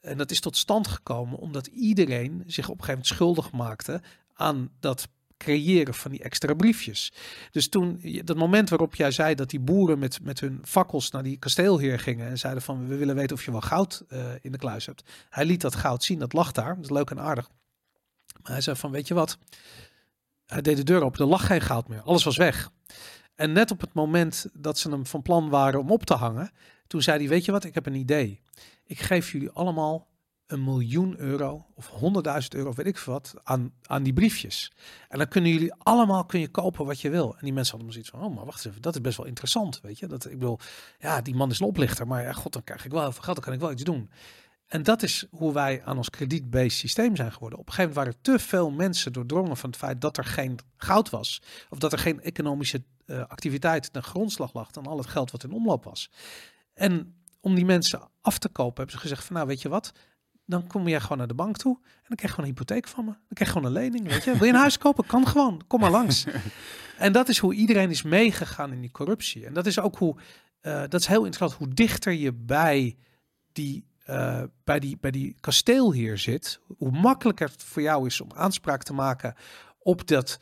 En 0.00 0.18
dat 0.18 0.30
is 0.30 0.40
tot 0.40 0.56
stand 0.56 0.86
gekomen 0.86 1.38
omdat 1.38 1.66
iedereen 1.66 2.44
zich 2.46 2.68
op 2.68 2.78
een 2.78 2.84
gegeven 2.84 2.88
moment 2.88 3.06
schuldig 3.06 3.50
maakte 3.50 4.02
aan 4.34 4.70
dat 4.80 5.08
creëren 5.42 5.94
van 5.94 6.10
die 6.10 6.22
extra 6.22 6.54
briefjes. 6.54 7.12
Dus 7.50 7.68
toen, 7.68 8.00
dat 8.24 8.36
moment 8.36 8.68
waarop 8.68 8.94
jij 8.94 9.10
zei 9.10 9.34
dat 9.34 9.50
die 9.50 9.60
boeren 9.60 9.98
met, 9.98 10.22
met 10.22 10.40
hun 10.40 10.60
fakkels 10.64 11.10
naar 11.10 11.22
die 11.22 11.38
kasteelheer 11.38 11.98
gingen 11.98 12.28
en 12.28 12.38
zeiden 12.38 12.62
van 12.62 12.86
we 12.86 12.96
willen 12.96 13.14
weten 13.14 13.36
of 13.36 13.44
je 13.44 13.50
wel 13.50 13.60
goud 13.60 14.04
uh, 14.08 14.24
in 14.40 14.52
de 14.52 14.58
kluis 14.58 14.86
hebt. 14.86 15.10
Hij 15.28 15.44
liet 15.44 15.60
dat 15.60 15.74
goud 15.74 16.04
zien, 16.04 16.18
dat 16.18 16.32
lag 16.32 16.52
daar, 16.52 16.74
dat 16.74 16.84
is 16.84 16.90
leuk 16.90 17.10
en 17.10 17.20
aardig. 17.20 17.48
Maar 18.42 18.52
hij 18.52 18.60
zei 18.60 18.76
van 18.76 18.90
weet 18.90 19.08
je 19.08 19.14
wat, 19.14 19.38
hij 20.46 20.62
deed 20.62 20.76
de 20.76 20.82
deur 20.82 21.02
open, 21.02 21.20
er 21.20 21.26
lag 21.26 21.46
geen 21.46 21.60
goud 21.60 21.88
meer, 21.88 22.02
alles 22.02 22.24
was 22.24 22.36
weg. 22.36 22.70
En 23.34 23.52
net 23.52 23.70
op 23.70 23.80
het 23.80 23.92
moment 23.92 24.46
dat 24.52 24.78
ze 24.78 24.90
hem 24.90 25.06
van 25.06 25.22
plan 25.22 25.48
waren 25.48 25.80
om 25.80 25.90
op 25.90 26.04
te 26.04 26.14
hangen, 26.14 26.50
toen 26.86 27.02
zei 27.02 27.18
hij 27.18 27.28
weet 27.28 27.44
je 27.44 27.52
wat, 27.52 27.64
ik 27.64 27.74
heb 27.74 27.86
een 27.86 27.94
idee. 27.94 28.40
Ik 28.84 29.00
geef 29.00 29.32
jullie 29.32 29.50
allemaal 29.50 30.10
een 30.52 30.64
miljoen 30.64 31.18
euro 31.18 31.66
of 31.74 31.88
honderdduizend 31.88 32.54
euro, 32.54 32.72
weet 32.72 32.86
ik 32.86 32.98
wat, 32.98 33.34
aan, 33.42 33.72
aan 33.82 34.02
die 34.02 34.12
briefjes. 34.12 34.72
En 35.08 35.18
dan 35.18 35.28
kunnen 35.28 35.50
jullie 35.50 35.74
allemaal 35.78 36.24
kun 36.24 36.40
je 36.40 36.48
kopen 36.48 36.86
wat 36.86 37.00
je 37.00 37.10
wil. 37.10 37.32
En 37.32 37.44
die 37.44 37.52
mensen 37.52 37.74
hadden 37.74 37.92
zoiets 37.92 38.10
van, 38.10 38.22
oh, 38.22 38.34
maar 38.34 38.44
wacht 38.44 38.66
even, 38.66 38.82
dat 38.82 38.94
is 38.94 39.00
best 39.00 39.16
wel 39.16 39.26
interessant, 39.26 39.80
weet 39.80 39.98
je. 39.98 40.06
Dat, 40.06 40.24
ik 40.24 40.38
bedoel, 40.38 40.58
ja, 40.98 41.20
die 41.20 41.34
man 41.34 41.50
is 41.50 41.60
een 41.60 41.66
oplichter, 41.66 42.06
maar 42.06 42.22
ja, 42.22 42.32
god, 42.32 42.52
dan 42.52 42.64
krijg 42.64 42.84
ik 42.84 42.90
wel 42.90 43.12
veel 43.12 43.22
geld, 43.22 43.36
dan 43.36 43.44
kan 43.44 43.54
ik 43.54 43.60
wel 43.60 43.72
iets 43.72 43.84
doen. 43.84 44.10
En 44.72 44.82
dat 44.82 45.02
is 45.02 45.26
hoe 45.30 45.52
wij 45.52 45.82
aan 45.84 45.96
ons 45.96 46.10
krediet-based 46.10 46.72
systeem 46.72 47.16
zijn 47.16 47.32
geworden. 47.32 47.58
Op 47.58 47.66
een 47.66 47.72
gegeven 47.72 47.94
moment 47.94 48.16
waren 48.16 48.38
te 48.38 48.44
veel 48.44 48.70
mensen 48.70 49.12
doordrongen 49.12 49.56
van 49.56 49.70
het 49.70 49.78
feit 49.78 50.00
dat 50.00 50.16
er 50.16 50.24
geen 50.24 50.58
goud 50.76 51.10
was. 51.10 51.42
Of 51.70 51.78
dat 51.78 51.92
er 51.92 51.98
geen 51.98 52.22
economische 52.22 52.82
uh, 53.06 53.24
activiteit 53.26 53.92
ten 53.92 54.02
grondslag 54.02 54.54
lag 54.54 54.70
dan 54.70 54.86
al 54.86 54.98
het 54.98 55.06
geld 55.06 55.30
wat 55.30 55.44
in 55.44 55.52
omloop 55.52 55.84
was. 55.84 56.10
En 56.74 57.14
om 57.40 57.54
die 57.54 57.64
mensen 57.64 58.08
af 58.20 58.38
te 58.38 58.48
kopen 58.48 58.76
hebben 58.76 58.94
ze 58.94 59.00
gezegd 59.00 59.24
van 59.24 59.36
nou 59.36 59.46
weet 59.46 59.62
je 59.62 59.68
wat, 59.68 59.92
dan 60.44 60.66
kom 60.66 60.88
je 60.88 61.00
gewoon 61.00 61.18
naar 61.18 61.26
de 61.26 61.34
bank 61.34 61.56
toe 61.56 61.74
en 61.82 62.04
dan 62.08 62.16
krijg 62.16 62.20
je 62.20 62.28
gewoon 62.28 62.44
een 62.44 62.56
hypotheek 62.56 62.88
van 62.88 63.04
me. 63.04 63.10
Dan 63.10 63.34
krijg 63.34 63.52
je 63.52 63.58
gewoon 63.58 63.76
een 63.76 63.82
lening, 63.82 64.08
weet 64.08 64.24
je. 64.24 64.32
Wil 64.36 64.46
je 64.46 64.52
een 64.52 64.58
huis 64.58 64.78
kopen? 64.78 65.06
Kan 65.06 65.26
gewoon. 65.26 65.62
Kom 65.66 65.80
maar 65.80 65.90
langs. 65.90 66.26
en 66.98 67.12
dat 67.12 67.28
is 67.28 67.38
hoe 67.38 67.54
iedereen 67.54 67.90
is 67.90 68.02
meegegaan 68.02 68.72
in 68.72 68.80
die 68.80 68.90
corruptie. 68.90 69.46
En 69.46 69.52
dat 69.52 69.66
is 69.66 69.78
ook 69.78 69.96
hoe, 69.96 70.16
uh, 70.62 70.80
dat 70.80 71.00
is 71.00 71.06
heel 71.06 71.24
interessant, 71.24 71.52
hoe 71.52 71.74
dichter 71.74 72.12
je 72.12 72.32
bij 72.32 72.96
die, 73.52 73.84
uh, 74.12 74.42
bij 74.64 74.78
die, 74.78 74.98
bij 75.00 75.10
die 75.10 75.36
kasteel 75.40 75.92
hier 75.92 76.18
zit, 76.18 76.60
hoe 76.78 76.90
makkelijker 76.90 77.48
het 77.48 77.62
voor 77.62 77.82
jou 77.82 78.06
is 78.06 78.20
om 78.20 78.28
aanspraak 78.34 78.82
te 78.82 78.92
maken 78.92 79.34
op 79.78 80.06
dat 80.06 80.38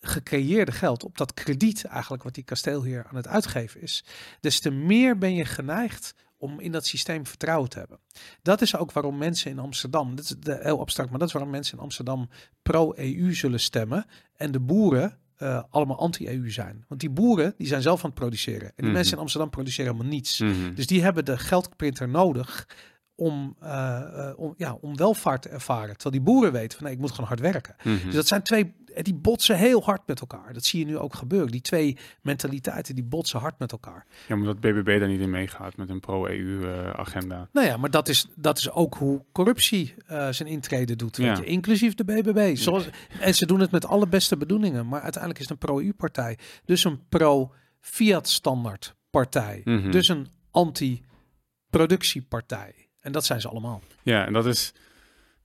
gecreëerde 0.00 0.72
geld, 0.72 1.04
op 1.04 1.18
dat 1.18 1.34
krediet 1.34 1.84
eigenlijk 1.84 2.22
wat 2.22 2.34
die 2.34 2.44
kasteelheer 2.44 3.06
aan 3.08 3.16
het 3.16 3.28
uitgeven 3.28 3.80
is, 3.80 4.04
des 4.40 4.60
te 4.60 4.70
meer 4.70 5.18
ben 5.18 5.34
je 5.34 5.44
geneigd 5.44 6.14
om 6.36 6.60
in 6.60 6.72
dat 6.72 6.86
systeem 6.86 7.26
vertrouwen 7.26 7.70
te 7.70 7.78
hebben. 7.78 7.98
Dat 8.42 8.60
is 8.60 8.76
ook 8.76 8.92
waarom 8.92 9.18
mensen 9.18 9.50
in 9.50 9.58
Amsterdam, 9.58 10.14
dat 10.14 10.24
is 10.24 10.34
de, 10.40 10.58
heel 10.62 10.80
abstract, 10.80 11.10
maar 11.10 11.18
dat 11.18 11.28
is 11.28 11.34
waarom 11.34 11.52
mensen 11.52 11.76
in 11.76 11.82
Amsterdam 11.82 12.28
pro-EU 12.62 13.34
zullen 13.34 13.60
stemmen 13.60 14.06
en 14.36 14.52
de 14.52 14.60
boeren 14.60 15.18
uh, 15.38 15.62
allemaal 15.70 15.98
anti-EU 15.98 16.50
zijn. 16.50 16.84
Want 16.88 17.00
die 17.00 17.10
boeren 17.10 17.54
die 17.56 17.66
zijn 17.66 17.82
zelf 17.82 18.04
aan 18.04 18.10
het 18.10 18.18
produceren. 18.18 18.60
En 18.60 18.66
die 18.66 18.74
mm 18.76 18.84
-hmm. 18.84 18.94
mensen 18.94 19.14
in 19.14 19.20
Amsterdam 19.20 19.50
produceren 19.50 19.92
helemaal 19.92 20.12
niets. 20.12 20.40
Mm 20.40 20.52
-hmm. 20.52 20.74
Dus 20.74 20.86
die 20.86 21.02
hebben 21.02 21.24
de 21.24 21.38
geldprinter 21.38 22.08
nodig 22.08 22.68
om, 23.14 23.56
uh, 23.62 24.00
uh, 24.16 24.30
om, 24.36 24.54
ja, 24.56 24.78
om 24.80 24.96
welvaart 24.96 25.42
te 25.42 25.48
ervaren. 25.48 25.96
Terwijl 25.96 26.24
die 26.24 26.32
boeren 26.32 26.52
weten 26.52 26.78
van 26.78 26.86
nee, 26.86 26.94
ik 26.94 27.00
moet 27.00 27.10
gewoon 27.10 27.26
hard 27.26 27.40
werken. 27.40 27.74
Mm 27.82 27.96
-hmm. 27.96 28.04
Dus 28.04 28.14
dat 28.14 28.26
zijn 28.26 28.42
twee, 28.42 28.74
die 29.02 29.14
botsen 29.14 29.56
heel 29.56 29.82
hard 29.82 30.06
met 30.06 30.20
elkaar. 30.20 30.52
Dat 30.52 30.64
zie 30.64 30.78
je 30.78 30.86
nu 30.86 30.98
ook 30.98 31.14
gebeuren. 31.14 31.50
Die 31.50 31.60
twee 31.60 31.96
mentaliteiten, 32.22 32.94
die 32.94 33.04
botsen 33.04 33.40
hard 33.40 33.58
met 33.58 33.72
elkaar. 33.72 34.06
Ja, 34.28 34.36
maar 34.36 34.46
dat 34.46 34.60
BBB 34.60 34.98
daar 34.98 35.08
niet 35.08 35.20
in 35.20 35.30
meegaat 35.30 35.76
met 35.76 35.90
een 35.90 36.00
pro-EU-agenda. 36.00 37.36
Uh, 37.36 37.42
nou 37.52 37.66
ja, 37.66 37.76
maar 37.76 37.90
dat 37.90 38.08
is, 38.08 38.26
dat 38.36 38.58
is 38.58 38.70
ook 38.70 38.94
hoe 38.94 39.24
corruptie 39.32 39.94
uh, 40.10 40.28
zijn 40.28 40.48
intrede 40.48 40.96
doet. 40.96 41.16
Ja. 41.16 41.36
Je, 41.36 41.44
inclusief 41.44 41.94
de 41.94 42.04
BBB. 42.04 42.56
Zoals, 42.56 42.88
en 43.20 43.34
ze 43.34 43.46
doen 43.46 43.60
het 43.60 43.70
met 43.70 43.86
alle 43.86 44.06
beste 44.06 44.36
bedoelingen. 44.36 44.88
Maar 44.88 45.00
uiteindelijk 45.00 45.42
is 45.42 45.48
het 45.48 45.60
een 45.60 45.66
pro-EU-partij. 45.68 46.38
Dus 46.64 46.84
een 46.84 47.00
pro-Fiat-standaard 47.08 48.94
partij. 49.10 49.60
Mm 49.64 49.82
-hmm. 49.82 49.90
Dus 49.90 50.08
een 50.08 50.26
anti-productiepartij. 50.50 52.83
En 53.04 53.12
dat 53.12 53.24
zijn 53.24 53.40
ze 53.40 53.48
allemaal. 53.48 53.82
Ja, 54.02 54.26
en 54.26 54.32
dat 54.32 54.46
is, 54.46 54.72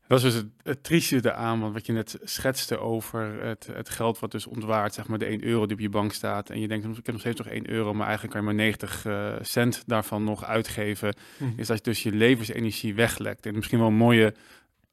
dat 0.07 0.17
is 0.17 0.23
dus 0.23 0.33
het, 0.33 0.45
het 0.63 0.83
trieste 0.83 1.19
eraan, 1.23 1.59
want 1.59 1.73
wat 1.73 1.85
je 1.85 1.93
net 1.93 2.17
schetste 2.23 2.77
over 2.77 3.43
het, 3.43 3.69
het 3.71 3.89
geld 3.89 4.19
wat 4.19 4.31
dus 4.31 4.47
ontwaart, 4.47 4.93
zeg 4.93 5.07
maar 5.07 5.17
de 5.17 5.25
1 5.25 5.43
euro 5.43 5.65
die 5.65 5.75
op 5.75 5.81
je 5.81 5.89
bank 5.89 6.13
staat. 6.13 6.49
En 6.49 6.59
je 6.59 6.67
denkt, 6.67 6.85
ik 6.85 6.95
heb 6.95 7.11
nog 7.11 7.19
steeds 7.19 7.37
nog 7.37 7.47
1 7.47 7.69
euro, 7.69 7.93
maar 7.93 8.07
eigenlijk 8.07 8.35
kan 8.35 8.41
je 8.45 8.47
maar 8.47 8.63
90 8.63 9.05
uh, 9.05 9.35
cent 9.41 9.83
daarvan 9.85 10.23
nog 10.23 10.45
uitgeven. 10.45 11.15
Mm. 11.37 11.53
Is 11.55 11.67
dat 11.67 11.77
je 11.77 11.83
dus 11.83 12.03
je 12.03 12.11
levensenergie 12.11 12.95
weglekt. 12.95 13.45
En 13.45 13.55
misschien 13.55 13.79
wel 13.79 13.87
een 13.87 13.93
mooie 13.93 14.33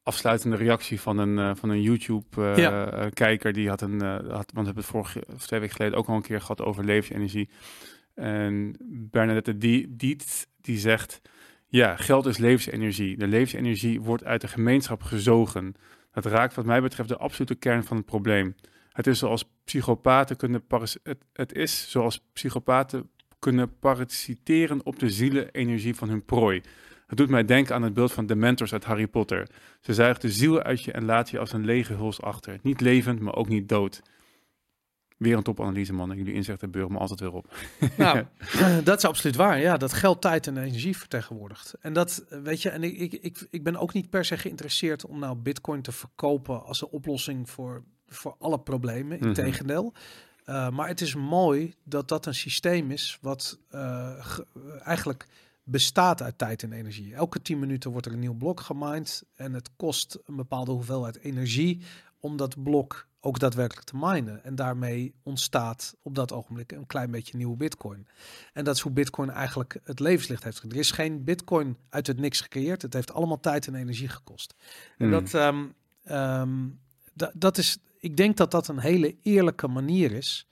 afsluitende 0.03 0.57
reactie 0.57 1.01
van 1.01 1.19
een, 1.19 1.39
uh, 1.39 1.51
van 1.55 1.69
een 1.69 1.83
YouTube-kijker. 1.83 3.27
Uh, 3.27 3.39
ja. 3.41 3.61
Die 3.61 3.69
had 3.69 3.81
een, 3.81 4.01
had, 4.01 4.31
want 4.31 4.47
we 4.53 4.65
hebben 4.65 4.77
het 4.77 4.87
vorige 4.87 5.23
of 5.35 5.47
twee 5.47 5.61
weken 5.61 5.77
geleden 5.77 5.99
ook 5.99 6.09
al 6.09 6.17
een 6.17 6.23
keer 6.23 6.41
gehad 6.41 6.63
over 6.63 6.85
levensenergie. 6.85 7.49
En 8.15 8.77
Bernadette 9.11 9.59
Diet, 9.59 10.49
die 10.61 10.79
zegt... 10.79 11.21
Ja, 11.77 11.97
geld 11.97 12.27
is 12.27 12.39
levensenergie. 12.39 13.17
De 13.17 13.27
levensenergie 13.27 14.01
wordt 14.01 14.25
uit 14.25 14.41
de 14.41 14.49
gemeenschap 14.49 15.03
gezogen. 15.03 15.75
Dat 16.13 16.27
raakt 16.27 16.55
wat 16.55 16.65
mij 16.65 16.83
betreft 16.83 17.09
de 17.09 17.17
absolute 17.17 17.55
kern 17.55 17.85
van 17.85 17.97
het 17.97 18.07
probleem. 18.07 18.55
Het 18.93 19.07
is 19.07 19.19
zoals 19.19 19.51
psychopaten 19.65 20.37
kunnen, 20.37 20.65
het, 21.03 21.19
het 21.33 21.53
is 21.53 21.91
zoals 21.91 22.25
psychopaten 22.33 23.11
kunnen 23.39 23.79
parasiteren 23.79 24.87
op 24.87 24.99
de 24.99 25.11
zielenenergie 25.11 25.95
van 25.95 26.09
hun 26.09 26.25
prooi. 26.25 26.61
Het 27.07 27.19
doet 27.19 27.31
mij 27.31 27.45
denken 27.45 27.75
aan 27.75 27.83
het 27.83 27.95
beeld 27.95 28.13
van 28.13 28.27
dementors 28.27 28.73
uit 28.73 28.85
Harry 28.85 29.07
Potter. 29.07 29.49
Ze 29.81 29.95
zuigen 29.95 30.21
de 30.21 30.31
ziel 30.31 30.63
uit 30.63 30.83
je 30.83 30.93
en 30.93 31.05
laten 31.05 31.35
je 31.35 31.41
als 31.41 31.53
een 31.53 31.65
lege 31.65 31.95
huls 31.95 32.23
achter. 32.23 32.59
Niet 32.63 32.81
levend, 32.81 33.21
maar 33.21 33.35
ook 33.35 33.49
niet 33.49 33.69
dood. 33.69 34.03
Weer 35.17 35.37
een 35.37 35.43
topanalyse, 35.43 35.93
man. 35.93 36.17
Jullie 36.17 36.35
inzichten 36.35 36.71
beuren 36.71 36.93
me 36.93 36.99
altijd 36.99 37.21
weer 37.21 37.33
op. 37.33 37.55
Nou, 37.97 38.25
dat 38.85 38.99
is 38.99 39.05
absoluut 39.05 39.37
waar. 39.37 39.61
Ja, 39.61 39.77
dat 39.77 39.93
geld, 39.93 40.21
tijd 40.21 40.47
en 40.47 40.57
energie 40.57 40.97
vertegenwoordigt. 40.97 41.75
En 41.81 41.93
dat, 41.93 42.25
weet 42.29 42.63
je, 42.63 42.71
en 42.71 42.83
ik, 42.83 42.99
ik, 42.99 43.13
ik, 43.13 43.47
ik 43.51 43.63
ben 43.63 43.77
ook 43.77 43.93
niet 43.93 44.11
per 44.11 44.25
se 44.25 44.39
geïnteresseerd 44.39 45.07
om 45.07 45.19
nou 45.19 45.37
bitcoin 45.37 45.83
te 45.83 45.93
verkopen 45.93 46.65
als 46.65 46.83
een 46.83 46.89
oplossing 46.89 47.51
voor, 47.51 47.83
voor 48.07 48.37
alle 48.39 48.59
problemen. 48.59 49.21
Integendeel. 49.21 49.83
Mm 49.83 49.93
-hmm. 50.45 50.55
uh, 50.55 50.71
maar 50.71 50.89
het 50.89 51.01
is 51.01 51.15
mooi 51.15 51.75
dat 51.85 52.09
dat 52.09 52.27
een 52.27 52.35
systeem 52.35 52.91
is 52.91 53.19
wat 53.21 53.59
uh, 53.71 54.11
eigenlijk 54.85 55.27
bestaat 55.69 56.23
uit 56.23 56.39
tijd 56.39 56.63
en 56.63 56.73
energie. 56.73 57.15
Elke 57.15 57.43
10 57.43 57.59
minuten 57.59 57.91
wordt 57.91 58.07
er 58.07 58.13
een 58.13 58.19
nieuw 58.19 58.37
blok 58.37 58.61
gemined 58.61 59.25
en 59.35 59.53
het 59.53 59.71
kost 59.77 60.19
een 60.25 60.37
bepaalde 60.37 60.71
hoeveelheid 60.73 61.19
energie 61.19 61.81
om 62.21 62.37
dat 62.37 62.63
blok 62.63 63.07
ook 63.27 63.39
daadwerkelijk 63.39 63.87
te 63.87 63.97
minen. 63.97 64.45
En 64.45 64.55
daarmee 64.55 65.15
ontstaat 65.23 65.97
op 66.03 66.15
dat 66.15 66.33
ogenblik 66.33 66.73
een 66.73 66.87
klein 66.87 67.11
beetje 67.11 67.37
nieuwe 67.37 67.57
bitcoin. 67.57 68.07
En 68.53 68.65
dat 68.65 68.75
is 68.75 68.81
hoe 68.81 68.93
bitcoin 68.93 69.31
eigenlijk 69.31 69.81
het 69.85 70.01
levenslicht 70.01 70.45
heeft. 70.45 70.63
Er 70.63 70.77
is 70.77 70.91
geen 70.91 71.25
bitcoin 71.25 71.77
uit 71.89 72.07
het 72.07 72.21
niks 72.21 72.41
gecreëerd. 72.41 72.83
Het 72.83 72.93
heeft 72.93 73.13
allemaal 73.13 73.41
tijd 73.41 73.67
en 73.67 73.75
energie 73.75 74.09
gekost. 74.09 74.55
En 74.99 75.07
mm. 75.07 75.13
dat, 75.13 75.33
um, 75.33 75.75
um, 76.11 76.81
dat 77.33 77.59
is, 77.59 77.79
ik 77.99 78.17
denk 78.17 78.37
dat 78.37 78.51
dat 78.51 78.69
een 78.69 78.79
hele 78.79 79.17
eerlijke 79.23 79.69
manier 79.69 80.13
is 80.13 80.47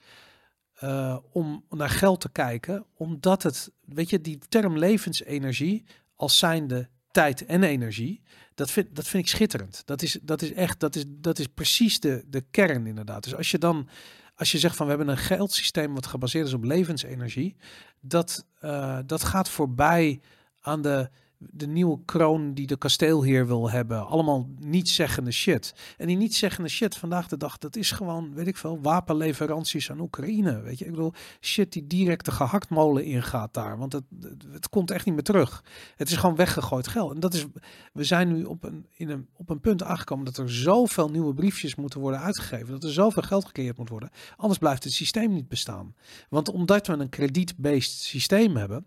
uh, 0.83 1.17
om 1.31 1.63
naar 1.69 1.89
geld 1.89 2.21
te 2.21 2.29
kijken. 2.29 2.85
Omdat 2.93 3.43
het, 3.43 3.71
weet 3.85 4.09
je, 4.09 4.21
die 4.21 4.39
term 4.49 4.77
levensenergie 4.77 5.85
als 6.15 6.37
zijnde 6.37 6.89
tijd 7.15 7.45
en 7.45 7.63
energie. 7.63 8.21
Dat 8.55 8.71
vind, 8.71 8.95
dat 8.95 9.07
vind 9.07 9.23
ik 9.23 9.29
schitterend. 9.29 9.81
Dat 9.85 10.01
is, 10.01 10.19
dat 10.21 10.41
is 10.41 10.53
echt, 10.53 10.79
dat 10.79 10.95
is, 10.95 11.03
dat 11.07 11.39
is 11.39 11.47
precies 11.47 11.99
de, 11.99 12.23
de 12.27 12.43
kern 12.51 12.87
inderdaad. 12.87 13.23
Dus 13.23 13.35
als 13.35 13.51
je 13.51 13.57
dan, 13.57 13.87
als 14.35 14.51
je 14.51 14.59
zegt 14.59 14.75
van 14.75 14.85
we 14.85 14.91
hebben 14.95 15.11
een 15.11 15.21
geldsysteem 15.21 15.93
wat 15.93 16.05
gebaseerd 16.05 16.47
is 16.47 16.53
op 16.53 16.63
levensenergie, 16.63 17.55
dat, 17.99 18.45
uh, 18.61 18.99
dat 19.05 19.23
gaat 19.23 19.49
voorbij 19.49 20.21
aan 20.59 20.81
de 20.81 21.09
de 21.51 21.67
nieuwe 21.67 21.99
kroon 22.05 22.53
die 22.53 22.67
de 22.67 22.77
kasteelheer 22.77 23.47
wil 23.47 23.69
hebben. 23.69 24.07
Allemaal 24.07 24.49
niet-zeggende 24.59 25.31
shit. 25.31 25.73
En 25.97 26.07
die 26.07 26.17
niet-zeggende 26.17 26.69
shit 26.69 26.95
vandaag 26.95 27.27
de 27.27 27.37
dag, 27.37 27.57
dat 27.57 27.75
is 27.75 27.91
gewoon, 27.91 28.33
weet 28.33 28.47
ik 28.47 28.57
veel, 28.57 28.81
wapenleveranties 28.81 29.91
aan 29.91 29.99
Oekraïne. 29.99 30.61
Weet 30.61 30.79
je, 30.79 30.85
ik 30.85 30.91
bedoel, 30.91 31.13
shit 31.41 31.73
die 31.73 31.87
direct 31.87 32.25
de 32.25 32.31
gehaktmolen 32.31 33.03
ingaat 33.05 33.53
daar. 33.53 33.77
Want 33.77 33.93
het, 33.93 34.03
het 34.51 34.69
komt 34.69 34.91
echt 34.91 35.05
niet 35.05 35.13
meer 35.13 35.23
terug. 35.23 35.63
Het 35.95 36.09
is 36.09 36.17
gewoon 36.17 36.35
weggegooid 36.35 36.87
geld. 36.87 37.13
En 37.13 37.19
dat 37.19 37.33
is, 37.33 37.45
we 37.93 38.03
zijn 38.03 38.27
nu 38.27 38.43
op 38.43 38.63
een, 38.63 38.85
in 38.95 39.09
een, 39.09 39.27
op 39.33 39.49
een 39.49 39.59
punt 39.59 39.83
aangekomen 39.83 40.25
dat 40.25 40.37
er 40.37 40.51
zoveel 40.51 41.09
nieuwe 41.09 41.33
briefjes 41.33 41.75
moeten 41.75 41.99
worden 41.99 42.19
uitgegeven. 42.19 42.67
Dat 42.67 42.83
er 42.83 42.91
zoveel 42.91 43.23
geld 43.23 43.45
gecreëerd 43.45 43.77
moet 43.77 43.89
worden. 43.89 44.09
Anders 44.35 44.59
blijft 44.59 44.83
het 44.83 44.93
systeem 44.93 45.33
niet 45.33 45.47
bestaan. 45.47 45.95
Want 46.29 46.49
omdat 46.49 46.87
we 46.87 46.93
een 46.93 47.09
krediet-based 47.09 47.91
systeem 47.91 48.55
hebben 48.55 48.85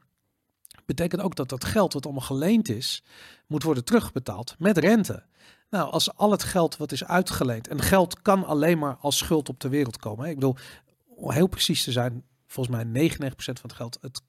betekent 0.88 1.22
ook 1.22 1.36
dat 1.36 1.48
dat 1.48 1.64
geld 1.64 1.92
wat 1.92 2.04
allemaal 2.04 2.22
geleend 2.22 2.68
is, 2.68 3.02
moet 3.46 3.62
worden 3.62 3.84
terugbetaald 3.84 4.54
met 4.58 4.78
rente. 4.78 5.24
Nou, 5.70 5.90
als 5.90 6.14
al 6.14 6.30
het 6.30 6.42
geld 6.42 6.76
wat 6.76 6.92
is 6.92 7.04
uitgeleend, 7.04 7.68
en 7.68 7.80
geld 7.82 8.22
kan 8.22 8.44
alleen 8.44 8.78
maar 8.78 8.96
als 9.00 9.16
schuld 9.16 9.48
op 9.48 9.60
de 9.60 9.68
wereld 9.68 9.96
komen. 9.96 10.24
Hè? 10.24 10.30
Ik 10.30 10.34
bedoel, 10.36 10.56
om 11.06 11.30
heel 11.30 11.46
precies 11.46 11.84
te 11.84 11.92
zijn, 11.92 12.24
volgens 12.46 12.76
mij 12.76 13.10
99% 13.10 13.20
van 13.36 13.54
het 13.62 13.72
geld, 13.72 13.98
het 14.00 14.22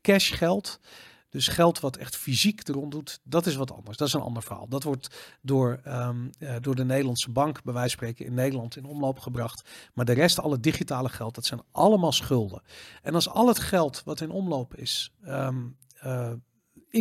cashgeld, 0.00 0.80
dus 1.28 1.48
geld 1.48 1.80
wat 1.80 1.96
echt 1.96 2.16
fysiek 2.16 2.68
erom 2.68 2.90
doet, 2.90 3.20
dat 3.22 3.46
is 3.46 3.54
wat 3.54 3.72
anders. 3.72 3.96
Dat 3.96 4.08
is 4.08 4.14
een 4.14 4.20
ander 4.20 4.42
verhaal. 4.42 4.68
Dat 4.68 4.82
wordt 4.82 5.36
door, 5.40 5.80
um, 5.86 6.30
door 6.60 6.74
de 6.74 6.84
Nederlandse 6.84 7.30
bank, 7.30 7.62
bij 7.62 7.74
wijze 7.74 7.88
spreken, 7.88 8.26
in 8.26 8.34
Nederland 8.34 8.76
in 8.76 8.84
omloop 8.84 9.18
gebracht. 9.18 9.68
Maar 9.94 10.04
de 10.04 10.12
rest, 10.12 10.38
alle 10.38 10.60
digitale 10.60 11.08
geld, 11.08 11.34
dat 11.34 11.46
zijn 11.46 11.60
allemaal 11.70 12.12
schulden. 12.12 12.62
En 13.02 13.14
als 13.14 13.28
al 13.28 13.48
het 13.48 13.58
geld 13.58 14.02
wat 14.04 14.20
in 14.20 14.30
omloop 14.30 14.76
is, 14.76 15.12
um, 15.26 15.76
uh, 16.04 16.32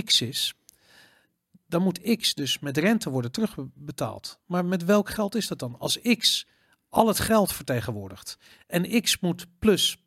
X 0.05 0.21
is, 0.21 0.53
dan 1.67 1.81
moet 1.81 2.17
X 2.17 2.33
dus 2.33 2.59
met 2.59 2.77
rente 2.77 3.09
worden 3.09 3.31
terugbetaald. 3.31 4.39
Maar 4.45 4.65
met 4.65 4.85
welk 4.85 5.09
geld 5.09 5.35
is 5.35 5.47
dat 5.47 5.59
dan? 5.59 5.75
Als 5.79 5.99
X 6.17 6.47
al 6.89 7.07
het 7.07 7.19
geld 7.19 7.53
vertegenwoordigt 7.53 8.37
en 8.67 9.01
X 9.01 9.19
moet 9.19 9.47
plus 9.59 9.97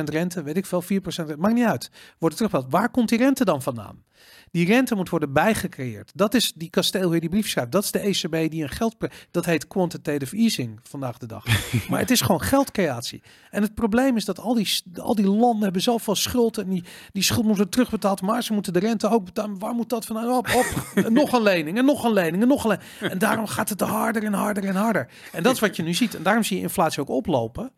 5% 0.00 0.04
rente, 0.04 0.42
weet 0.42 0.56
ik 0.56 0.66
veel, 0.66 0.82
4% 0.82 0.86
rente, 0.86 1.36
maakt 1.36 1.54
niet 1.54 1.64
uit. 1.64 1.90
Wordt 2.18 2.36
terugbetaald. 2.36 2.72
Waar 2.72 2.90
komt 2.90 3.08
die 3.08 3.18
rente 3.18 3.44
dan 3.44 3.62
vandaan? 3.62 4.04
Die 4.50 4.66
rente 4.66 4.94
moet 4.94 5.08
worden 5.08 5.32
bijgecreëerd. 5.32 6.12
Dat 6.14 6.34
is 6.34 6.52
die 6.52 6.70
kasteelheer 6.70 7.20
die 7.20 7.28
brief 7.28 7.48
schrijft. 7.48 7.72
Dat 7.72 7.84
is 7.84 7.90
de 7.90 7.98
ECB 7.98 8.50
die 8.50 8.62
een 8.62 8.68
geld... 8.68 8.96
Dat 9.30 9.44
heet 9.44 9.66
quantitative 9.66 10.36
easing 10.36 10.80
vandaag 10.82 11.18
de 11.18 11.26
dag. 11.26 11.44
maar 11.88 11.98
het 11.98 12.10
is 12.10 12.20
gewoon 12.20 12.40
geldcreatie. 12.40 13.22
En 13.50 13.62
het 13.62 13.74
probleem 13.74 14.16
is 14.16 14.24
dat 14.24 14.38
al 14.38 14.54
die, 14.54 14.82
al 14.94 15.14
die 15.14 15.26
landen 15.26 15.62
hebben 15.62 15.82
zoveel 15.82 16.14
schuld. 16.14 16.58
En 16.58 16.68
die, 16.68 16.84
die 17.12 17.22
schuld 17.22 17.44
moet 17.44 17.56
worden 17.56 17.72
terugbetaald. 17.72 18.22
Maar 18.22 18.42
ze 18.42 18.52
moeten 18.52 18.72
de 18.72 18.78
rente 18.78 19.10
ook 19.10 19.24
betalen. 19.24 19.58
Waar 19.58 19.74
moet 19.74 19.88
dat 19.88 20.06
vandaan? 20.06 20.30
Op, 20.30 20.48
op. 20.54 20.94
nog 21.10 21.32
een 21.32 21.42
lening 21.42 21.78
en 21.78 21.84
nog 21.84 22.04
een 22.04 22.12
lening 22.12 22.42
en 22.42 22.48
nog 22.48 22.64
een 22.64 22.70
lening. 22.70 23.12
En 23.12 23.18
daarom 23.18 23.46
gaat 23.46 23.68
het 23.68 23.80
harder 23.80 24.24
en 24.24 24.32
harder 24.32 24.64
en 24.64 24.76
harder. 24.76 25.08
En 25.32 25.42
dat 25.42 25.54
is 25.54 25.60
wat 25.60 25.76
je 25.76 25.82
nu 25.82 25.94
ziet. 25.94 26.14
En 26.14 26.22
daarom 26.22 26.42
zie 26.42 26.56
je 26.56 26.62
inflatie 26.62 27.00
ook 27.00 27.08
oplopen. 27.08 27.72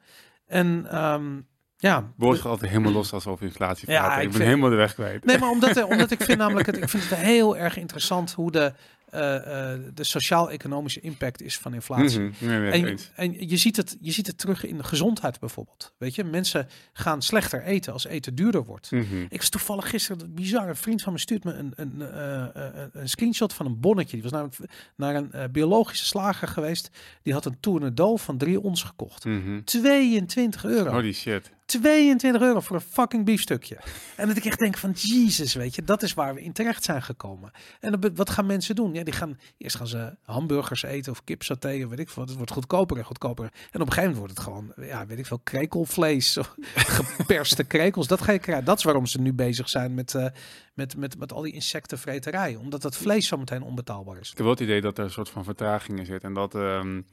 En... 0.47 0.97
Um, 1.03 1.47
ja. 1.77 2.13
Woord 2.17 2.37
gaat 2.37 2.51
altijd 2.51 2.71
helemaal 2.71 2.93
los 2.93 3.13
als 3.13 3.27
over 3.27 3.45
inflatie. 3.47 3.91
Ja, 3.91 4.19
ik, 4.21 4.31
ben 4.31 4.41
helemaal 4.41 4.71
de 4.71 4.77
weg 4.77 4.95
kwijt. 4.95 5.25
Nee, 5.25 5.39
maar 5.39 5.51
omdat, 5.51 5.85
omdat 5.85 6.11
ik 6.11 6.23
vind 6.23 6.39
namelijk 6.39 6.67
het, 6.67 6.77
ik 6.77 6.89
vind 6.89 7.09
het 7.09 7.19
heel 7.19 7.57
erg 7.57 7.77
interessant 7.77 8.33
hoe 8.33 8.51
de, 8.51 8.73
uh, 9.15 9.21
uh, 9.21 9.73
de 9.95 10.05
sociaal-economische 10.05 11.01
impact 11.01 11.43
is 11.43 11.59
van 11.59 11.75
inflatie. 11.75 12.21
Mm 12.21 12.33
-hmm. 12.39 12.49
nee, 12.49 12.71
en, 12.71 12.99
en, 13.15 13.49
je, 13.49 13.57
ziet 13.57 13.77
het, 13.77 13.97
je 14.01 14.13
ziet 14.13 14.27
het 14.27 14.39
terug 14.39 14.65
in 14.65 14.77
de 14.77 14.85
gezondheid 14.85 15.41
bijvoorbeeld. 15.41 15.95
Weet 15.99 16.15
je, 16.15 16.25
mensen 16.25 16.69
gaan 16.93 17.23
slechter 17.23 17.63
eten 17.63 17.93
als 17.93 18.07
eten 18.07 18.35
duurder 18.35 18.65
wordt. 18.65 18.91
Mm 18.91 19.07
-hmm. 19.09 19.27
Ik 19.29 19.39
was 19.39 19.49
toevallig 19.49 19.91
gisteren, 19.91 20.35
bizar, 20.35 20.69
een 20.69 20.77
vriend 20.77 21.03
van 21.03 21.13
me 21.13 21.19
stuurt 21.19 21.45
me 21.45 21.53
een, 21.53 21.73
een, 21.77 21.95
uh, 21.99 22.85
een 22.93 23.09
screenshot 23.09 23.53
van 23.53 23.67
een 23.67 23.81
bonnetje. 23.81 24.21
Die 24.21 24.31
was 24.31 24.33
naar, 24.33 24.49
naar 24.97 25.15
een 25.15 25.53
biologische 25.53 26.05
slager 26.05 26.49
geweest. 26.49 26.91
Die 27.23 27.33
had 27.33 27.45
een 27.45 27.61
tournedo 27.61 28.17
van 28.17 28.39
3 28.39 28.61
ons 28.61 28.83
gekocht. 28.83 29.25
Mm 29.25 29.43
-hmm. 29.43 29.65
22 29.65 30.65
euro. 30.65 30.91
Holy 30.91 31.13
shit. 31.13 31.55
22 31.67 32.43
euro 32.43 32.61
voor 32.61 32.77
een 32.77 32.83
fucking 32.83 33.25
biefstukje. 33.25 33.79
En 34.17 34.29
dat 34.29 34.37
ik 34.37 34.45
echt 34.45 34.59
denk 34.59 34.77
van, 34.77 34.91
Jesus, 34.91 35.55
weet 35.55 35.75
je, 35.75 35.85
dat 35.85 36.03
is 36.03 36.15
waar 36.15 36.35
we 36.35 36.43
in 36.43 36.53
terecht 36.53 36.85
zijn 36.85 37.03
gekomen. 37.03 37.51
En 37.81 38.15
wat 38.15 38.31
gaan 38.31 38.47
mensen 38.47 38.75
doen? 38.75 38.95
Ja, 38.95 39.05
die 39.05 39.13
gaan, 39.13 39.39
eerst 39.59 39.77
gaan 39.77 39.87
ze 39.87 40.17
hamburgers 40.23 40.83
eten 40.83 41.13
of 41.13 41.25
kipsaté 41.25 41.83
of 41.85 41.91
weet 41.91 41.99
ik 41.99 42.09
veel. 42.09 42.23
Het 42.23 42.35
wordt 42.35 42.51
goedkoper 42.51 42.97
en 42.97 43.05
goedkoper. 43.05 43.45
En 43.45 43.81
op 43.81 43.87
een 43.87 43.93
gegeven 43.93 44.03
moment 44.03 44.19
wordt 44.19 44.33
het 44.33 44.43
gewoon, 44.43 44.89
ja, 44.89 45.07
weet 45.07 45.19
ik 45.19 45.27
veel, 45.27 45.41
krekelvlees. 45.45 46.39
Geperste 46.75 47.65
krekels. 47.65 48.07
Dat 48.07 48.21
ga 48.21 48.33
je 48.33 48.39
krijgen. 48.39 48.65
Dat 48.65 48.79
is 48.79 48.85
waarom 48.85 49.07
ze 49.07 49.21
nu 49.21 49.33
bezig 49.33 49.69
zijn 49.69 49.95
met, 49.95 50.15
uh, 50.15 50.27
met, 50.75 50.97
met, 50.97 51.19
met 51.19 51.33
al 51.33 51.43
die 51.43 51.53
insectenvreterij. 51.53 52.55
Omdat 52.55 52.83
het 52.83 52.97
vlees 52.97 53.27
zo 53.27 53.37
meteen 53.37 53.63
onbetaalbaar 53.63 54.19
is. 54.19 54.31
Ik 54.31 54.37
heb 54.37 54.47
wel 54.47 54.55
het 54.55 54.61
idee 54.63 54.81
dat 54.81 54.99
er 54.99 55.05
een 55.05 55.11
soort 55.11 55.31
van 55.31 55.45
vertraging 55.45 55.99
in 55.99 56.07
zit. 56.07 56.23
En 56.23 56.35
dat... 56.35 56.55
Um 56.55 57.07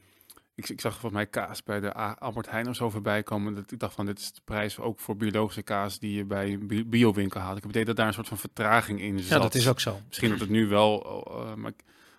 ik, 0.54 0.68
ik, 0.68 0.80
zag 0.80 0.92
volgens 0.92 1.12
mij 1.12 1.26
kaas 1.26 1.62
bij 1.62 1.80
de 1.80 1.92
Albert 1.94 2.50
Heijn 2.50 2.68
of 2.68 2.76
zo 2.76 2.90
voorbij 2.90 3.22
komen. 3.22 3.54
Dat 3.54 3.72
ik 3.72 3.78
dacht 3.78 3.94
van 3.94 4.06
dit 4.06 4.18
is 4.18 4.32
de 4.32 4.40
prijs 4.44 4.78
ook 4.78 5.00
voor 5.00 5.16
biologische 5.16 5.62
kaas 5.62 5.98
die 5.98 6.16
je 6.16 6.24
bij 6.24 6.52
een 6.52 6.86
biowinkel 6.86 7.40
haalt. 7.40 7.56
Ik 7.56 7.62
heb 7.62 7.72
het 7.72 7.80
idee 7.80 7.84
dat 7.84 7.96
daar 7.96 8.06
een 8.06 8.14
soort 8.14 8.28
van 8.28 8.38
vertraging 8.38 9.00
in 9.00 9.18
zat. 9.18 9.28
Ja, 9.28 9.38
dat 9.38 9.54
is 9.54 9.68
ook 9.68 9.80
zo. 9.80 10.00
Misschien 10.06 10.30
dat 10.30 10.40
het 10.40 10.48
nu 10.48 10.66
wel 10.66 11.24
uh, 11.28 11.54
maar 11.54 11.72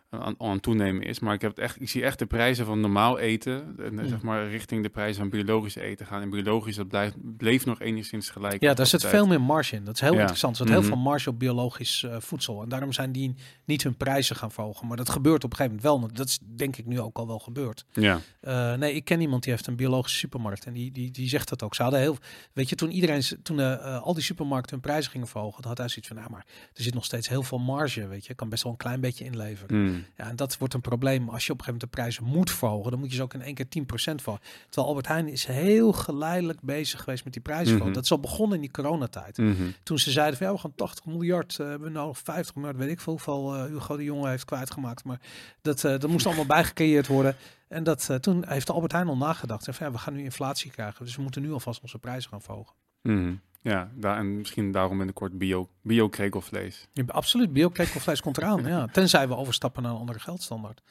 aan, 0.09 0.35
aan 0.37 0.59
toenemen 0.59 1.03
is. 1.03 1.19
Maar 1.19 1.33
ik, 1.33 1.41
heb 1.41 1.49
het 1.49 1.59
echt, 1.59 1.81
ik 1.81 1.89
zie 1.89 2.03
echt 2.03 2.19
de 2.19 2.25
prijzen 2.25 2.65
van 2.65 2.79
normaal 2.79 3.19
eten, 3.19 3.75
en, 3.79 3.93
mm. 3.93 4.07
zeg 4.07 4.21
maar, 4.21 4.49
richting 4.49 4.83
de 4.83 4.89
prijzen 4.89 5.15
van 5.15 5.29
biologisch 5.29 5.75
eten 5.75 6.05
gaan. 6.05 6.21
En 6.21 6.29
biologisch, 6.29 6.75
dat 6.75 6.87
blijft, 6.87 7.15
bleef 7.37 7.65
nog 7.65 7.81
enigszins 7.81 8.29
gelijk. 8.29 8.61
Ja, 8.61 8.73
daar 8.73 8.85
zit 8.85 9.05
veel 9.05 9.27
meer 9.27 9.41
marge 9.41 9.75
in. 9.75 9.83
Dat 9.83 9.93
is 9.93 10.01
heel 10.01 10.13
interessant. 10.19 10.59
Er 10.59 10.61
zit 10.61 10.73
heel 10.73 10.83
mhm. 10.83 10.93
veel 10.93 11.01
marge 11.01 11.29
op 11.29 11.39
biologisch 11.39 12.03
uh, 12.03 12.15
voedsel. 12.19 12.61
En 12.61 12.69
daarom 12.69 12.93
zijn 12.93 13.11
die 13.11 13.35
niet 13.65 13.83
hun 13.83 13.97
prijzen 13.97 14.35
gaan 14.35 14.51
verhogen. 14.51 14.87
Maar 14.87 14.97
dat 14.97 15.09
gebeurt 15.09 15.43
op 15.43 15.51
een 15.51 15.57
gegeven 15.57 15.81
moment 15.83 16.01
wel. 16.01 16.13
Dat 16.13 16.27
is 16.27 16.39
denk 16.55 16.77
ik 16.77 16.85
nu 16.85 16.99
ook 16.99 17.17
al 17.17 17.27
wel 17.27 17.39
gebeurd. 17.39 17.85
Ja. 17.93 18.19
Uh, 18.41 18.73
nee, 18.73 18.93
ik 18.93 19.05
ken 19.05 19.21
iemand 19.21 19.43
die 19.43 19.51
heeft 19.51 19.67
een 19.67 19.75
biologische 19.75 20.17
supermarkt. 20.17 20.65
En 20.65 20.73
die, 20.73 20.91
die, 20.91 21.11
die 21.11 21.29
zegt 21.29 21.49
dat 21.49 21.63
ook. 21.63 21.75
Ze 21.75 21.81
hadden 21.81 21.99
heel, 21.99 22.17
weet 22.53 22.69
je, 22.69 22.75
toen 22.75 22.91
iedereen, 22.91 23.23
toen 23.43 23.59
uh, 23.59 24.01
al 24.01 24.13
die 24.13 24.23
supermarkten 24.23 24.71
hun 24.71 24.81
prijzen 24.81 25.11
gingen 25.11 25.27
verhogen, 25.27 25.67
had 25.67 25.77
hij 25.77 25.87
zoiets 25.87 26.07
van, 26.07 26.17
nou 26.17 26.29
maar, 26.29 26.45
er 26.73 26.83
zit 26.83 26.93
nog 26.93 27.05
steeds 27.05 27.29
heel 27.29 27.43
veel 27.43 27.59
marge, 27.59 28.07
weet 28.07 28.25
je. 28.25 28.33
kan 28.33 28.49
best 28.49 28.63
wel 28.63 28.71
een 28.71 28.77
klein 28.77 29.01
beetje 29.01 29.25
inleveren. 29.25 29.77
Mm. 29.77 29.94
Ja, 30.17 30.29
en 30.29 30.35
dat 30.35 30.57
wordt 30.57 30.73
een 30.73 30.81
probleem 30.81 31.29
als 31.29 31.45
je 31.45 31.51
op 31.51 31.59
een 31.59 31.65
gegeven 31.65 31.73
moment 31.73 31.81
de 31.81 31.87
prijzen 31.87 32.23
moet 32.23 32.51
verhogen. 32.51 32.91
Dan 32.91 32.99
moet 32.99 33.09
je 33.09 33.15
ze 33.15 33.23
ook 33.23 33.33
in 33.33 33.41
één 33.41 33.53
keer 33.53 33.65
10% 33.65 34.15
voor. 34.15 34.39
Terwijl 34.69 34.87
Albert 34.87 35.07
Heijn 35.07 35.27
is 35.27 35.45
heel 35.45 35.91
geleidelijk 35.91 36.61
bezig 36.61 36.99
geweest 37.03 37.23
met 37.23 37.33
die 37.33 37.41
prijzen. 37.41 37.77
Mm 37.77 37.93
Dat 37.93 38.03
is 38.03 38.11
al 38.11 38.19
begonnen 38.19 38.55
in 38.55 38.61
die 38.61 38.71
coronatijd. 38.71 39.37
Mm 39.37 39.73
Toen 39.83 39.99
ze 39.99 40.11
zeiden 40.11 40.37
van 40.37 40.47
ja, 40.47 40.53
we 40.53 40.59
gaan 40.59 40.75
80 40.75 41.05
miljard, 41.05 41.57
uh, 41.61 41.75
we 41.75 41.89
nou 41.89 42.15
50 42.15 42.55
miljard, 42.55 42.77
weet 42.77 42.89
ik 42.89 43.01
veel 43.01 43.13
hoeveel 43.13 43.55
uh, 43.55 43.63
Hugo 43.63 43.97
de 43.97 44.03
Jonge 44.03 44.29
heeft 44.29 44.45
kwijtgemaakt. 44.45 45.03
Maar 45.03 45.19
dat, 45.61 45.83
uh, 45.83 45.91
dat 45.91 46.09
moest 46.09 46.25
allemaal 46.25 46.45
bijgecreëerd 46.57 47.07
worden. 47.07 47.35
En 47.67 47.83
dat, 47.83 48.07
uh, 48.11 48.17
toen 48.17 48.43
heeft 48.47 48.69
Albert 48.69 48.91
Heijn 48.91 49.07
al 49.07 49.17
nagedacht. 49.17 49.67
En 49.67 49.73
van, 49.73 49.85
ja, 49.85 49.91
we 49.91 49.97
gaan 49.97 50.13
nu 50.13 50.23
inflatie 50.23 50.71
krijgen, 50.71 51.05
dus 51.05 51.15
we 51.15 51.21
moeten 51.21 51.41
nu 51.41 51.51
alvast 51.51 51.81
onze 51.81 51.99
prijzen 51.99 52.29
gaan 52.29 52.41
verhogen. 52.41 52.75
Mm 53.01 53.41
ja, 53.65 53.91
daar, 53.95 54.17
en 54.17 54.37
misschien 54.37 54.71
daarom 54.71 55.01
in 55.01 55.07
de 55.07 55.13
kort 55.13 55.37
bio, 55.37 55.69
bio 55.81 56.09
krekelvlees. 56.09 56.87
Ja, 56.93 57.03
absoluut, 57.07 57.53
bio 57.53 57.69
krekelvlees 57.69 58.21
komt 58.21 58.37
eraan. 58.37 58.65
ja. 58.65 58.87
Tenzij 58.91 59.27
we 59.27 59.35
overstappen 59.35 59.83
naar 59.83 59.91
een 59.91 59.97
andere 59.97 60.19
geldstandaard. 60.19 60.81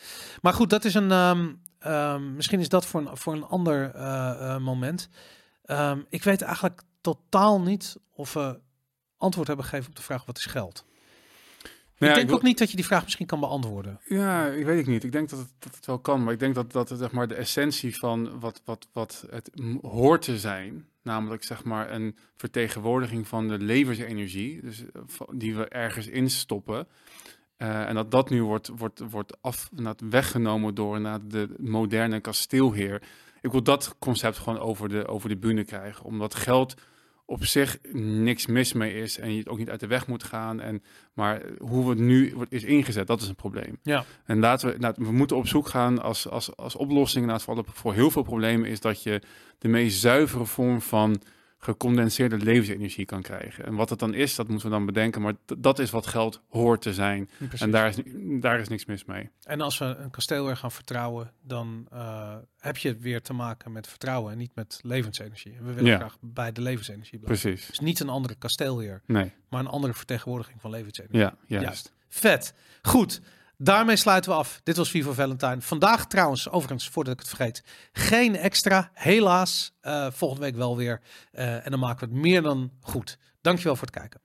Maar 0.43 0.53
goed, 0.53 0.71
dat 0.71 0.85
is 0.85 0.95
een. 0.95 1.11
Um, 1.11 1.61
um, 1.87 2.35
misschien 2.35 2.61
is 2.61 2.69
dat 2.69 2.87
voor 2.87 3.01
een, 3.01 3.17
voor 3.17 3.33
een 3.33 3.45
ander 3.45 3.95
uh, 3.95 4.01
uh, 4.01 4.59
moment. 4.59 5.09
Um, 5.67 6.07
ik 6.09 6.23
weet 6.25 6.43
eigenlijk 6.43 6.83
totaal 7.01 7.61
niet 7.61 7.97
of 8.11 8.33
we 8.33 8.61
antwoord 9.17 9.47
hebben 9.47 9.65
gegeven 9.65 9.89
op 9.89 9.97
de 9.97 10.03
vraag: 10.03 10.25
wat 10.25 10.39
is 10.39 10.47
geld? 10.47 10.85
Nou 11.99 12.13
ik 12.13 12.19
denk 12.19 12.29
ik 12.29 12.35
ook 12.35 12.43
niet 12.43 12.59
dat 12.59 12.71
je 12.71 12.77
die 12.77 12.85
vraag 12.85 13.03
misschien 13.03 13.27
kan 13.27 13.41
beantwoorden. 13.41 14.01
Ja, 14.05 14.47
ik 14.47 14.65
weet 14.65 14.79
ik 14.79 14.87
niet. 14.87 15.05
Ik 15.05 15.13
denk 15.13 15.31
dat 15.31 15.39
het, 15.39 15.53
dat 15.59 15.75
het 15.75 15.87
wel 15.87 15.99
kan, 15.99 16.25
maar 16.25 16.33
ik 16.33 16.39
denk 16.39 16.55
dat, 16.55 16.73
dat 16.73 16.89
het, 16.89 16.99
zeg 16.99 17.13
maar, 17.13 17.29
de 17.29 17.35
essentie 17.35 17.97
van 17.99 18.41
wat, 18.41 18.63
wat, 18.65 18.89
wat 18.93 19.27
het 19.31 19.51
hoort 19.81 20.23
te 20.23 20.39
zijn, 20.39 20.89
namelijk 21.05 21.45
zeg 21.45 21.65
maar 21.65 21.91
een 21.91 22.17
vertegenwoordiging 22.37 23.29
van 23.29 23.49
de 23.49 23.59
levensenergie, 23.59 24.61
dus, 24.61 24.85
eh, 24.93 25.03
die 25.33 25.57
we 25.57 25.69
ergens 25.69 26.07
instoppen, 26.07 26.89
uh, 27.59 27.89
en 27.89 27.95
dat 27.95 28.11
dat 28.11 28.31
nu 28.31 28.43
wordt, 28.43 28.69
wordt, 28.77 29.01
wordt 29.11 29.43
af, 29.43 29.71
weggenomen 30.09 30.75
door 30.75 31.01
naar 31.01 31.29
de 31.29 31.55
moderne 31.59 32.21
kasteelheer. 32.21 33.03
Ik 33.41 33.51
wil 33.51 33.63
dat 33.63 33.97
concept 33.99 34.39
gewoon 34.39 34.59
over 34.59 34.89
de, 34.89 35.07
over 35.07 35.29
de 35.29 35.37
bühne 35.37 35.65
krijgen, 35.65 36.05
omdat 36.05 36.35
geld 36.35 36.75
op 37.27 37.45
zich 37.45 37.79
niks 37.93 38.47
mis 38.47 38.73
mee 38.73 38.95
is 38.95 39.19
en 39.19 39.33
je 39.33 39.39
het 39.39 39.49
ook 39.49 39.59
niet 39.59 39.71
uit 39.71 39.81
de 39.81 39.87
weg 39.87 40.07
moet 40.07 40.25
gaan. 40.25 40.61
En, 40.61 40.83
maar 41.13 41.43
hoe 41.59 41.91
het 41.91 41.99
nu 41.99 42.33
wordt, 42.35 42.53
is 42.53 42.65
ingezet, 42.65 43.07
dat 43.07 43.21
is 43.21 43.29
een 43.29 43.35
probleem. 43.35 43.79
Ja. 43.83 44.05
En 44.25 44.39
laten 44.39 44.69
we, 44.69 44.79
nou, 44.79 44.95
we 44.97 45.13
moeten 45.13 45.37
op 45.37 45.47
zoek 45.47 45.69
gaan 45.69 46.03
als, 46.03 46.29
als, 46.29 46.57
als 46.57 46.77
oplossing 46.77 47.43
voor, 47.43 47.65
voor 47.73 47.95
heel 47.95 48.11
veel 48.11 48.23
problemen 48.23 48.69
is 48.69 48.81
dat 48.81 49.03
je 49.03 49.23
de 49.59 49.69
meest 49.69 50.01
zuivere 50.01 50.45
vorm 50.45 50.81
van 50.81 51.21
gecondenseerde 51.65 52.37
levensenergie 52.37 53.05
kan 53.05 53.23
krijgen. 53.23 53.65
En 53.67 53.75
wat 53.75 53.91
het 53.91 53.99
dan 53.99 54.15
is, 54.15 54.35
dat 54.35 54.49
moeten 54.49 54.69
we 54.69 54.75
dan 54.75 54.87
bedenken. 54.87 55.23
Maar 55.23 55.35
dat 55.59 55.79
is 55.79 55.91
wat 55.91 56.07
geld 56.07 56.41
hoort 56.49 56.83
te 56.83 56.95
zijn. 56.95 57.31
Precies. 57.39 57.61
En 57.61 57.71
daar 57.71 57.89
is, 57.89 57.97
daar 58.41 58.61
is 58.61 58.69
niks 58.69 58.85
mis 58.85 59.05
mee. 59.05 59.31
En 59.43 59.61
als 59.61 59.79
we 59.79 59.85
een 59.85 60.11
kasteel 60.11 60.47
weer 60.47 60.57
gaan 60.57 60.73
vertrouwen, 60.73 61.33
dan 61.43 61.87
eh, 61.93 62.35
heb 62.59 62.77
je 62.77 62.97
weer 62.97 63.23
te 63.23 63.33
maken 63.33 63.73
met 63.73 63.87
vertrouwen 63.89 64.33
en 64.33 64.39
niet 64.39 64.55
met 64.55 64.81
levensenergie. 64.83 65.53
En 65.57 65.65
we 65.65 65.73
willen 65.73 65.91
Ja. 65.91 65.97
graag 65.99 66.17
bij 66.21 66.53
de 66.53 66.61
levensenergie 66.61 67.19
blijven. 67.19 67.43
Precies. 67.51 67.67
Dus 67.67 67.81
niet 67.81 68.01
een 68.01 68.09
andere 68.09 68.35
kasteelheer, 68.35 69.03
Nee. 69.07 69.33
maar 69.49 69.61
een 69.61 69.67
andere 69.67 69.95
vertegenwoordiging 69.95 70.61
van 70.61 70.71
levensenergie. 70.71 71.19
Ja, 71.21 71.35
juist. 71.47 71.65
Juist. 71.67 71.93
Vet. 72.09 72.55
Goed. 72.83 73.21
Daarmee 73.57 73.97
sluiten 73.97 74.31
we 74.31 74.37
af. 74.37 74.61
Dit 74.63 74.77
was 74.77 74.91
Vivo 74.91 75.13
Valentine. 75.13 75.61
Vandaag 75.61 76.07
trouwens, 76.07 76.51
overigens, 76.51 76.89
voordat 76.89 77.13
ik 77.13 77.19
het 77.19 77.29
vergeet, 77.29 77.65
geen 77.93 78.37
extra. 78.37 78.91
Helaas. 78.95 79.73
Eh, 79.81 80.07
volgende 80.11 80.45
week 80.45 80.57
wel 80.57 80.77
weer. 80.77 81.01
Eh, 81.33 81.65
en 81.65 81.71
dan 81.71 81.81
maken 81.81 82.09
we 82.09 82.15
het 82.15 82.23
meer 82.23 82.43
dan 82.43 82.71
goed. 82.81 83.19
Dankjewel 83.41 83.77
voor 83.77 83.87
het 83.87 83.97
kijken. 83.97 84.24